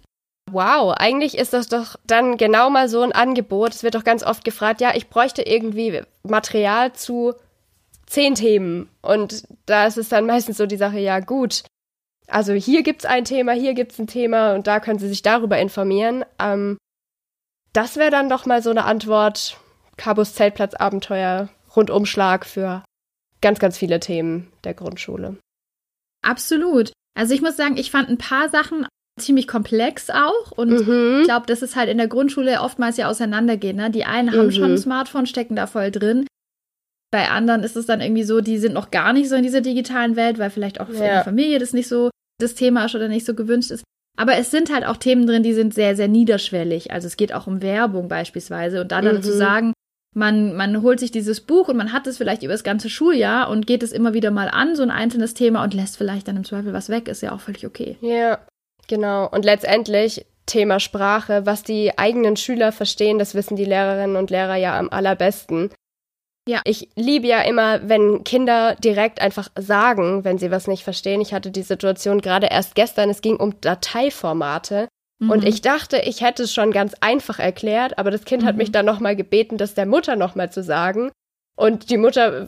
Wow, 0.56 0.94
eigentlich 0.98 1.38
ist 1.38 1.52
das 1.52 1.68
doch 1.68 1.98
dann 2.08 2.38
genau 2.38 2.70
mal 2.70 2.88
so 2.88 3.02
ein 3.02 3.12
Angebot. 3.12 3.74
Es 3.74 3.84
wird 3.84 3.94
doch 3.94 4.06
ganz 4.06 4.24
oft 4.24 4.46
gefragt, 4.46 4.80
ja, 4.80 4.96
ich 4.96 5.10
bräuchte 5.10 5.41
irgendwie 5.41 6.02
Material 6.24 6.94
zu 6.94 7.34
zehn 8.06 8.36
Themen. 8.36 8.89
Und 9.02 9.44
da 9.65 9.86
ist 9.86 9.98
es 9.98 10.08
dann 10.08 10.26
meistens 10.26 10.56
so 10.56 10.65
die 10.65 10.78
Sache, 10.78 10.98
ja 10.98 11.20
gut. 11.20 11.63
Also 12.28 12.54
hier 12.54 12.84
gibt's 12.84 13.04
ein 13.04 13.26
Thema, 13.26 13.52
hier 13.52 13.74
gibt's 13.74 14.00
ein 14.00 14.08
Thema 14.08 14.54
und 14.54 14.65
da 14.65 14.80
können 14.80 14.98
Sie 14.98 15.10
sich 15.10 15.22
darüber 15.22 15.58
informieren. 15.58 16.24
Ähm, 16.39 16.78
das 17.74 17.98
wäre 17.98 18.12
dann 18.12 18.30
doch 18.30 18.46
mal 18.46 18.63
so 18.63 18.70
eine 18.70 18.86
Antwort. 18.86 19.58
Cabos 19.98 20.36
Zeltplatzabenteuer, 20.36 21.50
Rundumschlag 21.76 22.46
für 22.46 22.82
ganz, 23.41 23.60
ganz 23.60 23.78
viele 23.78 24.00
Themen 24.00 24.54
der 24.63 24.74
Grundschule. 24.74 25.36
Absolut. 26.22 26.94
Also 27.13 27.34
ich 27.34 27.41
muss 27.41 27.58
sagen, 27.58 27.76
ich 27.76 27.91
fand 27.91 28.08
ein 28.08 28.18
paar 28.18 28.48
Sachen 28.48 28.88
ziemlich 29.19 29.47
komplex 29.47 30.10
auch 30.10 30.51
und 30.51 30.69
Mhm. 30.88 31.19
Ich 31.21 31.25
glaube, 31.28 31.45
dass 31.45 31.62
es 31.62 31.75
halt 31.75 31.89
in 31.89 31.97
der 31.97 32.08
Grundschule 32.08 32.60
oftmals 32.62 32.97
ja 32.97 33.08
auseinandergeht. 33.10 33.75
Ne? 33.75 33.89
Die 33.89 34.06
einen 34.06 34.32
haben 34.32 34.47
Mhm. 34.47 34.51
schon 34.51 34.71
ein 34.73 34.78
Smartphone, 34.78 35.25
stecken 35.25 35.56
da 35.56 35.67
voll 35.67 35.91
drin. 35.91 36.28
Bei 37.12 37.30
anderen 37.30 37.63
ist 37.63 37.78
es 37.78 37.86
dann 37.86 38.01
irgendwie 38.01 38.23
so, 38.23 38.41
die 38.41 38.58
sind 38.58 38.73
noch 38.73 38.91
gar 38.91 39.13
nicht 39.13 39.30
so 39.30 39.36
in 39.36 39.43
dieser 39.43 39.62
digitalen 39.62 40.15
Welt, 40.17 40.38
weil 40.38 40.49
vielleicht 40.49 40.82
auch 40.82 40.89
für 40.89 41.04
Ja. 41.06 41.19
die 41.19 41.23
Familie 41.23 41.60
das 41.60 41.71
nicht 41.71 41.88
so 41.88 42.10
das 42.41 42.56
Thema 42.56 42.86
ist 42.86 42.95
oder 42.95 43.08
nicht 43.08 43.25
so 43.25 43.34
gewünscht 43.36 43.71
ist. 43.71 43.84
Aber 44.17 44.36
es 44.36 44.51
sind 44.51 44.73
halt 44.73 44.86
auch 44.86 44.97
Themen 44.97 45.25
drin, 45.28 45.43
die 45.43 45.54
sind 45.54 45.73
sehr, 45.73 45.95
sehr 45.95 46.10
niederschwellig. 46.10 46.91
Also 46.91 47.08
es 47.08 47.15
geht 47.15 47.34
auch 47.34 47.47
um 47.47 47.62
Werbung 47.62 48.10
beispielsweise. 48.10 48.82
Und 48.82 48.91
da 48.91 49.01
dann 49.01 49.17
Mhm. 49.17 49.23
zu 49.23 49.32
sagen, 49.34 49.73
man, 50.13 50.56
man 50.56 50.82
holt 50.82 50.99
sich 50.99 51.12
dieses 51.12 51.39
Buch 51.41 51.69
und 51.69 51.78
man 51.78 51.93
hat 51.93 52.08
es 52.08 52.17
vielleicht 52.17 52.43
über 52.43 52.54
das 52.54 52.63
ganze 52.65 52.89
Schuljahr 52.89 53.49
und 53.49 53.67
geht 53.67 53.84
es 53.84 53.91
immer 53.93 54.13
wieder 54.13 54.32
mal 54.32 54.49
an, 54.49 54.75
so 54.75 54.84
ein 54.84 54.91
einzelnes 54.91 55.34
Thema 55.34 55.63
und 55.63 55.73
lässt 55.73 55.95
vielleicht 55.97 56.28
dann 56.28 56.38
im 56.38 56.43
Zweifel 56.45 56.73
was 56.73 56.89
weg, 56.89 57.08
ist 57.08 57.21
ja 57.21 57.32
auch 57.34 57.41
völlig 57.41 57.65
okay. 57.65 57.97
Ja, 58.01 58.39
genau. 58.88 59.28
Und 59.30 59.45
letztendlich 59.45 60.26
Thema 60.45 60.80
Sprache, 60.80 61.45
was 61.45 61.63
die 61.63 61.98
eigenen 61.98 62.36
Schüler 62.38 62.71
verstehen, 62.71 63.17
das 63.19 63.34
wissen 63.36 63.56
die 63.56 63.65
Lehrerinnen 63.65 64.15
und 64.15 64.30
Lehrer 64.30 64.56
ja 64.56 64.78
am 64.78 64.89
allerbesten. 64.89 65.71
Ja. 66.48 66.62
Ich 66.65 66.89
liebe 66.95 67.26
ja 67.26 67.41
immer, 67.41 67.89
wenn 67.89 68.24
Kinder 68.24 68.76
direkt 68.76 69.19
einfach 69.19 69.50
sagen, 69.58 70.24
wenn 70.24 70.38
sie 70.38 70.52
was 70.52 70.67
nicht 70.67 70.84
verstehen. 70.84 71.19
Ich 71.21 71.34
hatte 71.34 71.50
die 71.50 71.63
Situation 71.63 72.21
gerade 72.21 72.48
erst 72.48 72.76
gestern, 72.76 73.10
es 73.10 73.21
ging 73.21 73.38
um 73.38 73.60
Dateiformate. 73.62 74.88
Und 75.19 75.41
Mhm. 75.41 75.48
ich 75.48 75.62
dachte, 75.62 75.98
ich 76.00 76.21
hätte 76.21 76.43
es 76.43 76.54
schon 76.54 76.71
ganz 76.71 76.93
einfach 77.00 77.39
erklärt, 77.39 77.98
aber 77.98 78.12
das 78.12 78.26
Kind 78.26 78.43
hat 78.43 78.56
Mhm. 78.56 78.58
mich 78.60 78.71
dann 78.71 78.86
nochmal 78.86 79.15
gebeten, 79.15 79.58
das 79.58 79.74
der 79.74 79.86
Mutter 79.86 80.15
nochmal 80.17 80.52
zu 80.52 80.62
sagen. 80.62 81.10
Und 81.58 81.89
die 81.89 81.98
Mutter 81.98 82.48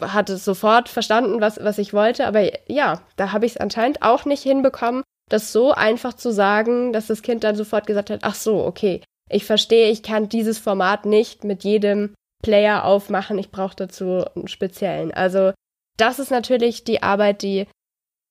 hatte 0.00 0.36
sofort 0.36 0.88
verstanden, 0.88 1.40
was, 1.40 1.58
was 1.62 1.78
ich 1.78 1.94
wollte. 1.94 2.26
Aber 2.26 2.42
ja, 2.70 3.00
da 3.16 3.32
habe 3.32 3.46
ich 3.46 3.52
es 3.52 3.56
anscheinend 3.58 4.02
auch 4.02 4.24
nicht 4.24 4.42
hinbekommen, 4.42 5.02
das 5.28 5.52
so 5.52 5.72
einfach 5.72 6.14
zu 6.14 6.32
sagen, 6.32 6.92
dass 6.92 7.06
das 7.06 7.22
Kind 7.22 7.44
dann 7.44 7.56
sofort 7.56 7.86
gesagt 7.86 8.10
hat, 8.10 8.20
ach 8.22 8.34
so, 8.34 8.64
okay, 8.64 9.02
ich 9.30 9.44
verstehe, 9.44 9.90
ich 9.90 10.02
kann 10.02 10.28
dieses 10.28 10.58
Format 10.58 11.04
nicht 11.04 11.44
mit 11.44 11.64
jedem 11.64 12.14
Player 12.42 12.84
aufmachen, 12.84 13.38
ich 13.38 13.50
brauche 13.50 13.76
dazu 13.76 14.24
einen 14.34 14.48
speziellen. 14.48 15.12
Also 15.12 15.52
das 15.96 16.18
ist 16.18 16.30
natürlich 16.30 16.84
die 16.84 17.02
Arbeit, 17.02 17.42
die 17.42 17.66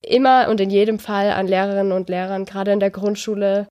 immer 0.01 0.47
und 0.49 0.61
in 0.61 0.69
jedem 0.69 0.99
Fall 0.99 1.31
an 1.31 1.47
Lehrerinnen 1.47 1.91
und 1.91 2.09
Lehrern, 2.09 2.45
gerade 2.45 2.71
in 2.71 2.79
der 2.79 2.91
Grundschule, 2.91 3.67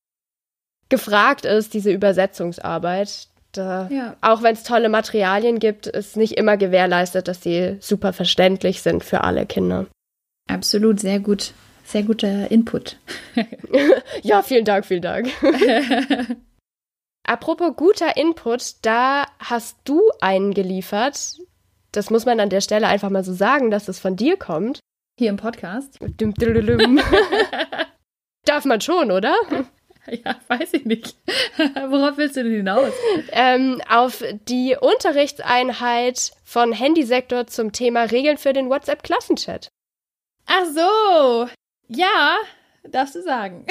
gefragt 0.89 1.45
ist, 1.45 1.75
diese 1.75 1.91
Übersetzungsarbeit. 1.91 3.29
Da, 3.53 3.89
ja. 3.91 4.17
Auch 4.21 4.43
wenn 4.43 4.55
es 4.55 4.65
tolle 4.65 4.89
Materialien 4.89 5.59
gibt, 5.59 5.87
ist 5.87 6.17
nicht 6.17 6.37
immer 6.37 6.57
gewährleistet, 6.57 7.27
dass 7.27 7.43
sie 7.43 7.77
super 7.81 8.13
verständlich 8.13 8.83
sind 8.83 9.03
für 9.03 9.23
alle 9.23 9.47
Kinder. 9.47 9.87
Absolut, 10.49 11.01
sehr 11.01 11.21
gut. 11.21 11.55
Sehr 11.87 12.03
guter 12.03 12.51
Input. 12.51 12.99
ja, 14.23 14.43
vielen 14.43 14.65
Dank, 14.65 14.87
vielen 14.87 15.03
Dank. 15.03 15.29
Apropos 17.23 17.77
guter 17.77 18.17
Input, 18.17 18.75
da 18.83 19.27
hast 19.39 19.77
du 19.85 20.03
einen 20.21 20.53
geliefert. 20.53 21.37
Das 21.93 22.11
muss 22.11 22.27
man 22.27 22.41
an 22.41 22.51
der 22.51 22.61
Stelle 22.61 22.89
einfach 22.89 23.11
mal 23.11 23.23
so 23.23 23.33
sagen, 23.33 23.71
dass 23.71 23.87
es 23.87 24.01
von 24.01 24.17
dir 24.17 24.37
kommt. 24.37 24.81
Hier 25.17 25.31
im 25.31 25.37
Podcast. 25.37 26.01
Darf 28.45 28.65
man 28.65 28.81
schon, 28.81 29.13
oder? 29.13 29.37
Ja, 30.09 30.41
weiß 30.49 30.75
ich 30.75 30.87
nicht. 30.87 31.15
Worauf 31.57 32.17
willst 32.17 32.37
du 32.37 32.43
denn 32.43 32.53
hinaus? 32.53 32.93
Ähm, 33.31 33.81
auf 33.89 34.25
die 34.49 34.77
Unterrichtseinheit 34.81 36.33
von 36.45 36.73
Handysektor 36.73 37.47
zum 37.47 37.71
Thema 37.71 38.03
Regeln 38.03 38.39
für 38.39 38.53
den 38.53 38.71
WhatsApp-Klassenchat. 38.71 39.69
Ach 40.47 40.65
so. 40.65 41.49
Ja, 41.89 42.37
darfst 42.85 43.15
du 43.15 43.23
sagen. 43.23 43.67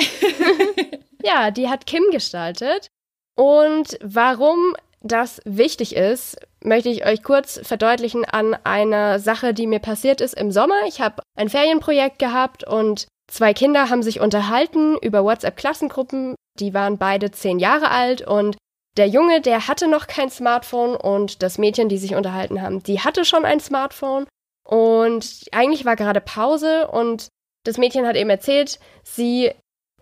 ja, 1.23 1.51
die 1.51 1.69
hat 1.69 1.85
Kim 1.85 2.03
gestaltet. 2.11 2.87
Und 3.35 3.97
warum 4.01 4.75
das 5.01 5.41
wichtig 5.45 5.95
ist, 5.95 6.37
möchte 6.63 6.89
ich 6.89 7.05
euch 7.05 7.21
kurz 7.21 7.59
verdeutlichen 7.63 8.25
an 8.25 8.55
einer 8.63 9.19
Sache, 9.19 9.53
die 9.53 9.67
mir 9.67 9.79
passiert 9.79 10.21
ist 10.21 10.33
im 10.33 10.51
Sommer. 10.51 10.85
Ich 10.87 10.99
habe 10.99 11.21
ein 11.37 11.49
Ferienprojekt 11.49 12.17
gehabt 12.17 12.65
und 12.65 13.07
zwei 13.27 13.53
Kinder 13.53 13.89
haben 13.89 14.03
sich 14.03 14.19
unterhalten 14.19 14.97
über 14.97 15.23
WhatsApp-Klassengruppen. 15.23 16.35
Die 16.59 16.73
waren 16.73 16.97
beide 16.97 17.31
zehn 17.31 17.59
Jahre 17.59 17.91
alt 17.91 18.25
und 18.25 18.57
der 18.97 19.07
Junge, 19.07 19.41
der 19.41 19.67
hatte 19.67 19.87
noch 19.87 20.07
kein 20.07 20.29
Smartphone 20.29 20.95
und 20.95 21.43
das 21.43 21.57
Mädchen, 21.57 21.89
die 21.89 21.97
sich 21.97 22.15
unterhalten 22.15 22.61
haben, 22.61 22.81
die 22.81 23.01
hatte 23.01 23.25
schon 23.25 23.45
ein 23.45 23.59
Smartphone. 23.59 24.25
Und 24.63 25.45
eigentlich 25.51 25.85
war 25.85 25.95
gerade 25.95 26.21
Pause 26.21 26.87
und 26.87 27.27
das 27.65 27.77
Mädchen 27.77 28.07
hat 28.07 28.15
eben 28.15 28.29
erzählt, 28.29 28.79
sie 29.03 29.51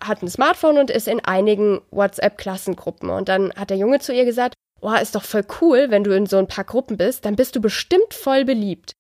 hat 0.02 0.22
ein 0.22 0.30
Smartphone 0.30 0.78
und 0.78 0.92
ist 0.92 1.08
in 1.08 1.22
einigen 1.22 1.82
WhatsApp-Klassengruppen. 1.92 3.10
Und 3.10 3.30
dann 3.30 3.54
hat 3.54 3.70
der 3.70 3.78
Junge 3.78 4.00
zu 4.00 4.14
ihr 4.14 4.26
gesagt, 4.26 4.54
oh, 4.82 4.94
ist 4.94 5.16
doch 5.16 5.24
voll 5.24 5.46
cool, 5.62 5.90
wenn 5.90 6.04
du 6.04 6.16
in 6.16 6.26
so 6.26 6.38
ein 6.38 6.48
paar 6.48 6.66
Gruppen 6.66 6.98
bist, 6.98 7.26
dann 7.26 7.36
bist 7.36 7.56
du 7.56 7.62
bestimmt 7.62 8.14
voll 8.14 8.44
beliebt. 8.46 8.92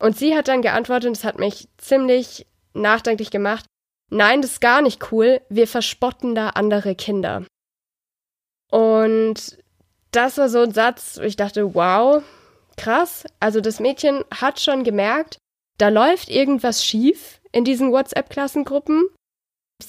Und 0.00 0.16
sie 0.16 0.36
hat 0.36 0.48
dann 0.48 0.62
geantwortet, 0.62 1.08
und 1.08 1.16
das 1.16 1.24
hat 1.24 1.38
mich 1.38 1.68
ziemlich 1.78 2.46
nachdenklich 2.74 3.30
gemacht, 3.30 3.66
nein, 4.10 4.40
das 4.40 4.52
ist 4.52 4.60
gar 4.60 4.82
nicht 4.82 5.12
cool, 5.12 5.40
wir 5.48 5.66
verspotten 5.66 6.34
da 6.34 6.50
andere 6.50 6.94
Kinder. 6.94 7.44
Und 8.70 9.58
das 10.12 10.38
war 10.38 10.48
so 10.48 10.60
ein 10.60 10.72
Satz, 10.72 11.18
wo 11.18 11.24
ich 11.24 11.36
dachte, 11.36 11.74
wow, 11.74 12.22
krass. 12.76 13.24
Also 13.40 13.60
das 13.60 13.80
Mädchen 13.80 14.24
hat 14.30 14.60
schon 14.60 14.84
gemerkt, 14.84 15.38
da 15.78 15.88
läuft 15.88 16.28
irgendwas 16.28 16.84
schief 16.84 17.41
in 17.52 17.64
diesen 17.64 17.92
WhatsApp-Klassengruppen 17.92 19.04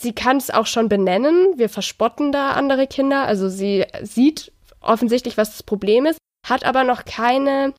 sie 0.01 0.13
kann 0.13 0.37
es 0.37 0.49
auch 0.49 0.65
schon 0.65 0.89
benennen. 0.89 1.57
Wir 1.57 1.69
verspotten 1.69 2.31
da 2.31 2.51
andere 2.51 2.87
Kinder. 2.87 3.25
Also 3.25 3.49
sie 3.49 3.85
sieht 4.01 4.51
offensichtlich, 4.81 5.37
was 5.37 5.51
das 5.51 5.63
Problem 5.63 6.05
ist, 6.05 6.17
hat 6.47 6.65
aber 6.65 6.83
noch 6.83 7.05
keine 7.05 7.73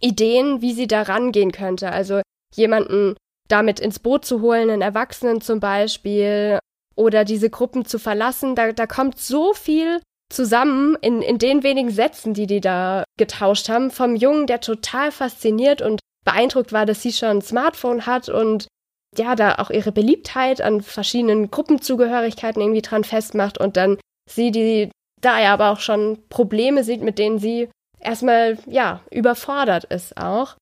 Ideen, 0.00 0.62
wie 0.62 0.72
sie 0.72 0.86
da 0.86 1.02
rangehen 1.02 1.52
könnte. 1.52 1.92
Also 1.92 2.22
jemanden 2.54 3.14
damit 3.48 3.80
ins 3.80 3.98
Boot 3.98 4.24
zu 4.24 4.40
holen, 4.40 4.70
einen 4.70 4.82
Erwachsenen 4.82 5.40
zum 5.40 5.60
Beispiel, 5.60 6.58
oder 6.96 7.24
diese 7.24 7.50
Gruppen 7.50 7.84
zu 7.84 7.98
verlassen. 7.98 8.54
Da, 8.54 8.72
da 8.72 8.86
kommt 8.86 9.18
so 9.18 9.52
viel 9.54 10.00
zusammen 10.28 10.96
in, 11.00 11.22
in 11.22 11.38
den 11.38 11.62
wenigen 11.62 11.90
Sätzen, 11.90 12.34
die 12.34 12.46
die 12.46 12.60
da 12.60 13.04
getauscht 13.18 13.68
haben. 13.68 13.90
Vom 13.90 14.16
Jungen, 14.16 14.46
der 14.46 14.60
total 14.60 15.10
fasziniert 15.10 15.82
und 15.82 16.00
beeindruckt 16.24 16.72
war, 16.72 16.86
dass 16.86 17.02
sie 17.02 17.12
schon 17.12 17.38
ein 17.38 17.42
Smartphone 17.42 18.06
hat 18.06 18.28
und 18.28 18.68
ja, 19.16 19.34
da 19.34 19.56
auch 19.56 19.70
ihre 19.70 19.92
Beliebtheit 19.92 20.60
an 20.60 20.82
verschiedenen 20.82 21.50
Gruppenzugehörigkeiten 21.50 22.62
irgendwie 22.62 22.82
dran 22.82 23.04
festmacht 23.04 23.58
und 23.58 23.76
dann 23.76 23.98
sie, 24.30 24.50
die 24.50 24.90
da 25.20 25.40
ja 25.40 25.52
aber 25.52 25.70
auch 25.70 25.80
schon 25.80 26.18
Probleme 26.28 26.84
sieht, 26.84 27.02
mit 27.02 27.18
denen 27.18 27.38
sie 27.38 27.68
erstmal, 27.98 28.58
ja, 28.66 29.00
überfordert 29.10 29.84
ist 29.84 30.16
auch. 30.16 30.56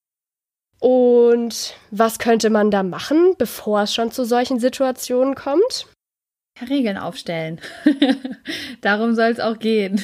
Und 0.80 1.74
was 1.90 2.18
könnte 2.18 2.50
man 2.50 2.70
da 2.70 2.82
machen, 2.82 3.34
bevor 3.36 3.82
es 3.82 3.94
schon 3.94 4.12
zu 4.12 4.24
solchen 4.24 4.60
Situationen 4.60 5.34
kommt? 5.34 5.86
Regeln 6.68 6.96
aufstellen. 6.96 7.60
Darum 8.80 9.14
soll 9.14 9.30
es 9.30 9.40
auch 9.40 9.58
gehen. 9.58 10.02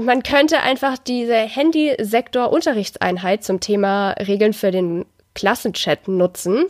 man 0.04 0.22
könnte 0.22 0.60
einfach 0.60 0.98
diese 0.98 1.34
Handysektor-Unterrichtseinheit 1.34 3.44
zum 3.44 3.60
Thema 3.60 4.12
Regeln 4.12 4.54
für 4.54 4.70
den 4.70 5.04
Klassenchat 5.34 6.08
nutzen. 6.08 6.64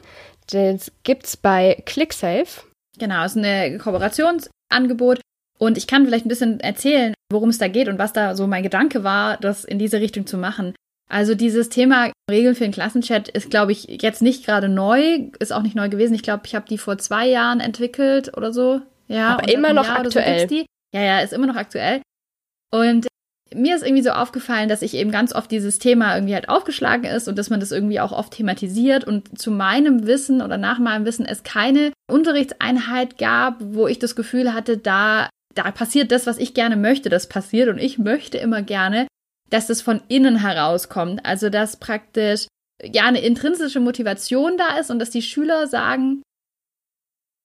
Das 0.52 0.92
gibt's 1.02 1.36
bei 1.36 1.82
ClickSafe. 1.86 2.62
Genau, 2.98 3.24
es 3.24 3.36
ist 3.36 3.44
ein 3.44 3.78
Kooperationsangebot. 3.78 5.20
Und 5.58 5.76
ich 5.76 5.86
kann 5.86 6.06
vielleicht 6.06 6.24
ein 6.24 6.30
bisschen 6.30 6.60
erzählen, 6.60 7.14
worum 7.30 7.50
es 7.50 7.58
da 7.58 7.68
geht 7.68 7.88
und 7.88 7.98
was 7.98 8.12
da 8.12 8.34
so 8.34 8.46
mein 8.46 8.62
Gedanke 8.62 9.04
war, 9.04 9.36
das 9.36 9.64
in 9.64 9.78
diese 9.78 10.00
Richtung 10.00 10.26
zu 10.26 10.38
machen. 10.38 10.74
Also 11.10 11.34
dieses 11.34 11.68
Thema 11.68 12.12
Regeln 12.30 12.54
für 12.54 12.64
den 12.64 12.72
Klassenchat 12.72 13.28
ist, 13.28 13.50
glaube 13.50 13.72
ich, 13.72 14.00
jetzt 14.00 14.22
nicht 14.22 14.46
gerade 14.46 14.68
neu, 14.68 15.28
ist 15.38 15.52
auch 15.52 15.62
nicht 15.62 15.74
neu 15.74 15.88
gewesen. 15.88 16.14
Ich 16.14 16.22
glaube, 16.22 16.44
ich 16.46 16.54
habe 16.54 16.68
die 16.68 16.78
vor 16.78 16.98
zwei 16.98 17.28
Jahren 17.28 17.60
entwickelt 17.60 18.36
oder 18.36 18.52
so. 18.52 18.80
Ja, 19.08 19.34
aber 19.34 19.52
immer 19.52 19.72
noch 19.72 19.88
aktuell. 19.88 20.48
So 20.48 20.64
ja, 20.94 21.02
ja, 21.02 21.20
ist 21.20 21.32
immer 21.32 21.46
noch 21.46 21.56
aktuell. 21.56 22.00
Und 22.72 23.08
mir 23.54 23.74
ist 23.74 23.82
irgendwie 23.82 24.02
so 24.02 24.10
aufgefallen, 24.10 24.68
dass 24.68 24.82
ich 24.82 24.94
eben 24.94 25.10
ganz 25.10 25.34
oft 25.34 25.50
dieses 25.50 25.78
Thema 25.78 26.14
irgendwie 26.14 26.34
halt 26.34 26.48
aufgeschlagen 26.48 27.04
ist 27.04 27.26
und 27.26 27.36
dass 27.36 27.50
man 27.50 27.60
das 27.60 27.72
irgendwie 27.72 28.00
auch 28.00 28.12
oft 28.12 28.32
thematisiert 28.32 29.04
und 29.04 29.38
zu 29.38 29.50
meinem 29.50 30.06
Wissen 30.06 30.40
oder 30.40 30.56
nach 30.56 30.78
meinem 30.78 31.04
Wissen 31.04 31.26
es 31.26 31.42
keine 31.42 31.92
Unterrichtseinheit 32.08 33.18
gab, 33.18 33.56
wo 33.60 33.88
ich 33.88 33.98
das 33.98 34.14
Gefühl 34.14 34.54
hatte, 34.54 34.78
da, 34.78 35.28
da 35.54 35.70
passiert 35.72 36.12
das, 36.12 36.26
was 36.26 36.38
ich 36.38 36.54
gerne 36.54 36.76
möchte, 36.76 37.08
das 37.08 37.28
passiert 37.28 37.68
und 37.68 37.78
ich 37.78 37.98
möchte 37.98 38.38
immer 38.38 38.62
gerne, 38.62 39.08
dass 39.50 39.66
das 39.66 39.82
von 39.82 40.00
innen 40.06 40.36
herauskommt. 40.36 41.26
Also, 41.26 41.50
dass 41.50 41.76
praktisch 41.76 42.46
ja 42.82 43.04
eine 43.04 43.20
intrinsische 43.20 43.80
Motivation 43.80 44.56
da 44.56 44.78
ist 44.78 44.90
und 44.90 45.00
dass 45.00 45.10
die 45.10 45.22
Schüler 45.22 45.66
sagen, 45.66 46.22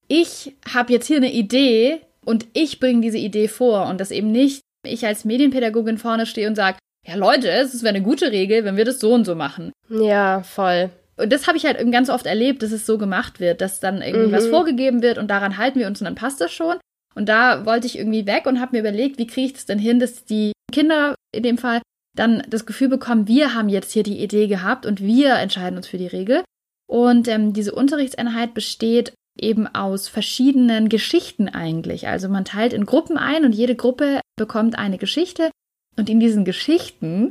ich 0.07 0.55
habe 0.71 0.93
jetzt 0.93 1.07
hier 1.07 1.17
eine 1.17 1.33
Idee 1.33 2.01
und 2.23 2.45
ich 2.53 2.79
bringe 2.79 3.01
diese 3.01 3.17
Idee 3.17 3.47
vor 3.47 3.87
und 3.87 3.99
das 3.99 4.11
eben 4.11 4.31
nicht 4.31 4.61
ich 4.85 5.05
als 5.05 5.25
Medienpädagogin 5.25 5.97
vorne 5.97 6.25
stehe 6.25 6.47
und 6.47 6.55
sage, 6.55 6.77
ja 7.05 7.15
Leute, 7.15 7.49
es 7.49 7.83
wäre 7.83 7.95
eine 7.95 8.03
gute 8.03 8.31
Regel, 8.31 8.63
wenn 8.63 8.77
wir 8.77 8.85
das 8.85 8.99
so 8.99 9.13
und 9.13 9.25
so 9.25 9.35
machen. 9.35 9.71
Ja, 9.89 10.41
voll. 10.43 10.89
Und 11.17 11.31
das 11.31 11.47
habe 11.47 11.57
ich 11.57 11.65
halt 11.65 11.79
ganz 11.91 12.09
oft 12.09 12.25
erlebt, 12.25 12.61
dass 12.61 12.71
es 12.71 12.85
so 12.85 12.97
gemacht 12.97 13.39
wird, 13.39 13.61
dass 13.61 13.79
dann 13.79 14.01
irgendwie 14.01 14.27
mhm. 14.27 14.33
was 14.33 14.47
vorgegeben 14.47 15.01
wird 15.01 15.17
und 15.17 15.29
daran 15.29 15.57
halten 15.57 15.79
wir 15.79 15.87
uns 15.87 16.01
und 16.01 16.05
dann 16.05 16.15
passt 16.15 16.41
das 16.41 16.51
schon. 16.51 16.77
Und 17.15 17.29
da 17.29 17.65
wollte 17.65 17.87
ich 17.87 17.97
irgendwie 17.97 18.27
weg 18.27 18.45
und 18.45 18.59
habe 18.59 18.75
mir 18.75 18.81
überlegt, 18.81 19.17
wie 19.17 19.27
kriege 19.27 19.47
ich 19.47 19.53
das 19.53 19.65
denn 19.65 19.79
hin, 19.79 19.99
dass 19.99 20.25
die 20.25 20.51
Kinder 20.71 21.15
in 21.33 21.43
dem 21.43 21.57
Fall 21.57 21.81
dann 22.15 22.43
das 22.49 22.65
Gefühl 22.65 22.89
bekommen, 22.89 23.27
wir 23.27 23.53
haben 23.53 23.69
jetzt 23.69 23.91
hier 23.91 24.03
die 24.03 24.21
Idee 24.21 24.47
gehabt 24.47 24.85
und 24.85 25.01
wir 25.01 25.35
entscheiden 25.35 25.77
uns 25.77 25.87
für 25.87 25.97
die 25.97 26.07
Regel. 26.07 26.43
Und 26.87 27.27
ähm, 27.27 27.53
diese 27.53 27.73
Unterrichtseinheit 27.73 28.53
besteht 28.53 29.13
eben 29.39 29.67
aus 29.67 30.07
verschiedenen 30.07 30.89
Geschichten 30.89 31.49
eigentlich. 31.49 32.07
Also 32.07 32.29
man 32.29 32.45
teilt 32.45 32.73
in 32.73 32.85
Gruppen 32.85 33.17
ein 33.17 33.45
und 33.45 33.53
jede 33.53 33.75
Gruppe 33.75 34.21
bekommt 34.37 34.77
eine 34.77 34.97
Geschichte 34.97 35.51
und 35.97 36.09
in 36.09 36.19
diesen 36.19 36.45
Geschichten 36.45 37.29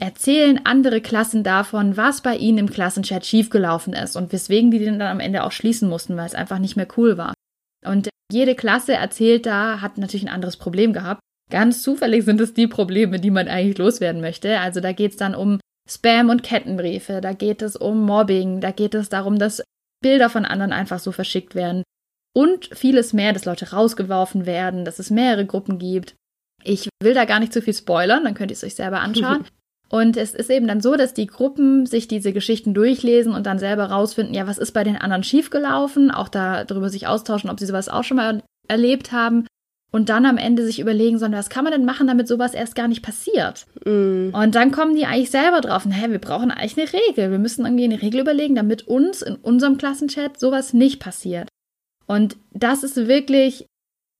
erzählen 0.00 0.60
andere 0.64 1.00
Klassen 1.00 1.42
davon, 1.42 1.96
was 1.96 2.22
bei 2.22 2.36
ihnen 2.36 2.58
im 2.58 2.70
Klassenchat 2.70 3.26
schiefgelaufen 3.26 3.92
ist 3.94 4.16
und 4.16 4.32
weswegen 4.32 4.70
die 4.70 4.78
den 4.78 4.98
dann 4.98 5.08
am 5.08 5.20
Ende 5.20 5.42
auch 5.42 5.52
schließen 5.52 5.88
mussten, 5.88 6.16
weil 6.16 6.26
es 6.26 6.34
einfach 6.34 6.58
nicht 6.58 6.76
mehr 6.76 6.88
cool 6.96 7.18
war. 7.18 7.34
Und 7.84 8.08
jede 8.30 8.54
Klasse 8.54 8.94
erzählt 8.94 9.46
da, 9.46 9.80
hat 9.80 9.98
natürlich 9.98 10.24
ein 10.24 10.32
anderes 10.32 10.56
Problem 10.56 10.92
gehabt. 10.92 11.20
Ganz 11.50 11.82
zufällig 11.82 12.24
sind 12.24 12.40
es 12.40 12.54
die 12.54 12.66
Probleme, 12.66 13.18
die 13.18 13.30
man 13.30 13.48
eigentlich 13.48 13.78
loswerden 13.78 14.20
möchte. 14.20 14.60
Also 14.60 14.80
da 14.80 14.92
geht 14.92 15.12
es 15.12 15.16
dann 15.16 15.34
um 15.34 15.58
Spam 15.88 16.28
und 16.28 16.42
Kettenbriefe, 16.42 17.20
da 17.22 17.32
geht 17.32 17.62
es 17.62 17.74
um 17.74 18.04
Mobbing, 18.04 18.60
da 18.60 18.70
geht 18.70 18.94
es 18.94 19.08
darum, 19.08 19.38
dass 19.38 19.62
Bilder 20.00 20.30
von 20.30 20.44
anderen 20.44 20.72
einfach 20.72 20.98
so 20.98 21.12
verschickt 21.12 21.54
werden 21.54 21.82
und 22.36 22.70
vieles 22.72 23.12
mehr, 23.12 23.32
dass 23.32 23.44
Leute 23.44 23.70
rausgeworfen 23.70 24.46
werden, 24.46 24.84
dass 24.84 24.98
es 24.98 25.10
mehrere 25.10 25.46
Gruppen 25.46 25.78
gibt. 25.78 26.14
Ich 26.62 26.88
will 27.02 27.14
da 27.14 27.24
gar 27.24 27.40
nicht 27.40 27.52
zu 27.52 27.62
viel 27.62 27.74
spoilern, 27.74 28.24
dann 28.24 28.34
könnt 28.34 28.50
ihr 28.50 28.56
es 28.56 28.64
euch 28.64 28.74
selber 28.74 29.00
anschauen. 29.00 29.44
und 29.88 30.16
es 30.16 30.34
ist 30.34 30.50
eben 30.50 30.66
dann 30.66 30.80
so, 30.80 30.96
dass 30.96 31.14
die 31.14 31.26
Gruppen 31.26 31.86
sich 31.86 32.08
diese 32.08 32.32
Geschichten 32.32 32.74
durchlesen 32.74 33.32
und 33.32 33.46
dann 33.46 33.58
selber 33.58 33.86
rausfinden, 33.86 34.34
ja, 34.34 34.46
was 34.46 34.58
ist 34.58 34.72
bei 34.72 34.84
den 34.84 34.96
anderen 34.96 35.22
schiefgelaufen, 35.22 36.10
auch 36.10 36.28
darüber 36.28 36.90
sich 36.90 37.06
austauschen, 37.06 37.50
ob 37.50 37.58
sie 37.58 37.66
sowas 37.66 37.88
auch 37.88 38.04
schon 38.04 38.16
mal 38.16 38.42
erlebt 38.68 39.12
haben 39.12 39.46
und 39.90 40.08
dann 40.10 40.26
am 40.26 40.36
Ende 40.36 40.64
sich 40.64 40.80
überlegen, 40.80 41.18
sondern 41.18 41.38
was 41.38 41.48
kann 41.48 41.64
man 41.64 41.72
denn 41.72 41.84
machen, 41.84 42.06
damit 42.06 42.28
sowas 42.28 42.54
erst 42.54 42.74
gar 42.74 42.88
nicht 42.88 43.02
passiert? 43.02 43.66
Mm. 43.84 44.30
Und 44.32 44.54
dann 44.54 44.70
kommen 44.70 44.94
die 44.94 45.06
eigentlich 45.06 45.30
selber 45.30 45.60
drauf, 45.60 45.84
hä, 45.88 46.10
wir 46.10 46.18
brauchen 46.18 46.50
eigentlich 46.50 46.78
eine 46.78 46.92
Regel. 46.92 47.30
Wir 47.30 47.38
müssen 47.38 47.64
irgendwie 47.64 47.84
eine 47.84 48.02
Regel 48.02 48.20
überlegen, 48.20 48.54
damit 48.54 48.86
uns 48.86 49.22
in 49.22 49.36
unserem 49.36 49.78
Klassenchat 49.78 50.38
sowas 50.38 50.74
nicht 50.74 51.00
passiert. 51.00 51.48
Und 52.06 52.36
das 52.52 52.82
ist 52.82 52.96
wirklich 52.96 53.66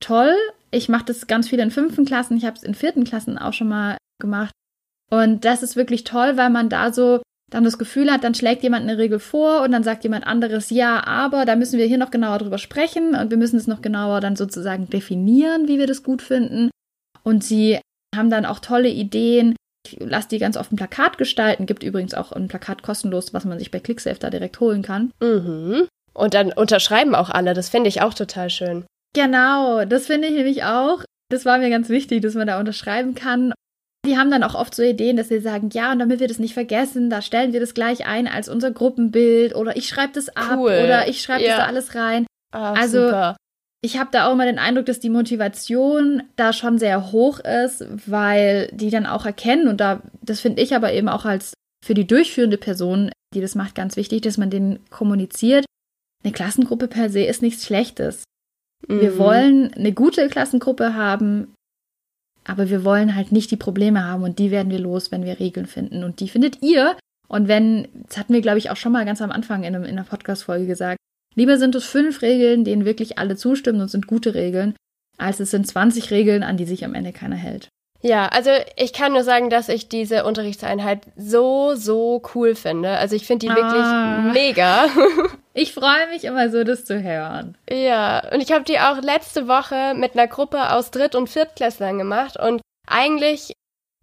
toll. 0.00 0.34
Ich 0.70 0.88
mache 0.88 1.06
das 1.06 1.26
ganz 1.26 1.48
viel 1.48 1.58
in 1.58 1.70
fünften 1.70 2.04
Klassen. 2.04 2.36
Ich 2.36 2.44
habe 2.44 2.56
es 2.56 2.62
in 2.62 2.74
vierten 2.74 3.04
Klassen 3.04 3.38
auch 3.38 3.52
schon 3.52 3.68
mal 3.68 3.98
gemacht. 4.20 4.52
Und 5.10 5.44
das 5.44 5.62
ist 5.62 5.76
wirklich 5.76 6.04
toll, 6.04 6.36
weil 6.36 6.50
man 6.50 6.68
da 6.68 6.92
so 6.92 7.22
dann 7.50 7.64
das 7.64 7.78
Gefühl 7.78 8.10
hat, 8.10 8.24
dann 8.24 8.34
schlägt 8.34 8.62
jemand 8.62 8.82
eine 8.82 8.98
Regel 8.98 9.18
vor 9.18 9.62
und 9.62 9.72
dann 9.72 9.82
sagt 9.82 10.04
jemand 10.04 10.26
anderes, 10.26 10.70
ja, 10.70 11.06
aber 11.06 11.44
da 11.44 11.56
müssen 11.56 11.78
wir 11.78 11.86
hier 11.86 11.98
noch 11.98 12.10
genauer 12.10 12.38
drüber 12.38 12.58
sprechen 12.58 13.14
und 13.14 13.30
wir 13.30 13.38
müssen 13.38 13.56
es 13.56 13.66
noch 13.66 13.80
genauer 13.80 14.20
dann 14.20 14.36
sozusagen 14.36 14.88
definieren, 14.90 15.66
wie 15.66 15.78
wir 15.78 15.86
das 15.86 16.02
gut 16.02 16.20
finden. 16.20 16.70
Und 17.22 17.42
sie 17.42 17.80
haben 18.14 18.30
dann 18.30 18.46
auch 18.46 18.58
tolle 18.58 18.88
Ideen. 18.88 19.54
Ich 19.86 19.98
lasse 20.00 20.28
die 20.28 20.38
ganz 20.38 20.56
oft 20.56 20.72
ein 20.72 20.76
Plakat 20.76 21.18
gestalten. 21.18 21.66
Gibt 21.66 21.82
übrigens 21.82 22.14
auch 22.14 22.32
ein 22.32 22.48
Plakat 22.48 22.82
kostenlos, 22.82 23.32
was 23.32 23.44
man 23.44 23.58
sich 23.58 23.70
bei 23.70 23.80
ClickSafe 23.80 24.20
da 24.20 24.30
direkt 24.30 24.60
holen 24.60 24.82
kann. 24.82 25.12
Mhm. 25.22 25.86
Und 26.12 26.34
dann 26.34 26.52
unterschreiben 26.52 27.14
auch 27.14 27.30
alle. 27.30 27.54
Das 27.54 27.68
finde 27.68 27.88
ich 27.88 28.02
auch 28.02 28.12
total 28.12 28.50
schön. 28.50 28.84
Genau, 29.14 29.84
das 29.84 30.06
finde 30.06 30.28
ich 30.28 30.34
nämlich 30.34 30.64
auch. 30.64 31.04
Das 31.30 31.44
war 31.44 31.58
mir 31.58 31.70
ganz 31.70 31.88
wichtig, 31.88 32.22
dass 32.22 32.34
man 32.34 32.46
da 32.46 32.58
unterschreiben 32.58 33.14
kann. 33.14 33.52
Die 34.06 34.16
haben 34.16 34.30
dann 34.30 34.42
auch 34.44 34.54
oft 34.54 34.74
so 34.74 34.82
Ideen, 34.82 35.16
dass 35.16 35.28
sie 35.28 35.40
sagen, 35.40 35.70
ja, 35.72 35.90
und 35.92 35.98
damit 35.98 36.20
wir 36.20 36.28
das 36.28 36.38
nicht 36.38 36.54
vergessen, 36.54 37.10
da 37.10 37.20
stellen 37.20 37.52
wir 37.52 37.60
das 37.60 37.74
gleich 37.74 38.06
ein 38.06 38.26
als 38.28 38.48
unser 38.48 38.70
Gruppenbild 38.70 39.54
oder 39.54 39.76
ich 39.76 39.88
schreibe 39.88 40.12
das 40.14 40.28
ab 40.30 40.56
Cool. 40.58 40.70
oder 40.84 41.08
ich 41.08 41.20
schreibe 41.20 41.42
Ja. 41.44 41.50
das 41.50 41.58
da 41.58 41.66
alles 41.66 41.94
rein. 41.94 42.26
Ah, 42.52 42.72
Also, 42.74 43.06
super. 43.06 43.36
Ich 43.80 43.96
habe 43.98 44.10
da 44.12 44.26
auch 44.26 44.32
immer 44.32 44.44
den 44.46 44.58
Eindruck, 44.58 44.86
dass 44.86 44.98
die 44.98 45.10
Motivation 45.10 46.22
da 46.36 46.52
schon 46.52 46.78
sehr 46.78 47.12
hoch 47.12 47.38
ist, 47.40 47.84
weil 48.08 48.68
die 48.72 48.90
dann 48.90 49.06
auch 49.06 49.24
erkennen 49.26 49.68
und 49.68 49.80
da, 49.80 50.00
das 50.22 50.40
finde 50.40 50.62
ich 50.62 50.74
aber 50.74 50.92
eben 50.92 51.08
auch 51.08 51.24
als 51.24 51.52
für 51.84 51.94
die 51.94 52.06
durchführende 52.06 52.58
Person, 52.58 53.10
die 53.34 53.40
das 53.40 53.54
macht, 53.54 53.74
ganz 53.76 53.96
wichtig, 53.96 54.22
dass 54.22 54.36
man 54.38 54.50
denen 54.50 54.80
kommuniziert. 54.90 55.64
Eine 56.24 56.32
Klassengruppe 56.32 56.88
per 56.88 57.08
se 57.10 57.22
ist 57.22 57.40
nichts 57.42 57.64
Schlechtes. 57.66 58.24
Wir 58.86 59.12
Mhm. 59.12 59.18
wollen 59.18 59.74
eine 59.74 59.92
gute 59.92 60.28
Klassengruppe 60.28 60.94
haben, 60.94 61.54
aber 62.48 62.70
wir 62.70 62.82
wollen 62.82 63.14
halt 63.14 63.30
nicht 63.30 63.50
die 63.50 63.56
Probleme 63.56 64.04
haben 64.04 64.22
und 64.22 64.38
die 64.38 64.50
werden 64.50 64.70
wir 64.70 64.78
los, 64.78 65.12
wenn 65.12 65.24
wir 65.24 65.38
Regeln 65.38 65.66
finden. 65.66 66.02
Und 66.02 66.20
die 66.20 66.28
findet 66.28 66.62
ihr. 66.62 66.96
Und 67.28 67.46
wenn, 67.46 67.88
das 68.08 68.16
hatten 68.16 68.32
wir, 68.32 68.40
glaube 68.40 68.58
ich, 68.58 68.70
auch 68.70 68.76
schon 68.76 68.92
mal 68.92 69.04
ganz 69.04 69.20
am 69.20 69.30
Anfang 69.30 69.64
in, 69.64 69.74
einem, 69.76 69.84
in 69.84 69.98
einer 69.98 70.04
Podcast-Folge 70.04 70.66
gesagt, 70.66 70.96
lieber 71.34 71.58
sind 71.58 71.74
es 71.74 71.84
fünf 71.84 72.22
Regeln, 72.22 72.64
denen 72.64 72.86
wirklich 72.86 73.18
alle 73.18 73.36
zustimmen 73.36 73.82
und 73.82 73.90
sind 73.90 74.06
gute 74.06 74.34
Regeln, 74.34 74.74
als 75.18 75.40
es 75.40 75.50
sind 75.50 75.66
20 75.66 76.10
Regeln, 76.10 76.42
an 76.42 76.56
die 76.56 76.64
sich 76.64 76.86
am 76.86 76.94
Ende 76.94 77.12
keiner 77.12 77.36
hält. 77.36 77.68
Ja, 78.00 78.26
also 78.26 78.50
ich 78.76 78.92
kann 78.92 79.12
nur 79.12 79.24
sagen, 79.24 79.50
dass 79.50 79.68
ich 79.68 79.88
diese 79.88 80.24
Unterrichtseinheit 80.24 81.00
so, 81.16 81.74
so 81.74 82.22
cool 82.34 82.54
finde. 82.54 82.90
Also 82.90 83.16
ich 83.16 83.26
finde 83.26 83.46
die 83.46 83.50
Ah. 83.52 83.56
wirklich 83.56 84.32
mega. 84.34 84.86
Ich 85.54 85.74
freue 85.74 86.06
mich 86.10 86.22
immer 86.22 86.50
so, 86.50 86.62
das 86.62 86.84
zu 86.84 87.02
hören. 87.02 87.58
ja, 87.68 88.22
und 88.32 88.40
ich 88.40 88.52
habe 88.52 88.62
die 88.62 88.78
auch 88.78 88.98
letzte 89.02 89.48
Woche 89.48 89.94
mit 89.96 90.12
einer 90.14 90.28
Gruppe 90.28 90.70
aus 90.72 90.92
Dritt- 90.92 91.16
und 91.16 91.28
Viertklässlern 91.28 91.98
gemacht. 91.98 92.38
Und 92.38 92.60
eigentlich 92.86 93.54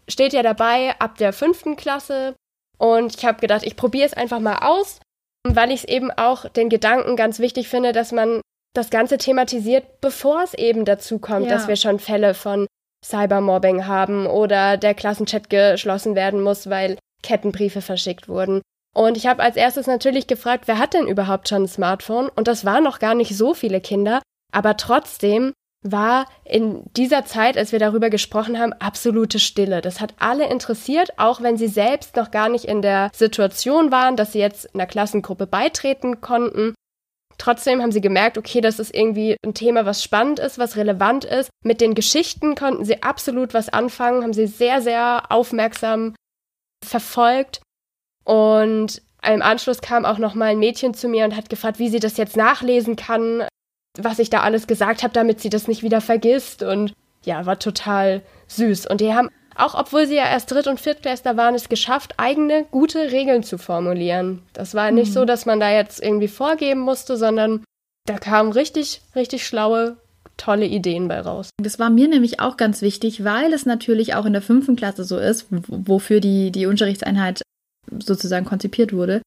steht 0.09 0.33
ja 0.33 0.43
dabei 0.43 0.95
ab 0.99 1.17
der 1.17 1.31
fünften 1.31 1.77
Klasse. 1.77 2.35
Und 2.77 3.15
ich 3.15 3.23
habe 3.25 3.39
gedacht, 3.39 3.63
ich 3.63 3.77
probiere 3.77 4.05
es 4.05 4.13
einfach 4.13 4.41
mal 4.41 4.57
aus, 4.67 4.99
weil 5.47 5.71
ich 5.71 5.85
es 5.85 5.89
eben 5.89 6.11
auch 6.11 6.49
den 6.49 6.67
Gedanken 6.67 7.15
ganz 7.15 7.39
wichtig 7.39 7.69
finde, 7.69 7.93
dass 7.93 8.11
man 8.11 8.41
das 8.75 8.89
Ganze 8.89 9.17
thematisiert, 9.17 10.01
bevor 10.01 10.43
es 10.43 10.53
eben 10.55 10.83
dazu 10.83 11.19
kommt, 11.19 11.45
Ja. 11.45 11.53
dass 11.53 11.69
wir 11.69 11.77
schon 11.77 11.99
Fälle 11.99 12.33
von 12.33 12.67
Cybermobbing 13.05 13.87
haben 13.87 14.25
oder 14.25 14.77
der 14.77 14.93
Klassenchat 14.93 15.49
geschlossen 15.49 16.15
werden 16.15 16.41
muss, 16.41 16.69
weil 16.69 16.97
Kettenbriefe 17.21 17.81
verschickt 17.81 18.27
wurden. 18.27 18.61
Und 18.95 19.17
ich 19.17 19.27
habe 19.27 19.43
als 19.43 19.57
erstes 19.57 19.87
natürlich 19.87 20.25
gefragt, 20.27 20.67
wer 20.67 20.79
hat 20.79 20.93
denn 20.93 21.07
überhaupt 21.07 21.49
schon 21.49 21.63
ein 21.63 21.67
Smartphone? 21.67 22.29
Und 22.29 22.47
das 22.47 22.63
waren 22.63 22.83
noch 22.83 22.99
gar 22.99 23.13
nicht 23.13 23.35
so 23.35 23.53
viele 23.53 23.81
Kinder, 23.81 24.21
aber 24.51 24.77
trotzdem 24.77 25.53
war 25.85 26.25
in 26.43 26.83
dieser 26.95 27.25
Zeit, 27.25 27.57
als 27.57 27.71
wir 27.71 27.79
darüber 27.79 28.09
gesprochen 28.09 28.57
haben, 28.57 28.73
absolute 28.73 29.37
Stille. 29.37 29.81
Das 29.81 30.01
hat 30.01 30.13
alle 30.17 30.49
interessiert, 30.49 31.11
auch 31.17 31.41
wenn 31.41 31.57
sie 31.57 31.67
selbst 31.67 32.15
noch 32.15 32.31
gar 32.31 32.49
nicht 32.49 32.65
in 32.65 32.81
der 32.81 33.11
Situation 33.13 33.91
waren, 33.91 34.15
dass 34.15 34.31
sie 34.31 34.39
jetzt 34.39 34.73
einer 34.73 34.87
Klassengruppe 34.87 35.45
beitreten 35.45 36.21
konnten. 36.21 36.73
Trotzdem 37.37 37.81
haben 37.81 37.91
sie 37.91 38.01
gemerkt, 38.01 38.37
okay, 38.37 38.61
das 38.61 38.79
ist 38.79 38.93
irgendwie 38.93 39.35
ein 39.45 39.53
Thema, 39.53 39.85
was 39.85 40.03
spannend 40.03 40.39
ist, 40.39 40.57
was 40.57 40.77
relevant 40.77 41.25
ist. 41.25 41.49
Mit 41.63 41.81
den 41.81 41.93
Geschichten 41.93 42.55
konnten 42.55 42.85
sie 42.85 43.03
absolut 43.03 43.53
was 43.53 43.69
anfangen, 43.69 44.23
haben 44.23 44.33
sie 44.33 44.47
sehr, 44.47 44.81
sehr 44.81 45.23
aufmerksam 45.29 46.15
verfolgt. 46.83 47.61
Und 48.23 49.01
im 49.25 49.41
Anschluss 49.41 49.81
kam 49.81 50.05
auch 50.05 50.17
noch 50.17 50.35
mal 50.35 50.45
ein 50.45 50.59
Mädchen 50.59 50.93
zu 50.93 51.07
mir 51.07 51.25
und 51.25 51.35
hat 51.35 51.49
gefragt, 51.49 51.79
wie 51.79 51.89
sie 51.89 51.99
das 51.99 52.17
jetzt 52.17 52.37
nachlesen 52.37 52.95
kann, 52.95 53.43
was 53.97 54.19
ich 54.19 54.29
da 54.29 54.41
alles 54.41 54.67
gesagt 54.67 55.03
habe, 55.03 55.13
damit 55.13 55.41
sie 55.41 55.49
das 55.49 55.67
nicht 55.67 55.83
wieder 55.83 56.01
vergisst. 56.01 56.63
Und 56.63 56.93
ja, 57.23 57.45
war 57.45 57.59
total 57.59 58.21
süß. 58.47 58.87
Und 58.87 59.01
die 59.01 59.13
haben, 59.13 59.29
auch 59.55 59.73
obwohl 59.75 60.07
sie 60.07 60.15
ja 60.15 60.25
erst 60.25 60.51
Dritt- 60.51 60.67
und 60.67 60.79
Viertklässler 60.79 61.37
waren, 61.37 61.55
es 61.55 61.69
geschafft, 61.69 62.15
eigene 62.17 62.65
gute 62.71 63.11
Regeln 63.11 63.43
zu 63.43 63.57
formulieren. 63.57 64.41
Das 64.53 64.73
war 64.73 64.91
nicht 64.91 65.13
so, 65.13 65.25
dass 65.25 65.45
man 65.45 65.59
da 65.59 65.71
jetzt 65.71 66.01
irgendwie 66.01 66.27
vorgeben 66.27 66.81
musste, 66.81 67.17
sondern 67.17 67.63
da 68.05 68.17
kamen 68.17 68.51
richtig, 68.51 69.01
richtig 69.15 69.47
schlaue, 69.47 69.97
tolle 70.37 70.65
Ideen 70.65 71.07
bei 71.07 71.19
raus. 71.19 71.49
Das 71.61 71.79
war 71.79 71.89
mir 71.89 72.07
nämlich 72.07 72.39
auch 72.39 72.57
ganz 72.57 72.81
wichtig, 72.81 73.23
weil 73.23 73.53
es 73.53 73.65
natürlich 73.65 74.13
auch 74.15 74.25
in 74.25 74.33
der 74.33 74.41
fünften 74.41 74.75
Klasse 74.75 75.03
so 75.03 75.17
ist, 75.17 75.47
wofür 75.49 76.19
die, 76.19 76.51
die 76.51 76.65
Unterrichtseinheit 76.65 77.41
sozusagen 77.99 78.45
konzipiert 78.45 78.93
wurde. 78.93 79.21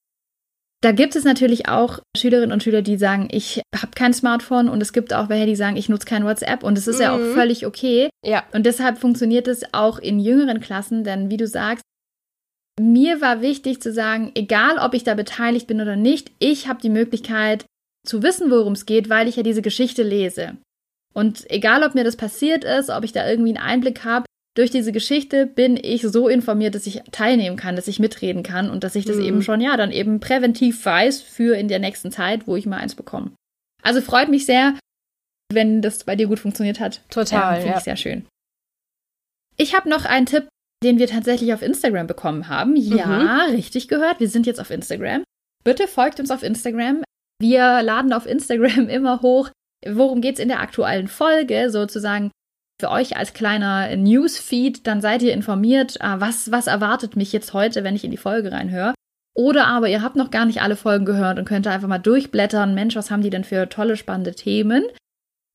Da 0.81 0.93
gibt 0.93 1.17
es 1.17 1.25
natürlich 1.25 1.69
auch 1.69 1.99
Schülerinnen 2.17 2.53
und 2.53 2.63
Schüler, 2.63 2.83
die 2.83 2.97
sagen, 2.97 3.29
ich 3.33 3.63
habe 3.75 3.91
kein 3.97 4.15
Smartphone 4.15 4.69
und 4.69 4.81
es 4.81 4.93
gibt 4.93 5.13
auch 5.13 5.29
welche, 5.29 5.47
die 5.47 5.57
sagen, 5.57 5.77
ich 5.77 5.89
nutze 5.89 6.07
kein 6.07 6.25
WhatsApp 6.25 6.63
und 6.63 6.79
es 6.79 6.87
ist 6.87 7.01
ja 7.01 7.13
auch 7.13 7.19
Mhm. 7.19 7.35
völlig 7.35 7.67
okay. 7.67 8.11
Ja, 8.25 8.45
Und 8.53 8.65
deshalb 8.65 8.99
funktioniert 8.99 9.49
es 9.49 9.63
auch 9.75 9.99
in 9.99 10.21
jüngeren 10.21 10.61
Klassen, 10.61 11.03
denn 11.03 11.31
wie 11.31 11.37
du 11.37 11.49
sagst, 11.49 11.83
mir 12.81 13.21
war 13.21 13.41
wichtig 13.43 13.83
zu 13.83 13.93
sagen, 13.93 14.31
egal 14.37 14.79
ob 14.79 14.95
ich 14.95 15.03
da 15.03 15.15
beteiligt 15.15 15.67
bin 15.67 15.81
oder 15.81 15.97
nicht, 15.97 16.31
ich 16.39 16.69
habe 16.69 16.81
die 16.81 16.91
Möglichkeit 16.91 17.65
zu 18.07 18.23
wissen, 18.23 18.49
worum 18.51 18.75
es 18.75 18.87
geht, 18.87 19.11
weil 19.11 19.27
ich 19.27 19.35
ja 19.35 19.43
diese 19.43 19.63
Geschichte 19.63 20.05
lese. 20.05 20.57
Und 21.13 21.51
egal, 21.51 21.83
ob 21.83 21.97
mir 21.97 22.05
das 22.05 22.15
passiert 22.15 22.63
ist, 22.63 22.89
ob 22.91 23.03
ich 23.03 23.11
da 23.11 23.29
irgendwie 23.29 23.57
einen 23.57 23.67
Einblick 23.67 24.05
habe, 24.05 24.27
durch 24.59 24.73
diese 24.73 24.91
Geschichte 24.91 25.47
bin 25.47 25.79
ich 25.81 26.03
so 26.03 26.27
informiert, 26.27 26.75
dass 26.75 26.89
ich 26.89 27.01
teilnehmen 27.13 27.57
kann, 27.57 27.77
dass 27.77 27.87
ich 27.87 28.01
mitreden 28.01 28.43
kann 28.43 28.71
und 28.71 28.83
dass 28.83 28.97
ich 28.97 29.05
das 29.05 29.19
Mhm. 29.19 29.23
eben 29.23 29.43
schon, 29.43 29.61
ja, 29.61 29.77
dann 29.77 29.93
eben 29.93 30.19
präventiv 30.19 30.85
weiß 30.85 31.23
für 31.23 31.57
in 31.57 31.69
der 31.69 31.79
nächsten 31.79 32.11
Zeit, 32.11 32.49
wo 32.49 32.57
ich 32.57 32.67
mal 32.67 32.79
eins 32.79 32.97
bekomme. 32.97 33.31
Also 33.85 34.01
freut 34.01 34.29
mich 34.29 34.47
sehr, 34.47 34.77
wenn 35.53 35.81
das 35.81 36.03
bei 36.03 36.17
dir 36.17 36.27
gut 36.27 36.41
funktioniert 36.41 36.81
hat. 36.81 37.03
Total, 37.09 37.55
Finde 37.59 37.71
ja. 37.71 37.79
ich 37.79 37.85
sehr 37.85 37.97
schön. 37.97 38.27
Ich 39.57 39.77
habe 39.77 39.89
noch 39.89 40.05
einen 40.05 40.27
Tipp, 40.27 40.49
den 40.83 40.99
wir 40.99 41.07
tatsächlich 41.07 41.55
auf 41.55 41.63
Instagram 41.63 42.09
bekommen 42.09 42.49
haben. 42.49 42.75
Ja, 42.75 43.45
richtig 43.51 43.87
gehört. 43.87 44.19
Wir 44.19 44.29
sind 44.29 44.45
jetzt 44.45 44.61
auf 44.61 44.71
Instagram. 44.71 45.23
Bitte 45.63 45.87
folgt 45.87 46.19
uns 46.19 46.33
auf 46.33 46.43
Instagram. 46.43 47.05
Wir 47.41 47.81
laden 47.83 48.13
auf 48.13 48.27
Instagram 48.27 48.89
immer 48.89 49.23
hoch, 49.23 49.51
worum 49.87 50.21
geht's 50.21 50.41
in 50.41 50.49
der 50.49 50.59
aktuellen 50.59 51.07
Folge, 51.07 51.71
sozusagen 51.71 52.33
für 52.81 52.91
euch 52.91 53.17
als 53.17 53.33
kleiner 53.33 53.95
Newsfeed, 53.97 54.87
dann 54.87 55.01
seid 55.01 55.23
ihr 55.23 55.33
informiert, 55.33 55.97
ah, 56.01 56.21
was, 56.21 56.51
was 56.51 56.67
erwartet 56.67 57.17
mich 57.17 57.33
jetzt 57.33 57.53
heute, 57.53 57.85
wenn 57.85 57.97
ich 57.97 58.05
in 58.05 58.11
die 58.11 58.17
Folge 58.17 58.53
reinhöre. 58.53 58.95
Oder 59.35 59.67
aber 59.67 59.89
ihr 59.89 60.03
habt 60.03 60.17
noch 60.17 60.31
gar 60.31 60.47
nicht 60.47 60.63
alle 60.63 60.77
Folgen 60.77 61.05
gehört 61.05 61.39
und 61.39 61.45
könnt 61.45 61.67
da 61.67 61.71
einfach 61.71 61.89
mal 61.89 61.99
durchblättern. 61.99 62.75
Mensch, 62.75 62.97
was 62.97 63.11
haben 63.11 63.23
die 63.23 63.31
denn 63.31 63.45
für 63.45 63.69
tolle, 63.69 63.97
spannende 63.97 64.35
Themen? 64.35 64.85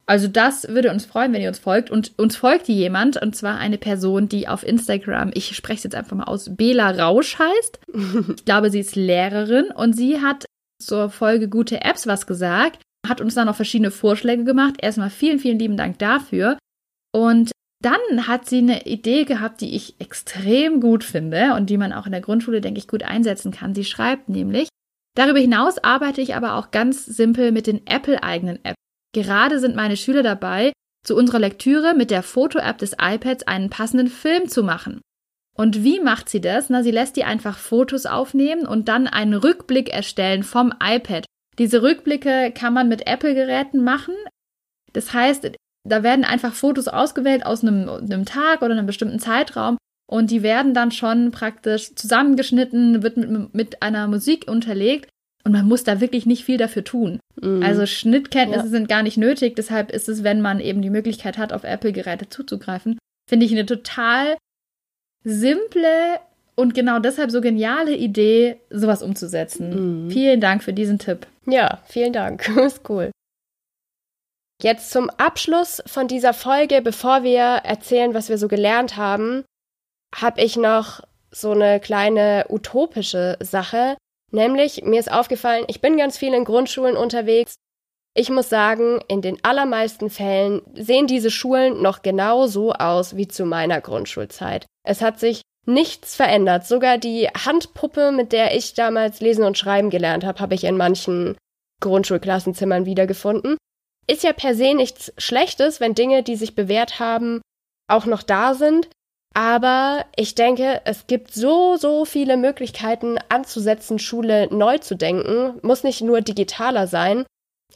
Also 0.05 0.27
das 0.27 0.67
würde 0.67 0.91
uns 0.91 1.05
freuen, 1.05 1.31
wenn 1.33 1.41
ihr 1.41 1.47
uns 1.47 1.59
folgt. 1.59 1.89
Und 1.89 2.17
uns 2.17 2.35
folgt 2.35 2.67
jemand, 2.67 3.21
und 3.21 3.35
zwar 3.35 3.57
eine 3.57 3.77
Person, 3.77 4.27
die 4.27 4.47
auf 4.47 4.65
Instagram, 4.65 5.31
ich 5.33 5.55
spreche 5.55 5.77
es 5.77 5.83
jetzt 5.83 5.95
einfach 5.95 6.15
mal 6.15 6.25
aus, 6.25 6.55
Bela 6.55 6.91
Rausch 6.91 7.37
heißt. 7.39 7.79
Ich 8.37 8.45
glaube, 8.45 8.69
sie 8.69 8.79
ist 8.79 8.95
Lehrerin 8.95 9.65
und 9.75 9.93
sie 9.93 10.21
hat 10.21 10.45
zur 10.81 11.09
Folge 11.09 11.47
gute 11.47 11.83
Apps 11.83 12.07
was 12.07 12.27
gesagt, 12.27 12.81
hat 13.07 13.21
uns 13.21 13.35
dann 13.35 13.47
noch 13.47 13.55
verschiedene 13.55 13.91
Vorschläge 13.91 14.43
gemacht. 14.43 14.75
Erstmal 14.81 15.09
vielen, 15.09 15.39
vielen 15.39 15.59
lieben 15.59 15.77
Dank 15.77 15.99
dafür. 15.99 16.57
Und 17.13 17.51
dann 17.81 18.27
hat 18.27 18.47
sie 18.47 18.59
eine 18.59 18.85
Idee 18.85 19.25
gehabt, 19.25 19.61
die 19.61 19.75
ich 19.75 19.99
extrem 19.99 20.79
gut 20.79 21.03
finde 21.03 21.53
und 21.55 21.69
die 21.69 21.77
man 21.77 21.93
auch 21.93 22.05
in 22.05 22.11
der 22.11 22.21
Grundschule, 22.21 22.61
denke 22.61 22.79
ich, 22.79 22.87
gut 22.87 23.03
einsetzen 23.03 23.51
kann. 23.51 23.75
Sie 23.75 23.83
schreibt 23.83 24.29
nämlich, 24.29 24.69
darüber 25.15 25.39
hinaus 25.39 25.77
arbeite 25.77 26.21
ich 26.21 26.33
aber 26.35 26.55
auch 26.55 26.71
ganz 26.71 27.05
simpel 27.05 27.51
mit 27.51 27.67
den 27.67 27.85
Apple-eigenen 27.85 28.63
Apps. 28.63 28.77
Gerade 29.13 29.59
sind 29.59 29.75
meine 29.75 29.97
Schüler 29.97 30.23
dabei, 30.23 30.71
zu 31.05 31.15
unserer 31.15 31.39
Lektüre 31.39 31.93
mit 31.93 32.09
der 32.09 32.23
Foto-App 32.23 32.77
des 32.77 32.93
iPads 32.99 33.43
einen 33.43 33.69
passenden 33.69 34.07
Film 34.07 34.47
zu 34.47 34.63
machen. 34.63 35.01
Und 35.55 35.83
wie 35.83 35.99
macht 35.99 36.29
sie 36.29 36.41
das? 36.41 36.69
Na, 36.69 36.81
sie 36.81 36.91
lässt 36.91 37.15
die 37.15 37.25
einfach 37.25 37.57
Fotos 37.57 38.05
aufnehmen 38.05 38.65
und 38.65 38.87
dann 38.87 39.07
einen 39.07 39.33
Rückblick 39.33 39.93
erstellen 39.93 40.43
vom 40.43 40.73
iPad. 40.81 41.25
Diese 41.59 41.83
Rückblicke 41.83 42.51
kann 42.55 42.73
man 42.73 42.87
mit 42.87 43.05
Apple-Geräten 43.05 43.83
machen. 43.83 44.15
Das 44.93 45.13
heißt, 45.13 45.51
da 45.87 46.03
werden 46.03 46.23
einfach 46.25 46.53
Fotos 46.53 46.87
ausgewählt 46.87 47.45
aus 47.45 47.63
einem, 47.63 47.89
einem 47.89 48.25
Tag 48.25 48.61
oder 48.61 48.71
einem 48.73 48.85
bestimmten 48.85 49.19
Zeitraum 49.19 49.77
und 50.09 50.31
die 50.31 50.43
werden 50.43 50.73
dann 50.73 50.91
schon 50.91 51.31
praktisch 51.31 51.95
zusammengeschnitten, 51.95 53.03
wird 53.03 53.17
mit, 53.17 53.53
mit 53.53 53.81
einer 53.81 54.07
Musik 54.07 54.49
unterlegt 54.49 55.09
und 55.43 55.51
man 55.51 55.67
muss 55.67 55.83
da 55.83 55.99
wirklich 55.99 56.25
nicht 56.25 56.45
viel 56.45 56.57
dafür 56.57 56.83
tun. 56.83 57.19
Mhm. 57.41 57.63
Also 57.63 57.85
Schnittkenntnisse 57.85 58.65
Ja. 58.65 58.69
sind 58.69 58.87
gar 58.87 59.03
nicht 59.03 59.17
nötig, 59.17 59.55
deshalb 59.55 59.91
ist 59.91 60.07
es, 60.07 60.23
wenn 60.23 60.41
man 60.41 60.59
eben 60.59 60.81
die 60.81 60.89
Möglichkeit 60.89 61.37
hat, 61.37 61.51
auf 61.51 61.63
Apple-Geräte 61.63 62.29
zuzugreifen, 62.29 62.97
finde 63.29 63.45
ich 63.45 63.51
eine 63.51 63.65
total 63.65 64.37
simple 65.23 66.19
und 66.55 66.75
genau 66.75 66.99
deshalb 66.99 67.31
so 67.31 67.41
geniale 67.41 67.95
Idee, 67.95 68.57
sowas 68.69 69.01
umzusetzen. 69.01 70.05
Mhm. 70.05 70.11
Vielen 70.11 70.39
Dank 70.39 70.63
für 70.63 70.73
diesen 70.73 70.99
Tipp. 70.99 71.27
Ja, 71.45 71.79
vielen 71.85 72.13
Dank. 72.13 72.47
ist 72.65 72.87
cool. 72.89 73.11
Jetzt 74.63 74.91
zum 74.91 75.09
Abschluss 75.09 75.83
von 75.85 76.07
dieser 76.07 76.33
Folge, 76.33 76.81
bevor 76.81 77.23
wir 77.23 77.41
erzählen, 77.41 78.13
was 78.13 78.29
wir 78.29 78.37
so 78.37 78.47
gelernt 78.47 78.95
haben, 78.95 79.43
habe 80.15 80.41
ich 80.41 80.55
noch 80.55 81.01
so 81.31 81.51
eine 81.51 81.81
kleine 81.81 82.45
utopische 82.47 83.35
Sache. 83.41 83.97
Nämlich, 84.31 84.83
mir 84.85 85.01
ist 85.01 85.11
aufgefallen, 85.11 85.65
ich 85.67 85.81
bin 85.81 85.97
ganz 85.97 86.17
viel 86.17 86.33
in 86.33 86.45
Grundschulen 86.45 86.95
unterwegs. 86.95 87.55
Ich 88.15 88.29
muss 88.29 88.47
sagen, 88.47 89.01
in 89.09 89.21
den 89.21 89.43
allermeisten 89.43 90.09
Fällen 90.09 90.61
sehen 90.73 91.07
diese 91.07 91.29
Schulen 91.29 91.81
noch 91.81 92.01
genau 92.01 92.47
so 92.47 92.71
aus 92.71 93.17
wie 93.17 93.27
zu 93.27 93.43
meiner 93.43 93.81
Grundschulzeit. 93.81 94.65
Es 94.87 95.01
hat 95.01 95.19
sich 95.19 95.41
nichts 95.65 96.15
verändert. 96.15 96.65
Sogar 96.65 96.97
die 96.97 97.27
Handpuppe, 97.27 98.13
mit 98.13 98.31
der 98.31 98.55
ich 98.55 98.75
damals 98.75 99.19
lesen 99.19 99.43
und 99.43 99.57
schreiben 99.57 99.89
gelernt 99.89 100.23
habe, 100.23 100.39
habe 100.39 100.55
ich 100.55 100.63
in 100.63 100.77
manchen 100.77 101.35
Grundschulklassenzimmern 101.81 102.85
wiedergefunden. 102.85 103.57
Ist 104.07 104.23
ja 104.23 104.33
per 104.33 104.55
se 104.55 104.73
nichts 104.73 105.13
Schlechtes, 105.17 105.79
wenn 105.79 105.95
Dinge, 105.95 106.23
die 106.23 106.35
sich 106.35 106.55
bewährt 106.55 106.99
haben, 106.99 107.41
auch 107.87 108.05
noch 108.05 108.23
da 108.23 108.53
sind. 108.53 108.89
Aber 109.33 110.05
ich 110.15 110.35
denke, 110.35 110.81
es 110.85 111.07
gibt 111.07 111.33
so, 111.33 111.75
so 111.75 112.05
viele 112.05 112.37
Möglichkeiten 112.37 113.17
anzusetzen, 113.29 113.97
Schule 113.97 114.47
neu 114.53 114.77
zu 114.77 114.95
denken. 114.95 115.59
Muss 115.63 115.83
nicht 115.83 116.01
nur 116.01 116.21
digitaler 116.21 116.87
sein. 116.87 117.25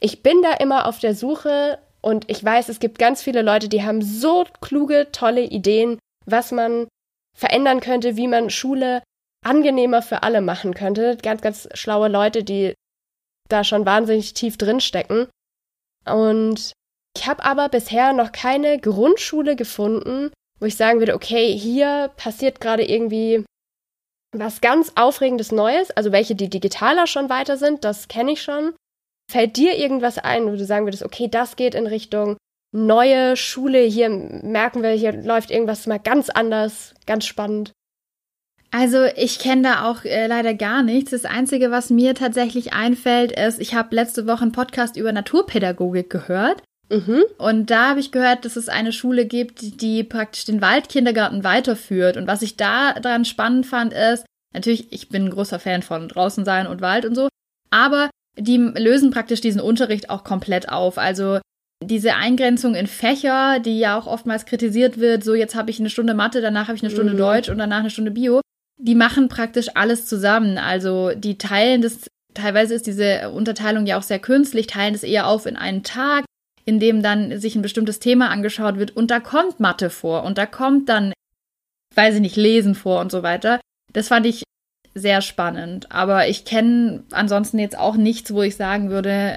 Ich 0.00 0.22
bin 0.22 0.42
da 0.42 0.52
immer 0.54 0.86
auf 0.86 1.00
der 1.00 1.14
Suche 1.14 1.78
und 2.00 2.30
ich 2.30 2.44
weiß, 2.44 2.68
es 2.68 2.78
gibt 2.78 2.98
ganz 2.98 3.22
viele 3.22 3.42
Leute, 3.42 3.68
die 3.68 3.82
haben 3.82 4.02
so 4.02 4.46
kluge, 4.60 5.08
tolle 5.10 5.42
Ideen, 5.42 5.98
was 6.26 6.52
man 6.52 6.86
verändern 7.36 7.80
könnte, 7.80 8.16
wie 8.16 8.28
man 8.28 8.50
Schule 8.50 9.02
angenehmer 9.44 10.02
für 10.02 10.22
alle 10.22 10.40
machen 10.40 10.74
könnte. 10.74 11.16
Ganz, 11.20 11.42
ganz 11.42 11.68
schlaue 11.74 12.08
Leute, 12.08 12.44
die 12.44 12.74
da 13.48 13.64
schon 13.64 13.84
wahnsinnig 13.84 14.34
tief 14.34 14.58
drin 14.58 14.80
stecken. 14.80 15.26
Und 16.12 16.72
ich 17.16 17.26
habe 17.26 17.44
aber 17.44 17.68
bisher 17.68 18.12
noch 18.12 18.32
keine 18.32 18.78
Grundschule 18.78 19.56
gefunden, 19.56 20.30
wo 20.60 20.66
ich 20.66 20.76
sagen 20.76 20.98
würde, 20.98 21.14
okay, 21.14 21.56
hier 21.56 22.10
passiert 22.16 22.60
gerade 22.60 22.84
irgendwie 22.84 23.44
was 24.36 24.60
ganz 24.60 24.92
Aufregendes 24.96 25.52
Neues. 25.52 25.90
Also 25.90 26.12
welche, 26.12 26.34
die 26.34 26.50
digitaler 26.50 27.06
schon 27.06 27.28
weiter 27.28 27.56
sind, 27.56 27.84
das 27.84 28.08
kenne 28.08 28.32
ich 28.32 28.42
schon. 28.42 28.74
Fällt 29.30 29.56
dir 29.56 29.76
irgendwas 29.76 30.18
ein, 30.18 30.46
wo 30.46 30.50
du 30.56 30.64
sagen 30.64 30.86
würdest, 30.86 31.02
okay, 31.02 31.28
das 31.28 31.56
geht 31.56 31.74
in 31.74 31.86
Richtung 31.86 32.36
neue 32.72 33.36
Schule. 33.36 33.80
Hier 33.80 34.08
merken 34.08 34.82
wir, 34.82 34.90
hier 34.90 35.12
läuft 35.12 35.50
irgendwas 35.50 35.86
mal 35.86 35.98
ganz 35.98 36.30
anders, 36.30 36.94
ganz 37.06 37.26
spannend. 37.26 37.72
Also 38.70 39.04
ich 39.16 39.38
kenne 39.38 39.62
da 39.62 39.90
auch 39.90 40.04
äh, 40.04 40.26
leider 40.26 40.54
gar 40.54 40.82
nichts. 40.82 41.10
Das 41.10 41.24
Einzige, 41.24 41.70
was 41.70 41.90
mir 41.90 42.14
tatsächlich 42.14 42.72
einfällt, 42.74 43.32
ist, 43.32 43.60
ich 43.60 43.74
habe 43.74 43.94
letzte 43.94 44.26
Woche 44.26 44.42
einen 44.42 44.52
Podcast 44.52 44.96
über 44.96 45.12
Naturpädagogik 45.12 46.10
gehört. 46.10 46.62
Mhm. 46.90 47.24
Und 47.38 47.70
da 47.70 47.90
habe 47.90 48.00
ich 48.00 48.12
gehört, 48.12 48.44
dass 48.44 48.56
es 48.56 48.68
eine 48.68 48.92
Schule 48.92 49.26
gibt, 49.26 49.80
die 49.80 50.04
praktisch 50.04 50.44
den 50.44 50.60
Waldkindergarten 50.60 51.44
weiterführt. 51.44 52.16
Und 52.16 52.26
was 52.26 52.42
ich 52.42 52.56
da 52.56 52.94
dran 52.94 53.24
spannend 53.24 53.66
fand, 53.66 53.92
ist, 53.92 54.24
natürlich, 54.54 54.92
ich 54.92 55.08
bin 55.08 55.26
ein 55.26 55.30
großer 55.30 55.58
Fan 55.58 55.82
von 55.82 56.08
draußen 56.08 56.44
sein 56.44 56.66
und 56.66 56.80
Wald 56.80 57.04
und 57.04 57.14
so, 57.14 57.28
aber 57.70 58.10
die 58.38 58.56
lösen 58.56 59.10
praktisch 59.10 59.40
diesen 59.40 59.60
Unterricht 59.60 60.10
auch 60.10 60.24
komplett 60.24 60.68
auf. 60.70 60.96
Also 60.96 61.40
diese 61.84 62.14
Eingrenzung 62.14 62.74
in 62.74 62.86
Fächer, 62.86 63.60
die 63.60 63.78
ja 63.78 63.98
auch 63.98 64.06
oftmals 64.06 64.46
kritisiert 64.46 64.98
wird, 64.98 65.24
so 65.24 65.34
jetzt 65.34 65.54
habe 65.54 65.70
ich 65.70 65.80
eine 65.80 65.90
Stunde 65.90 66.14
Mathe, 66.14 66.40
danach 66.40 66.68
habe 66.68 66.76
ich 66.76 66.82
eine 66.82 66.90
Stunde 66.90 67.14
mhm. 67.14 67.18
Deutsch 67.18 67.48
und 67.48 67.58
danach 67.58 67.80
eine 67.80 67.90
Stunde 67.90 68.10
Bio, 68.10 68.40
die 68.78 68.94
machen 68.94 69.28
praktisch 69.28 69.68
alles 69.74 70.06
zusammen. 70.06 70.58
Also 70.58 71.12
die 71.14 71.36
teilen 71.36 71.82
das, 71.82 72.08
teilweise 72.34 72.74
ist 72.74 72.86
diese 72.86 73.30
Unterteilung 73.30 73.86
ja 73.86 73.98
auch 73.98 74.02
sehr 74.02 74.20
künstlich, 74.20 74.66
teilen 74.66 74.94
das 74.94 75.02
eher 75.02 75.26
auf 75.26 75.46
in 75.46 75.56
einen 75.56 75.82
Tag, 75.82 76.24
in 76.64 76.80
dem 76.80 77.02
dann 77.02 77.38
sich 77.40 77.56
ein 77.56 77.62
bestimmtes 77.62 77.98
Thema 77.98 78.30
angeschaut 78.30 78.78
wird 78.78 78.96
und 78.96 79.10
da 79.10 79.20
kommt 79.20 79.60
Mathe 79.60 79.90
vor 79.90 80.22
und 80.22 80.38
da 80.38 80.46
kommt 80.46 80.88
dann, 80.88 81.12
weiß 81.94 82.16
ich 82.16 82.20
nicht, 82.20 82.36
Lesen 82.36 82.74
vor 82.74 83.00
und 83.00 83.10
so 83.10 83.22
weiter. 83.22 83.60
Das 83.92 84.08
fand 84.08 84.26
ich 84.26 84.44
sehr 84.94 85.22
spannend. 85.22 85.90
Aber 85.90 86.28
ich 86.28 86.44
kenne 86.44 87.04
ansonsten 87.10 87.58
jetzt 87.58 87.78
auch 87.78 87.96
nichts, 87.96 88.32
wo 88.32 88.42
ich 88.42 88.56
sagen 88.56 88.90
würde, 88.90 89.36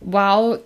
wow, 0.00 0.58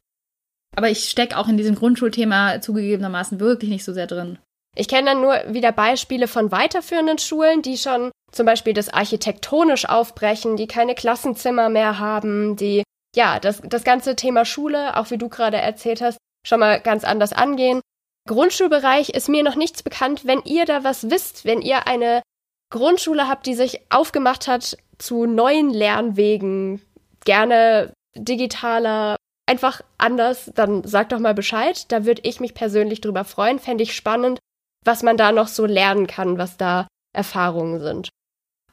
aber 0.74 0.90
ich 0.90 1.08
stecke 1.08 1.36
auch 1.38 1.48
in 1.48 1.56
diesem 1.56 1.74
Grundschulthema 1.74 2.60
zugegebenermaßen 2.60 3.40
wirklich 3.40 3.70
nicht 3.70 3.84
so 3.84 3.92
sehr 3.92 4.06
drin. 4.06 4.38
Ich 4.76 4.88
kenne 4.88 5.10
dann 5.10 5.22
nur 5.22 5.42
wieder 5.48 5.72
Beispiele 5.72 6.28
von 6.28 6.52
weiterführenden 6.52 7.18
Schulen, 7.18 7.62
die 7.62 7.78
schon 7.78 8.12
zum 8.30 8.44
Beispiel 8.44 8.74
das 8.74 8.90
architektonisch 8.90 9.88
aufbrechen, 9.88 10.56
die 10.56 10.66
keine 10.66 10.94
Klassenzimmer 10.94 11.70
mehr 11.70 11.98
haben, 11.98 12.56
die 12.56 12.82
ja 13.14 13.40
das, 13.40 13.62
das 13.64 13.84
ganze 13.84 14.14
Thema 14.14 14.44
Schule, 14.44 14.96
auch 14.96 15.10
wie 15.10 15.16
du 15.16 15.30
gerade 15.30 15.56
erzählt 15.56 16.02
hast, 16.02 16.18
schon 16.46 16.60
mal 16.60 16.78
ganz 16.80 17.04
anders 17.04 17.32
angehen. 17.32 17.80
Grundschulbereich 18.28 19.08
ist 19.10 19.30
mir 19.30 19.42
noch 19.42 19.56
nichts 19.56 19.82
bekannt. 19.82 20.26
Wenn 20.26 20.42
ihr 20.44 20.66
da 20.66 20.84
was 20.84 21.10
wisst, 21.10 21.46
wenn 21.46 21.62
ihr 21.62 21.86
eine 21.86 22.22
Grundschule 22.70 23.28
habt, 23.28 23.46
die 23.46 23.54
sich 23.54 23.80
aufgemacht 23.90 24.46
hat 24.46 24.76
zu 24.98 25.24
neuen 25.24 25.70
Lernwegen, 25.70 26.82
gerne 27.24 27.92
digitaler 28.14 29.16
einfach 29.46 29.80
anders, 29.96 30.50
dann 30.54 30.82
sag 30.84 31.08
doch 31.08 31.20
mal 31.20 31.34
Bescheid. 31.34 31.90
Da 31.92 32.04
würde 32.04 32.22
ich 32.24 32.40
mich 32.40 32.52
persönlich 32.52 33.00
drüber 33.00 33.24
freuen. 33.24 33.58
Fände 33.60 33.84
ich 33.84 33.94
spannend, 33.94 34.40
was 34.86 35.02
man 35.02 35.16
da 35.16 35.32
noch 35.32 35.48
so 35.48 35.66
lernen 35.66 36.06
kann, 36.06 36.38
was 36.38 36.56
da 36.56 36.86
Erfahrungen 37.14 37.80
sind. 37.80 38.08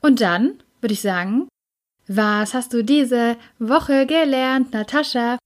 Und 0.02 0.22
dann 0.22 0.62
würde 0.82 0.94
ich 0.94 1.02
sagen, 1.02 1.48
was 2.08 2.54
hast 2.54 2.74
du 2.74 2.84
diese 2.84 3.38
Woche 3.60 4.06
gelernt, 4.06 4.74
Natascha? 4.74 5.38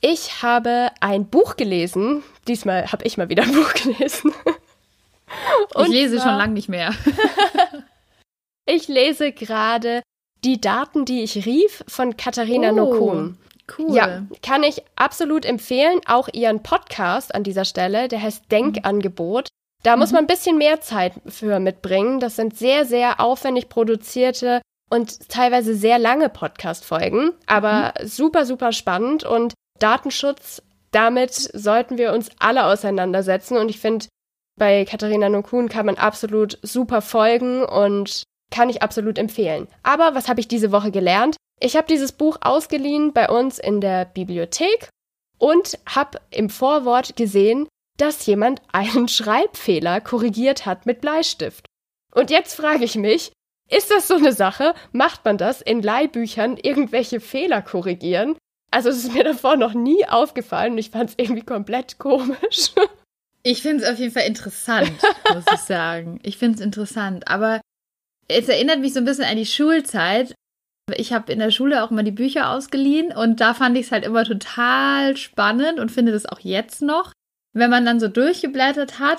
Ich 0.00 0.42
habe 0.42 0.90
ein 1.00 1.26
Buch 1.28 1.56
gelesen. 1.56 2.22
Diesmal 2.46 2.92
habe 2.92 3.04
ich 3.04 3.16
mal 3.16 3.28
wieder 3.30 3.44
ein 3.44 3.52
Buch 3.54 3.72
gelesen. 3.72 4.32
ich 5.78 5.88
lese 5.88 6.20
schon 6.20 6.36
lange 6.36 6.52
nicht 6.52 6.68
mehr. 6.68 6.94
ich 8.66 8.88
lese 8.88 9.32
gerade 9.32 10.02
die 10.44 10.60
Daten, 10.60 11.06
die 11.06 11.22
ich 11.22 11.46
rief, 11.46 11.82
von 11.88 12.16
Katharina 12.16 12.70
oh, 12.70 12.74
Nokun. 12.74 13.38
Cool. 13.76 13.94
Ja, 13.94 14.22
kann 14.42 14.62
ich 14.62 14.82
absolut 14.94 15.44
empfehlen. 15.44 16.00
Auch 16.06 16.28
ihren 16.32 16.62
Podcast 16.62 17.34
an 17.34 17.42
dieser 17.42 17.64
Stelle, 17.64 18.08
der 18.08 18.22
heißt 18.22 18.50
Denkangebot. 18.50 19.48
Da 19.82 19.96
mhm. 19.96 20.00
muss 20.00 20.12
man 20.12 20.24
ein 20.24 20.28
bisschen 20.28 20.58
mehr 20.58 20.80
Zeit 20.80 21.14
für 21.26 21.58
mitbringen. 21.58 22.20
Das 22.20 22.36
sind 22.36 22.56
sehr, 22.56 22.84
sehr 22.84 23.20
aufwendig 23.20 23.68
produzierte 23.68 24.62
und 24.90 25.28
teilweise 25.28 25.74
sehr 25.74 25.98
lange 25.98 26.28
Podcast-Folgen, 26.28 27.32
aber 27.46 27.92
mhm. 28.00 28.06
super, 28.06 28.46
super 28.46 28.72
spannend 28.72 29.24
und 29.24 29.54
Datenschutz, 29.78 30.62
damit 30.92 31.32
sollten 31.32 31.98
wir 31.98 32.12
uns 32.12 32.30
alle 32.38 32.64
auseinandersetzen 32.66 33.56
und 33.56 33.68
ich 33.68 33.80
finde, 33.80 34.06
bei 34.58 34.84
Katharina 34.84 35.28
Nokun 35.28 35.68
kann 35.68 35.86
man 35.86 35.96
absolut 35.96 36.58
super 36.62 37.02
folgen 37.02 37.64
und 37.64 38.22
kann 38.50 38.70
ich 38.70 38.82
absolut 38.82 39.18
empfehlen. 39.18 39.68
Aber 39.82 40.14
was 40.14 40.28
habe 40.28 40.40
ich 40.40 40.48
diese 40.48 40.72
Woche 40.72 40.90
gelernt? 40.90 41.36
Ich 41.60 41.76
habe 41.76 41.86
dieses 41.86 42.12
Buch 42.12 42.38
ausgeliehen 42.40 43.12
bei 43.12 43.28
uns 43.28 43.58
in 43.58 43.80
der 43.80 44.04
Bibliothek 44.04 44.88
und 45.38 45.78
habe 45.86 46.20
im 46.30 46.50
Vorwort 46.50 47.16
gesehen, 47.16 47.68
dass 47.96 48.26
jemand 48.26 48.60
einen 48.72 49.08
Schreibfehler 49.08 50.00
korrigiert 50.00 50.66
hat 50.66 50.86
mit 50.86 51.00
Bleistift. 51.00 51.66
Und 52.14 52.30
jetzt 52.30 52.54
frage 52.54 52.84
ich 52.84 52.96
mich, 52.96 53.32
ist 53.68 53.90
das 53.90 54.06
so 54.06 54.14
eine 54.14 54.32
Sache? 54.32 54.74
Macht 54.92 55.24
man 55.24 55.38
das 55.38 55.60
in 55.60 55.82
Leihbüchern 55.82 56.56
irgendwelche 56.56 57.20
Fehler 57.20 57.62
korrigieren? 57.62 58.36
Also 58.70 58.90
es 58.90 58.98
ist 58.98 59.12
mir 59.12 59.24
davor 59.24 59.56
noch 59.56 59.74
nie 59.74 60.06
aufgefallen 60.06 60.72
und 60.72 60.78
ich 60.78 60.90
fand 60.90 61.10
es 61.10 61.16
irgendwie 61.18 61.44
komplett 61.44 61.98
komisch. 61.98 62.72
Ich 63.48 63.62
finde 63.62 63.84
es 63.84 63.88
auf 63.88 64.00
jeden 64.00 64.12
Fall 64.12 64.26
interessant, 64.26 64.90
muss 65.32 65.44
ich 65.54 65.60
sagen. 65.60 66.18
Ich 66.24 66.36
finde 66.36 66.56
es 66.56 66.60
interessant. 66.60 67.28
Aber 67.28 67.60
es 68.26 68.48
erinnert 68.48 68.80
mich 68.80 68.92
so 68.92 68.98
ein 68.98 69.04
bisschen 69.04 69.22
an 69.22 69.36
die 69.36 69.46
Schulzeit. 69.46 70.34
Ich 70.94 71.12
habe 71.12 71.32
in 71.32 71.40
der 71.40 71.50
Schule 71.50 71.82
auch 71.82 71.90
immer 71.90 72.04
die 72.04 72.12
Bücher 72.12 72.50
ausgeliehen 72.50 73.12
und 73.12 73.40
da 73.40 73.54
fand 73.54 73.76
ich 73.76 73.86
es 73.86 73.92
halt 73.92 74.04
immer 74.04 74.24
total 74.24 75.16
spannend 75.16 75.80
und 75.80 75.90
finde 75.90 76.12
das 76.12 76.26
auch 76.26 76.40
jetzt 76.40 76.80
noch, 76.80 77.12
wenn 77.52 77.70
man 77.70 77.84
dann 77.84 77.98
so 77.98 78.06
durchgeblättert 78.06 79.00
hat 79.00 79.18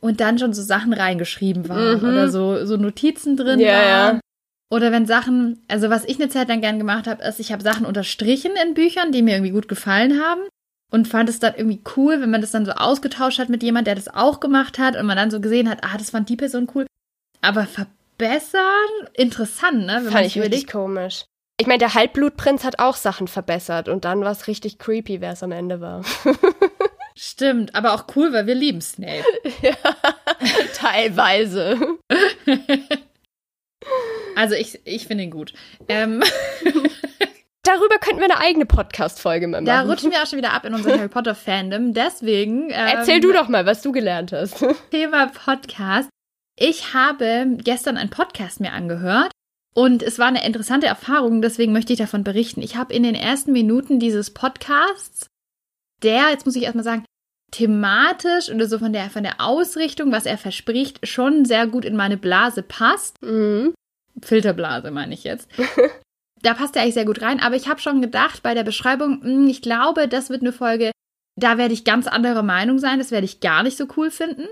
und 0.00 0.20
dann 0.20 0.38
schon 0.38 0.52
so 0.52 0.62
Sachen 0.62 0.92
reingeschrieben 0.92 1.68
waren 1.68 1.98
mhm. 2.02 2.08
oder 2.08 2.28
so, 2.28 2.64
so 2.66 2.76
Notizen 2.76 3.36
drin 3.36 3.60
ja, 3.60 3.72
waren. 3.72 4.14
Ja. 4.16 4.20
Oder 4.68 4.90
wenn 4.90 5.06
Sachen, 5.06 5.62
also 5.68 5.90
was 5.90 6.04
ich 6.04 6.20
eine 6.20 6.28
Zeit 6.28 6.48
lang 6.48 6.60
gern 6.60 6.78
gemacht 6.78 7.06
habe, 7.06 7.22
ist, 7.22 7.38
ich 7.38 7.52
habe 7.52 7.62
Sachen 7.62 7.86
unterstrichen 7.86 8.52
in 8.64 8.74
Büchern, 8.74 9.12
die 9.12 9.22
mir 9.22 9.34
irgendwie 9.34 9.52
gut 9.52 9.68
gefallen 9.68 10.20
haben 10.20 10.40
und 10.90 11.06
fand 11.06 11.28
es 11.28 11.38
dann 11.38 11.54
irgendwie 11.56 11.82
cool, 11.96 12.20
wenn 12.20 12.30
man 12.30 12.40
das 12.40 12.50
dann 12.50 12.66
so 12.66 12.72
ausgetauscht 12.72 13.38
hat 13.38 13.48
mit 13.48 13.62
jemand, 13.62 13.86
der 13.86 13.94
das 13.94 14.08
auch 14.08 14.40
gemacht 14.40 14.78
hat 14.78 14.96
und 14.96 15.06
man 15.06 15.16
dann 15.16 15.30
so 15.30 15.40
gesehen 15.40 15.70
hat, 15.70 15.84
ah, 15.84 15.96
das 15.96 16.10
fand 16.10 16.28
die 16.28 16.36
Person 16.36 16.68
cool. 16.74 16.86
Aber 17.40 17.68
verbessern, 18.16 19.08
interessant, 19.14 19.86
ne? 19.86 20.00
Wenn 20.04 20.12
Fand 20.12 20.26
ich 20.26 20.40
richtig 20.40 20.66
komisch. 20.66 21.24
Ich 21.58 21.66
meine, 21.66 21.78
der 21.78 21.94
Halbblutprinz 21.94 22.64
hat 22.64 22.78
auch 22.78 22.96
Sachen 22.96 23.28
verbessert 23.28 23.88
und 23.88 24.04
dann 24.04 24.20
war 24.22 24.32
es 24.32 24.46
richtig 24.46 24.78
creepy, 24.78 25.20
wer 25.20 25.32
es 25.32 25.42
am 25.42 25.52
Ende 25.52 25.80
war. 25.80 26.04
Stimmt, 27.18 27.74
aber 27.74 27.94
auch 27.94 28.04
cool, 28.14 28.32
weil 28.34 28.46
wir 28.46 28.54
lieben 28.54 28.82
Snape. 28.82 29.24
ja, 29.62 29.74
teilweise. 30.74 31.78
Also 34.34 34.54
ich, 34.54 34.80
ich 34.84 35.06
finde 35.06 35.24
ihn 35.24 35.30
gut. 35.30 35.54
Ähm, 35.88 36.22
Darüber 37.62 37.98
könnten 37.98 38.20
wir 38.20 38.26
eine 38.26 38.38
eigene 38.38 38.66
Podcast-Folge 38.66 39.48
machen. 39.48 39.64
da 39.64 39.80
rutschen 39.80 40.10
wir 40.10 40.22
auch 40.22 40.26
schon 40.26 40.36
wieder 40.36 40.52
ab 40.52 40.66
in 40.66 40.74
unser 40.74 40.96
Harry 40.96 41.08
Potter-Fandom. 41.08 41.94
Deswegen. 41.94 42.70
Ähm, 42.70 42.86
Erzähl 42.94 43.20
du 43.20 43.32
doch 43.32 43.48
mal, 43.48 43.66
was 43.66 43.82
du 43.82 43.92
gelernt 43.92 44.32
hast. 44.32 44.64
Thema 44.90 45.28
Podcast. 45.28 46.10
Ich 46.58 46.94
habe 46.94 47.58
gestern 47.58 47.98
einen 47.98 48.08
Podcast 48.08 48.60
mir 48.60 48.72
angehört 48.72 49.30
und 49.74 50.02
es 50.02 50.18
war 50.18 50.28
eine 50.28 50.44
interessante 50.46 50.86
Erfahrung, 50.86 51.42
deswegen 51.42 51.72
möchte 51.72 51.92
ich 51.92 51.98
davon 51.98 52.24
berichten. 52.24 52.62
Ich 52.62 52.76
habe 52.76 52.94
in 52.94 53.02
den 53.02 53.14
ersten 53.14 53.52
Minuten 53.52 54.00
dieses 54.00 54.32
Podcasts, 54.32 55.26
der, 56.02 56.30
jetzt 56.30 56.46
muss 56.46 56.56
ich 56.56 56.62
erstmal 56.62 56.84
sagen, 56.84 57.04
thematisch 57.50 58.50
oder 58.50 58.66
so 58.66 58.78
von 58.78 58.94
der, 58.94 59.10
von 59.10 59.22
der 59.22 59.40
Ausrichtung, 59.40 60.12
was 60.12 60.24
er 60.24 60.38
verspricht, 60.38 61.06
schon 61.06 61.44
sehr 61.44 61.66
gut 61.66 61.84
in 61.84 61.94
meine 61.94 62.16
Blase 62.16 62.62
passt. 62.62 63.20
Mhm. 63.22 63.74
Filterblase 64.22 64.90
meine 64.90 65.12
ich 65.12 65.24
jetzt. 65.24 65.50
da 66.42 66.54
passt 66.54 66.74
er 66.74 66.82
eigentlich 66.82 66.94
sehr 66.94 67.04
gut 67.04 67.20
rein, 67.20 67.38
aber 67.38 67.54
ich 67.56 67.68
habe 67.68 67.80
schon 67.80 68.00
gedacht 68.00 68.42
bei 68.42 68.54
der 68.54 68.64
Beschreibung, 68.64 69.20
mh, 69.22 69.50
ich 69.50 69.60
glaube, 69.60 70.08
das 70.08 70.30
wird 70.30 70.40
eine 70.40 70.52
Folge, 70.52 70.90
da 71.38 71.58
werde 71.58 71.74
ich 71.74 71.84
ganz 71.84 72.06
anderer 72.06 72.42
Meinung 72.42 72.78
sein, 72.78 72.98
das 72.98 73.10
werde 73.10 73.26
ich 73.26 73.40
gar 73.40 73.62
nicht 73.62 73.76
so 73.76 73.86
cool 73.98 74.10
finden. 74.10 74.48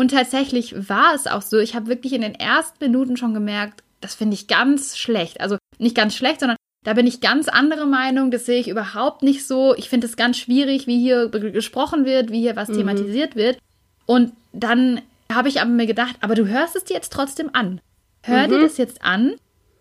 Und 0.00 0.12
tatsächlich 0.12 0.88
war 0.88 1.14
es 1.14 1.26
auch 1.26 1.42
so, 1.42 1.58
ich 1.58 1.74
habe 1.74 1.88
wirklich 1.88 2.12
in 2.12 2.22
den 2.22 2.34
ersten 2.34 2.84
Minuten 2.84 3.16
schon 3.16 3.34
gemerkt, 3.34 3.82
das 4.00 4.14
finde 4.14 4.34
ich 4.34 4.46
ganz 4.46 4.96
schlecht. 4.96 5.40
Also 5.40 5.58
nicht 5.78 5.96
ganz 5.96 6.14
schlecht, 6.14 6.40
sondern 6.40 6.56
da 6.84 6.94
bin 6.94 7.06
ich 7.06 7.20
ganz 7.20 7.48
andere 7.48 7.86
Meinung, 7.86 8.30
das 8.30 8.46
sehe 8.46 8.60
ich 8.60 8.68
überhaupt 8.68 9.22
nicht 9.22 9.46
so. 9.46 9.74
Ich 9.76 9.88
finde 9.88 10.06
es 10.06 10.16
ganz 10.16 10.38
schwierig, 10.38 10.86
wie 10.86 11.00
hier 11.00 11.28
gesprochen 11.28 12.04
wird, 12.04 12.30
wie 12.30 12.40
hier 12.40 12.54
was 12.54 12.68
Mhm. 12.68 12.76
thematisiert 12.76 13.34
wird. 13.34 13.58
Und 14.06 14.32
dann 14.52 15.00
habe 15.32 15.48
ich 15.48 15.60
aber 15.60 15.70
mir 15.70 15.86
gedacht, 15.86 16.14
aber 16.20 16.34
du 16.36 16.46
hörst 16.46 16.76
es 16.76 16.84
dir 16.84 16.94
jetzt 16.94 17.12
trotzdem 17.12 17.50
an. 17.52 17.80
Hör 18.22 18.46
dir 18.46 18.60
das 18.60 18.78
jetzt 18.78 19.02
an. 19.04 19.34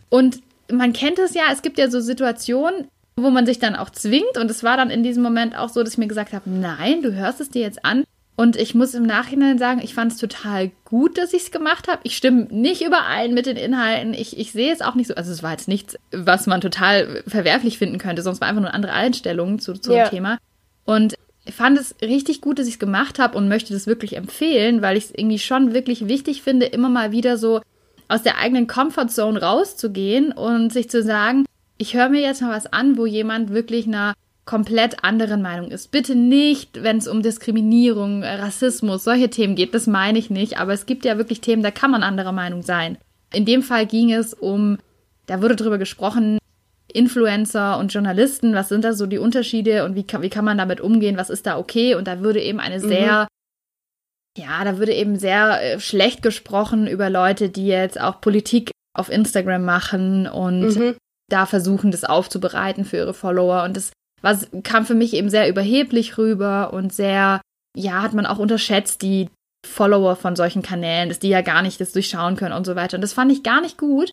Und 0.10 0.42
man 0.72 0.94
kennt 0.94 1.20
es 1.20 1.34
ja, 1.36 1.44
es 1.52 1.62
gibt 1.62 1.78
ja 1.78 1.90
so 1.90 2.00
Situationen, 2.02 2.88
wo 3.16 3.30
man 3.30 3.46
sich 3.46 3.60
dann 3.60 3.76
auch 3.76 3.90
zwingt. 3.92 4.38
Und 4.38 4.50
es 4.50 4.64
war 4.64 4.78
dann 4.78 4.90
in 4.90 5.04
diesem 5.04 5.22
Moment 5.24 5.56
auch 5.58 5.70
so, 5.70 5.84
dass 5.84 5.94
ich 5.94 5.98
mir 5.98 6.08
gesagt 6.08 6.34
habe, 6.34 6.50
nein, 6.50 7.02
du 7.04 7.14
hörst 7.14 7.40
es 7.40 7.50
dir 7.50 7.62
jetzt 7.62 7.86
an. 7.86 8.04
Und 8.40 8.56
ich 8.56 8.76
muss 8.76 8.94
im 8.94 9.04
Nachhinein 9.04 9.58
sagen, 9.58 9.82
ich 9.84 9.96
fand 9.96 10.12
es 10.12 10.20
total 10.20 10.70
gut, 10.86 11.18
dass 11.18 11.34
ich 11.34 11.42
es 11.44 11.52
gemacht 11.52 11.88
habe. 11.88 12.02
Ich 12.04 12.16
stimme 12.16 12.44
nicht 12.52 12.86
überein 12.86 13.34
mit 13.34 13.48
den 13.48 13.58
Inhalten. 13.58 14.14
Ich, 14.14 14.38
ich 14.38 14.52
sehe 14.52 14.72
es 14.72 14.82
auch 14.82 14.94
nicht 14.94 15.08
so. 15.08 15.16
Also 15.16 15.32
es 15.32 15.42
war 15.42 15.52
jetzt 15.52 15.68
nichts, 15.68 15.98
was 16.12 16.46
man 16.46 16.62
total 16.62 17.24
verwerflich 17.28 17.80
finden 17.80 17.98
könnte, 17.98 18.22
sonst 18.22 18.40
war 18.40 18.48
einfach 18.48 18.62
nur 18.62 18.70
eine 18.70 18.76
andere 18.76 18.94
Einstellung 18.94 19.58
zu, 19.58 19.74
zu 19.74 19.92
Ja. 19.92 20.06
dem 20.06 20.12
Thema. 20.12 20.38
Und 20.86 21.16
ich 21.46 21.56
fand 21.56 21.80
es 21.80 21.96
richtig 22.02 22.42
gut, 22.42 22.60
dass 22.60 22.68
ich 22.68 22.74
es 22.76 22.80
gemacht 22.80 23.18
habe 23.18 23.36
und 23.36 23.48
möchte 23.48 23.74
das 23.74 23.88
wirklich 23.88 24.16
empfehlen, 24.16 24.84
weil 24.84 24.98
ich 24.98 25.06
es 25.06 25.12
irgendwie 25.16 25.40
schon 25.40 25.74
wirklich 25.74 26.08
wichtig 26.08 26.44
finde, 26.44 26.68
immer 26.68 26.90
mal 26.90 27.12
wieder 27.12 27.38
so 27.38 27.62
aus 28.08 28.22
der 28.22 28.38
eigenen 28.38 28.68
Comfortzone 28.68 29.42
rauszugehen 29.42 30.32
und 30.32 30.72
sich 30.72 30.90
zu 30.92 31.02
sagen, 31.02 31.46
ich 31.80 31.96
höre 31.96 32.10
mir 32.10 32.22
jetzt 32.22 32.42
mal 32.42 32.52
was 32.56 32.72
an, 32.72 32.98
wo 32.98 33.06
jemand 33.08 33.50
wirklich 33.52 33.88
einer 33.88 34.14
komplett 34.48 35.04
anderen 35.04 35.44
Meinung 35.44 35.70
ist. 35.70 35.92
Bitte 35.92 36.16
nicht, 36.16 36.82
wenn 36.82 36.98
es 36.98 37.08
um 37.08 37.22
Diskriminierung, 37.22 38.24
äh, 38.24 38.36
Rassismus, 38.36 39.04
solche 39.04 39.30
Themen 39.30 39.54
geht, 39.56 39.76
das 39.76 39.86
meine 39.86 40.18
ich 40.18 40.32
nicht, 40.32 40.60
aber 40.60 40.74
es 40.74 40.88
gibt 40.88 41.06
ja 41.06 41.18
wirklich 41.20 41.42
Themen, 41.42 41.62
da 41.62 41.70
kann 41.70 41.92
man 41.92 42.02
anderer 42.02 42.32
Meinung 42.32 42.64
sein. 42.64 42.98
In 43.32 43.46
dem 43.46 43.62
Fall 43.62 43.86
ging 43.86 44.12
es 44.12 44.34
um, 44.34 44.80
da 45.28 45.42
wurde 45.44 45.56
drüber 45.56 45.78
gesprochen, 45.78 46.40
Influencer 46.92 47.78
und 47.78 47.94
Journalisten, 47.94 48.56
was 48.56 48.70
sind 48.70 48.84
da 48.84 48.94
so 48.94 49.06
die 49.06 49.18
Unterschiede 49.20 49.84
und 49.86 49.94
wie 49.96 50.04
kann, 50.08 50.22
wie 50.24 50.30
kann 50.30 50.46
man 50.46 50.58
damit 50.58 50.82
umgehen, 50.82 51.18
was 51.18 51.30
ist 51.30 51.46
da 51.46 51.58
okay? 51.58 51.94
Und 51.96 52.08
da 52.08 52.22
würde 52.22 52.42
eben 52.42 52.60
eine 52.60 52.80
sehr, 52.80 53.28
ja, 54.38 54.64
da 54.64 54.78
würde 54.78 54.94
eben 54.94 55.20
sehr 55.20 55.62
äh, 55.62 55.80
schlecht 55.80 56.22
gesprochen 56.24 56.88
über 56.88 57.10
Leute, 57.10 57.50
die 57.50 57.68
jetzt 57.68 58.00
auch 58.00 58.22
Politik 58.22 58.72
auf 58.98 59.10
Instagram 59.10 59.66
machen 59.66 60.26
und 60.28 60.62
Mhm. 60.62 60.96
da 61.30 61.46
versuchen, 61.46 61.92
das 61.92 62.06
aufzubereiten 62.06 62.86
für 62.86 62.98
ihre 62.98 63.14
Follower. 63.14 63.64
Und 63.64 63.76
das 63.76 63.92
was, 64.22 64.48
kam 64.64 64.86
für 64.86 64.96
mich 64.96 65.14
eben 65.14 65.30
sehr 65.30 65.50
überheblich 65.50 66.18
rüber 66.18 66.74
und 66.74 66.94
sehr, 66.94 67.42
ja, 67.76 68.02
hat 68.02 68.14
man 68.14 68.26
auch 68.26 68.40
unterschätzt, 68.40 69.02
die 69.02 69.30
Follower 69.66 70.16
von 70.16 70.36
solchen 70.36 70.62
Kanälen, 70.62 71.10
dass 71.10 71.20
die 71.20 71.30
ja 71.30 71.42
gar 71.42 71.62
nicht 71.62 71.80
das 71.82 71.92
durchschauen 71.92 72.36
können 72.36 72.54
und 72.54 72.66
so 72.66 72.76
weiter. 72.76 72.98
Und 72.98 73.02
das 73.02 73.14
fand 73.14 73.32
ich 73.32 73.44
gar 73.44 73.62
nicht 73.62 73.78
gut. 73.78 74.12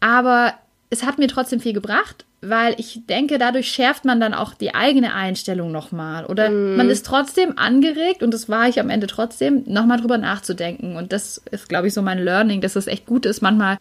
Aber 0.00 0.54
es 0.90 1.04
hat 1.04 1.18
mir 1.18 1.28
trotzdem 1.28 1.60
viel 1.60 1.72
gebracht, 1.72 2.24
weil 2.40 2.74
ich 2.78 3.06
denke, 3.06 3.38
dadurch 3.38 3.68
schärft 3.68 4.04
man 4.04 4.20
dann 4.20 4.34
auch 4.34 4.54
die 4.54 4.74
eigene 4.74 5.14
Einstellung 5.14 5.72
nochmal. 5.72 6.26
Oder 6.26 6.50
man 6.50 6.90
ist 6.90 7.06
trotzdem 7.06 7.58
angeregt, 7.58 8.22
und 8.22 8.32
das 8.32 8.48
war 8.48 8.68
ich 8.68 8.78
am 8.78 8.90
Ende 8.90 9.06
trotzdem, 9.06 9.64
nochmal 9.66 10.00
drüber 10.00 10.18
nachzudenken. 10.18 10.96
Und 10.96 11.12
das 11.12 11.42
ist, 11.50 11.68
glaube 11.68 11.88
ich, 11.88 11.94
so 11.94 12.02
mein 12.02 12.22
Learning, 12.22 12.60
dass 12.60 12.76
es 12.76 12.86
echt 12.86 13.06
gut 13.06 13.26
ist, 13.26 13.40
manchmal 13.40 13.78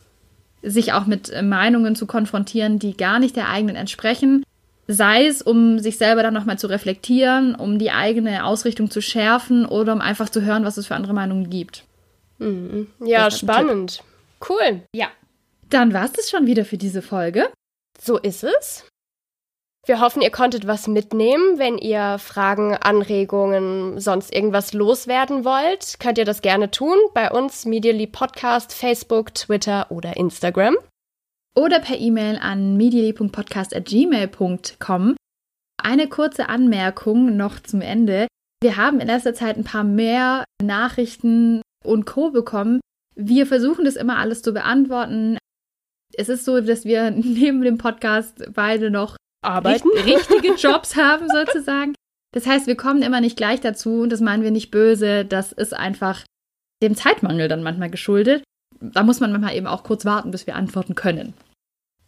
sich 0.64 0.94
auch 0.94 1.06
mit 1.06 1.32
Meinungen 1.44 1.96
zu 1.96 2.08
konfrontieren, 2.08 2.80
die 2.80 2.98
gar 2.98 3.20
nicht 3.20 3.36
der 3.36 3.50
eigenen 3.50 3.76
entsprechen. 3.76 4.44
Sei 4.88 5.26
es, 5.26 5.42
um 5.42 5.80
sich 5.80 5.98
selber 5.98 6.22
dann 6.22 6.34
nochmal 6.34 6.60
zu 6.60 6.68
reflektieren, 6.68 7.56
um 7.56 7.80
die 7.80 7.92
eigene 7.92 8.46
Ausrichtung 8.46 8.92
zu 8.92 9.02
schärfen 9.02 9.66
oder 9.66 9.94
um 9.94 10.02
einfach 10.02 10.30
zu 10.30 10.42
hören, 10.44 10.64
was 10.64 10.78
es 10.78 10.88
für 10.88 10.96
andere 10.96 11.14
Meinungen 11.14 11.50
gibt. 11.50 11.86
Ja, 12.40 13.28
ist 13.28 13.36
ein 13.36 13.40
spannend. 13.40 14.04
Cool. 14.48 14.82
Ja. 14.94 15.08
Dann 15.70 15.94
war 15.94 16.06
es 16.06 16.12
das 16.12 16.30
schon 16.30 16.46
wieder 16.46 16.66
für 16.66 16.78
diese 16.78 17.02
Folge. 17.02 17.50
So 18.00 18.20
ist 18.20 18.44
es. 18.44 18.86
Wir 19.88 20.00
hoffen, 20.00 20.22
ihr 20.22 20.32
konntet 20.32 20.68
was 20.68 20.88
mitnehmen. 20.88 21.58
Wenn 21.58 21.78
ihr 21.78 22.18
Fragen, 22.20 22.76
Anregungen, 22.76 24.00
sonst 24.00 24.34
irgendwas 24.34 24.74
loswerden 24.74 25.46
wollt, 25.46 26.00
könnt 26.00 26.18
ihr 26.18 26.26
das 26.26 26.42
gerne 26.42 26.72
tun. 26.72 26.98
Bei 27.14 27.32
uns 27.32 27.66
Medially 27.66 28.08
Podcast, 28.08 28.74
Facebook, 28.74 29.34
Twitter 29.34 29.88
oder 29.90 30.18
Instagram. 30.18 30.76
Oder 31.58 31.80
per 31.80 31.98
E-Mail 31.98 32.38
an 32.42 32.76
medially.podcast.gmail.com. 32.78 35.16
Eine 35.82 36.08
kurze 36.10 36.50
Anmerkung 36.50 37.38
noch 37.38 37.60
zum 37.60 37.82
Ende. 37.82 38.28
Wir 38.62 38.78
haben 38.78 39.00
in 39.00 39.08
letzter 39.08 39.34
Zeit 39.34 39.58
ein 39.58 39.64
paar 39.64 39.84
mehr 39.84 40.44
Nachrichten 40.62 41.62
und 41.84 42.06
Co. 42.06 42.32
bekommen. 42.32 42.80
Wir 43.16 43.46
versuchen 43.46 43.86
das 43.86 43.96
immer 43.96 44.18
alles 44.18 44.42
zu 44.42 44.54
beantworten. 44.54 45.38
Es 46.18 46.30
ist 46.30 46.46
so, 46.46 46.60
dass 46.62 46.86
wir 46.86 47.12
neben 47.16 47.62
dem 47.62 47.78
Podcast 47.78 48.44
beide 48.54 48.90
noch 48.90 49.16
Arbeiten. 49.44 49.88
richt- 49.90 50.30
richtige 50.32 50.56
Jobs 50.58 50.96
haben 50.96 51.28
sozusagen. 51.30 51.94
Das 52.34 52.48
heißt, 52.48 52.68
wir 52.68 52.76
kommen 52.76 53.02
immer 53.02 53.22
nicht 53.22 53.38
gleich 53.38 53.62
dazu 53.62 54.02
und 54.02 54.10
das 54.12 54.20
meinen 54.20 54.44
wir 54.44 54.52
nicht 54.52 54.72
böse. 54.72 55.24
Das 55.24 55.52
ist 55.54 55.74
einfach 55.74 56.24
dem 56.84 56.96
Zeitmangel 56.96 57.48
dann 57.48 57.64
manchmal 57.64 57.90
geschuldet. 57.90 58.44
Da 58.80 59.04
muss 59.04 59.20
man 59.20 59.32
manchmal 59.32 59.56
eben 59.56 59.68
auch 59.68 59.84
kurz 59.84 60.06
warten, 60.06 60.32
bis 60.32 60.48
wir 60.48 60.56
antworten 60.56 60.96
können. 60.96 61.34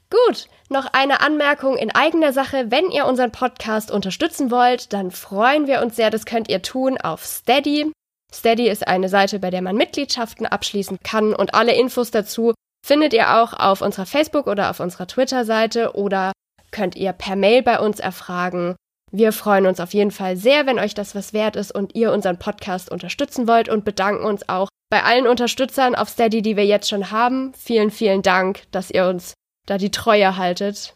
Gut, 0.10 0.48
noch 0.70 0.86
eine 0.94 1.20
Anmerkung 1.20 1.76
in 1.76 1.92
eigener 1.92 2.32
Sache. 2.32 2.72
Wenn 2.72 2.92
ihr 2.92 3.06
unseren 3.06 3.32
Podcast 3.32 3.92
unterstützen 3.92 4.52
wollt, 4.52 4.94
dann 4.94 5.12
freuen 5.12 5.68
wir 5.68 5.82
uns 5.82 5.98
sehr. 5.98 6.10
Das 6.10 6.26
könnt 6.26 6.50
ihr 6.50 6.62
tun 6.62 6.98
auf 6.98 7.26
Steady. 7.26 7.92
Steady 8.34 8.70
ist 8.70 8.88
eine 8.88 9.10
Seite, 9.10 9.40
bei 9.40 9.50
der 9.50 9.62
man 9.62 9.76
Mitgliedschaften 9.76 10.46
abschließen 10.46 11.00
kann 11.04 11.34
und 11.34 11.54
alle 11.54 11.76
Infos 11.76 12.12
dazu 12.12 12.54
findet 12.86 13.14
ihr 13.14 13.38
auch 13.38 13.54
auf 13.54 13.82
unserer 13.82 14.06
Facebook- 14.06 14.48
oder 14.48 14.70
auf 14.70 14.80
unserer 14.80 15.08
Twitter-Seite 15.08 15.94
oder 15.96 16.32
könnt 16.72 16.96
ihr 16.96 17.12
per 17.12 17.36
Mail 17.36 17.64
bei 17.64 17.80
uns 17.80 18.00
erfragen. 18.00 18.76
Wir 19.12 19.32
freuen 19.32 19.66
uns 19.66 19.80
auf 19.80 19.94
jeden 19.94 20.12
Fall 20.12 20.38
sehr, 20.38 20.66
wenn 20.66 20.80
euch 20.80 20.94
das 20.94 21.16
was 21.16 21.34
wert 21.34 21.56
ist 21.56 21.74
und 21.74 21.96
ihr 21.96 22.12
unseren 22.12 22.40
Podcast 22.40 22.92
unterstützen 22.92 23.48
wollt 23.48 23.68
und 23.68 23.86
bedanken 23.86 24.26
uns 24.26 24.48
auch 24.48 24.70
bei 24.90 25.04
allen 25.04 25.28
Unterstützern 25.28 25.96
auf 25.96 26.10
Steady, 26.10 26.42
die 26.42 26.56
wir 26.56 26.66
jetzt 26.66 26.90
schon 26.90 27.12
haben. 27.12 27.54
Vielen, 27.56 27.92
vielen 27.92 28.22
Dank, 28.22 28.64
dass 28.72 28.90
ihr 28.92 29.08
uns 29.08 29.34
da 29.66 29.78
die 29.78 29.92
Treue 29.92 30.38
haltet. 30.38 30.96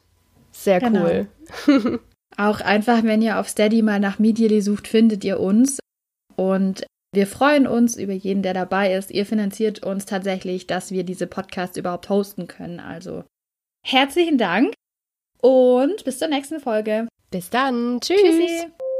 Sehr 0.51 0.79
Genau. 0.79 1.05
cool. 1.05 1.99
Auch 2.37 2.61
einfach, 2.61 3.03
wenn 3.03 3.21
ihr 3.21 3.39
auf 3.39 3.49
Steady 3.49 3.81
mal 3.81 3.99
nach 3.99 4.17
Medially 4.19 4.61
sucht, 4.61 4.87
findet 4.87 5.23
ihr 5.25 5.39
uns. 5.39 5.79
Und 6.37 6.85
wir 7.13 7.27
freuen 7.27 7.67
uns 7.67 7.97
über 7.97 8.13
jeden, 8.13 8.41
der 8.41 8.53
dabei 8.53 8.93
ist. 8.93 9.11
Ihr 9.11 9.25
finanziert 9.25 9.83
uns 9.83 10.05
tatsächlich, 10.05 10.65
dass 10.65 10.91
wir 10.91 11.03
diese 11.03 11.27
Podcasts 11.27 11.75
überhaupt 11.77 12.07
hosten 12.07 12.47
können. 12.47 12.79
Also 12.79 13.25
herzlichen 13.85 14.37
Dank 14.37 14.73
und 15.41 16.05
bis 16.05 16.19
zur 16.19 16.29
nächsten 16.29 16.61
Folge. 16.61 17.07
Bis 17.29 17.49
dann. 17.49 17.99
Tschüss. 17.99 18.21
Tschüssi. 18.21 18.90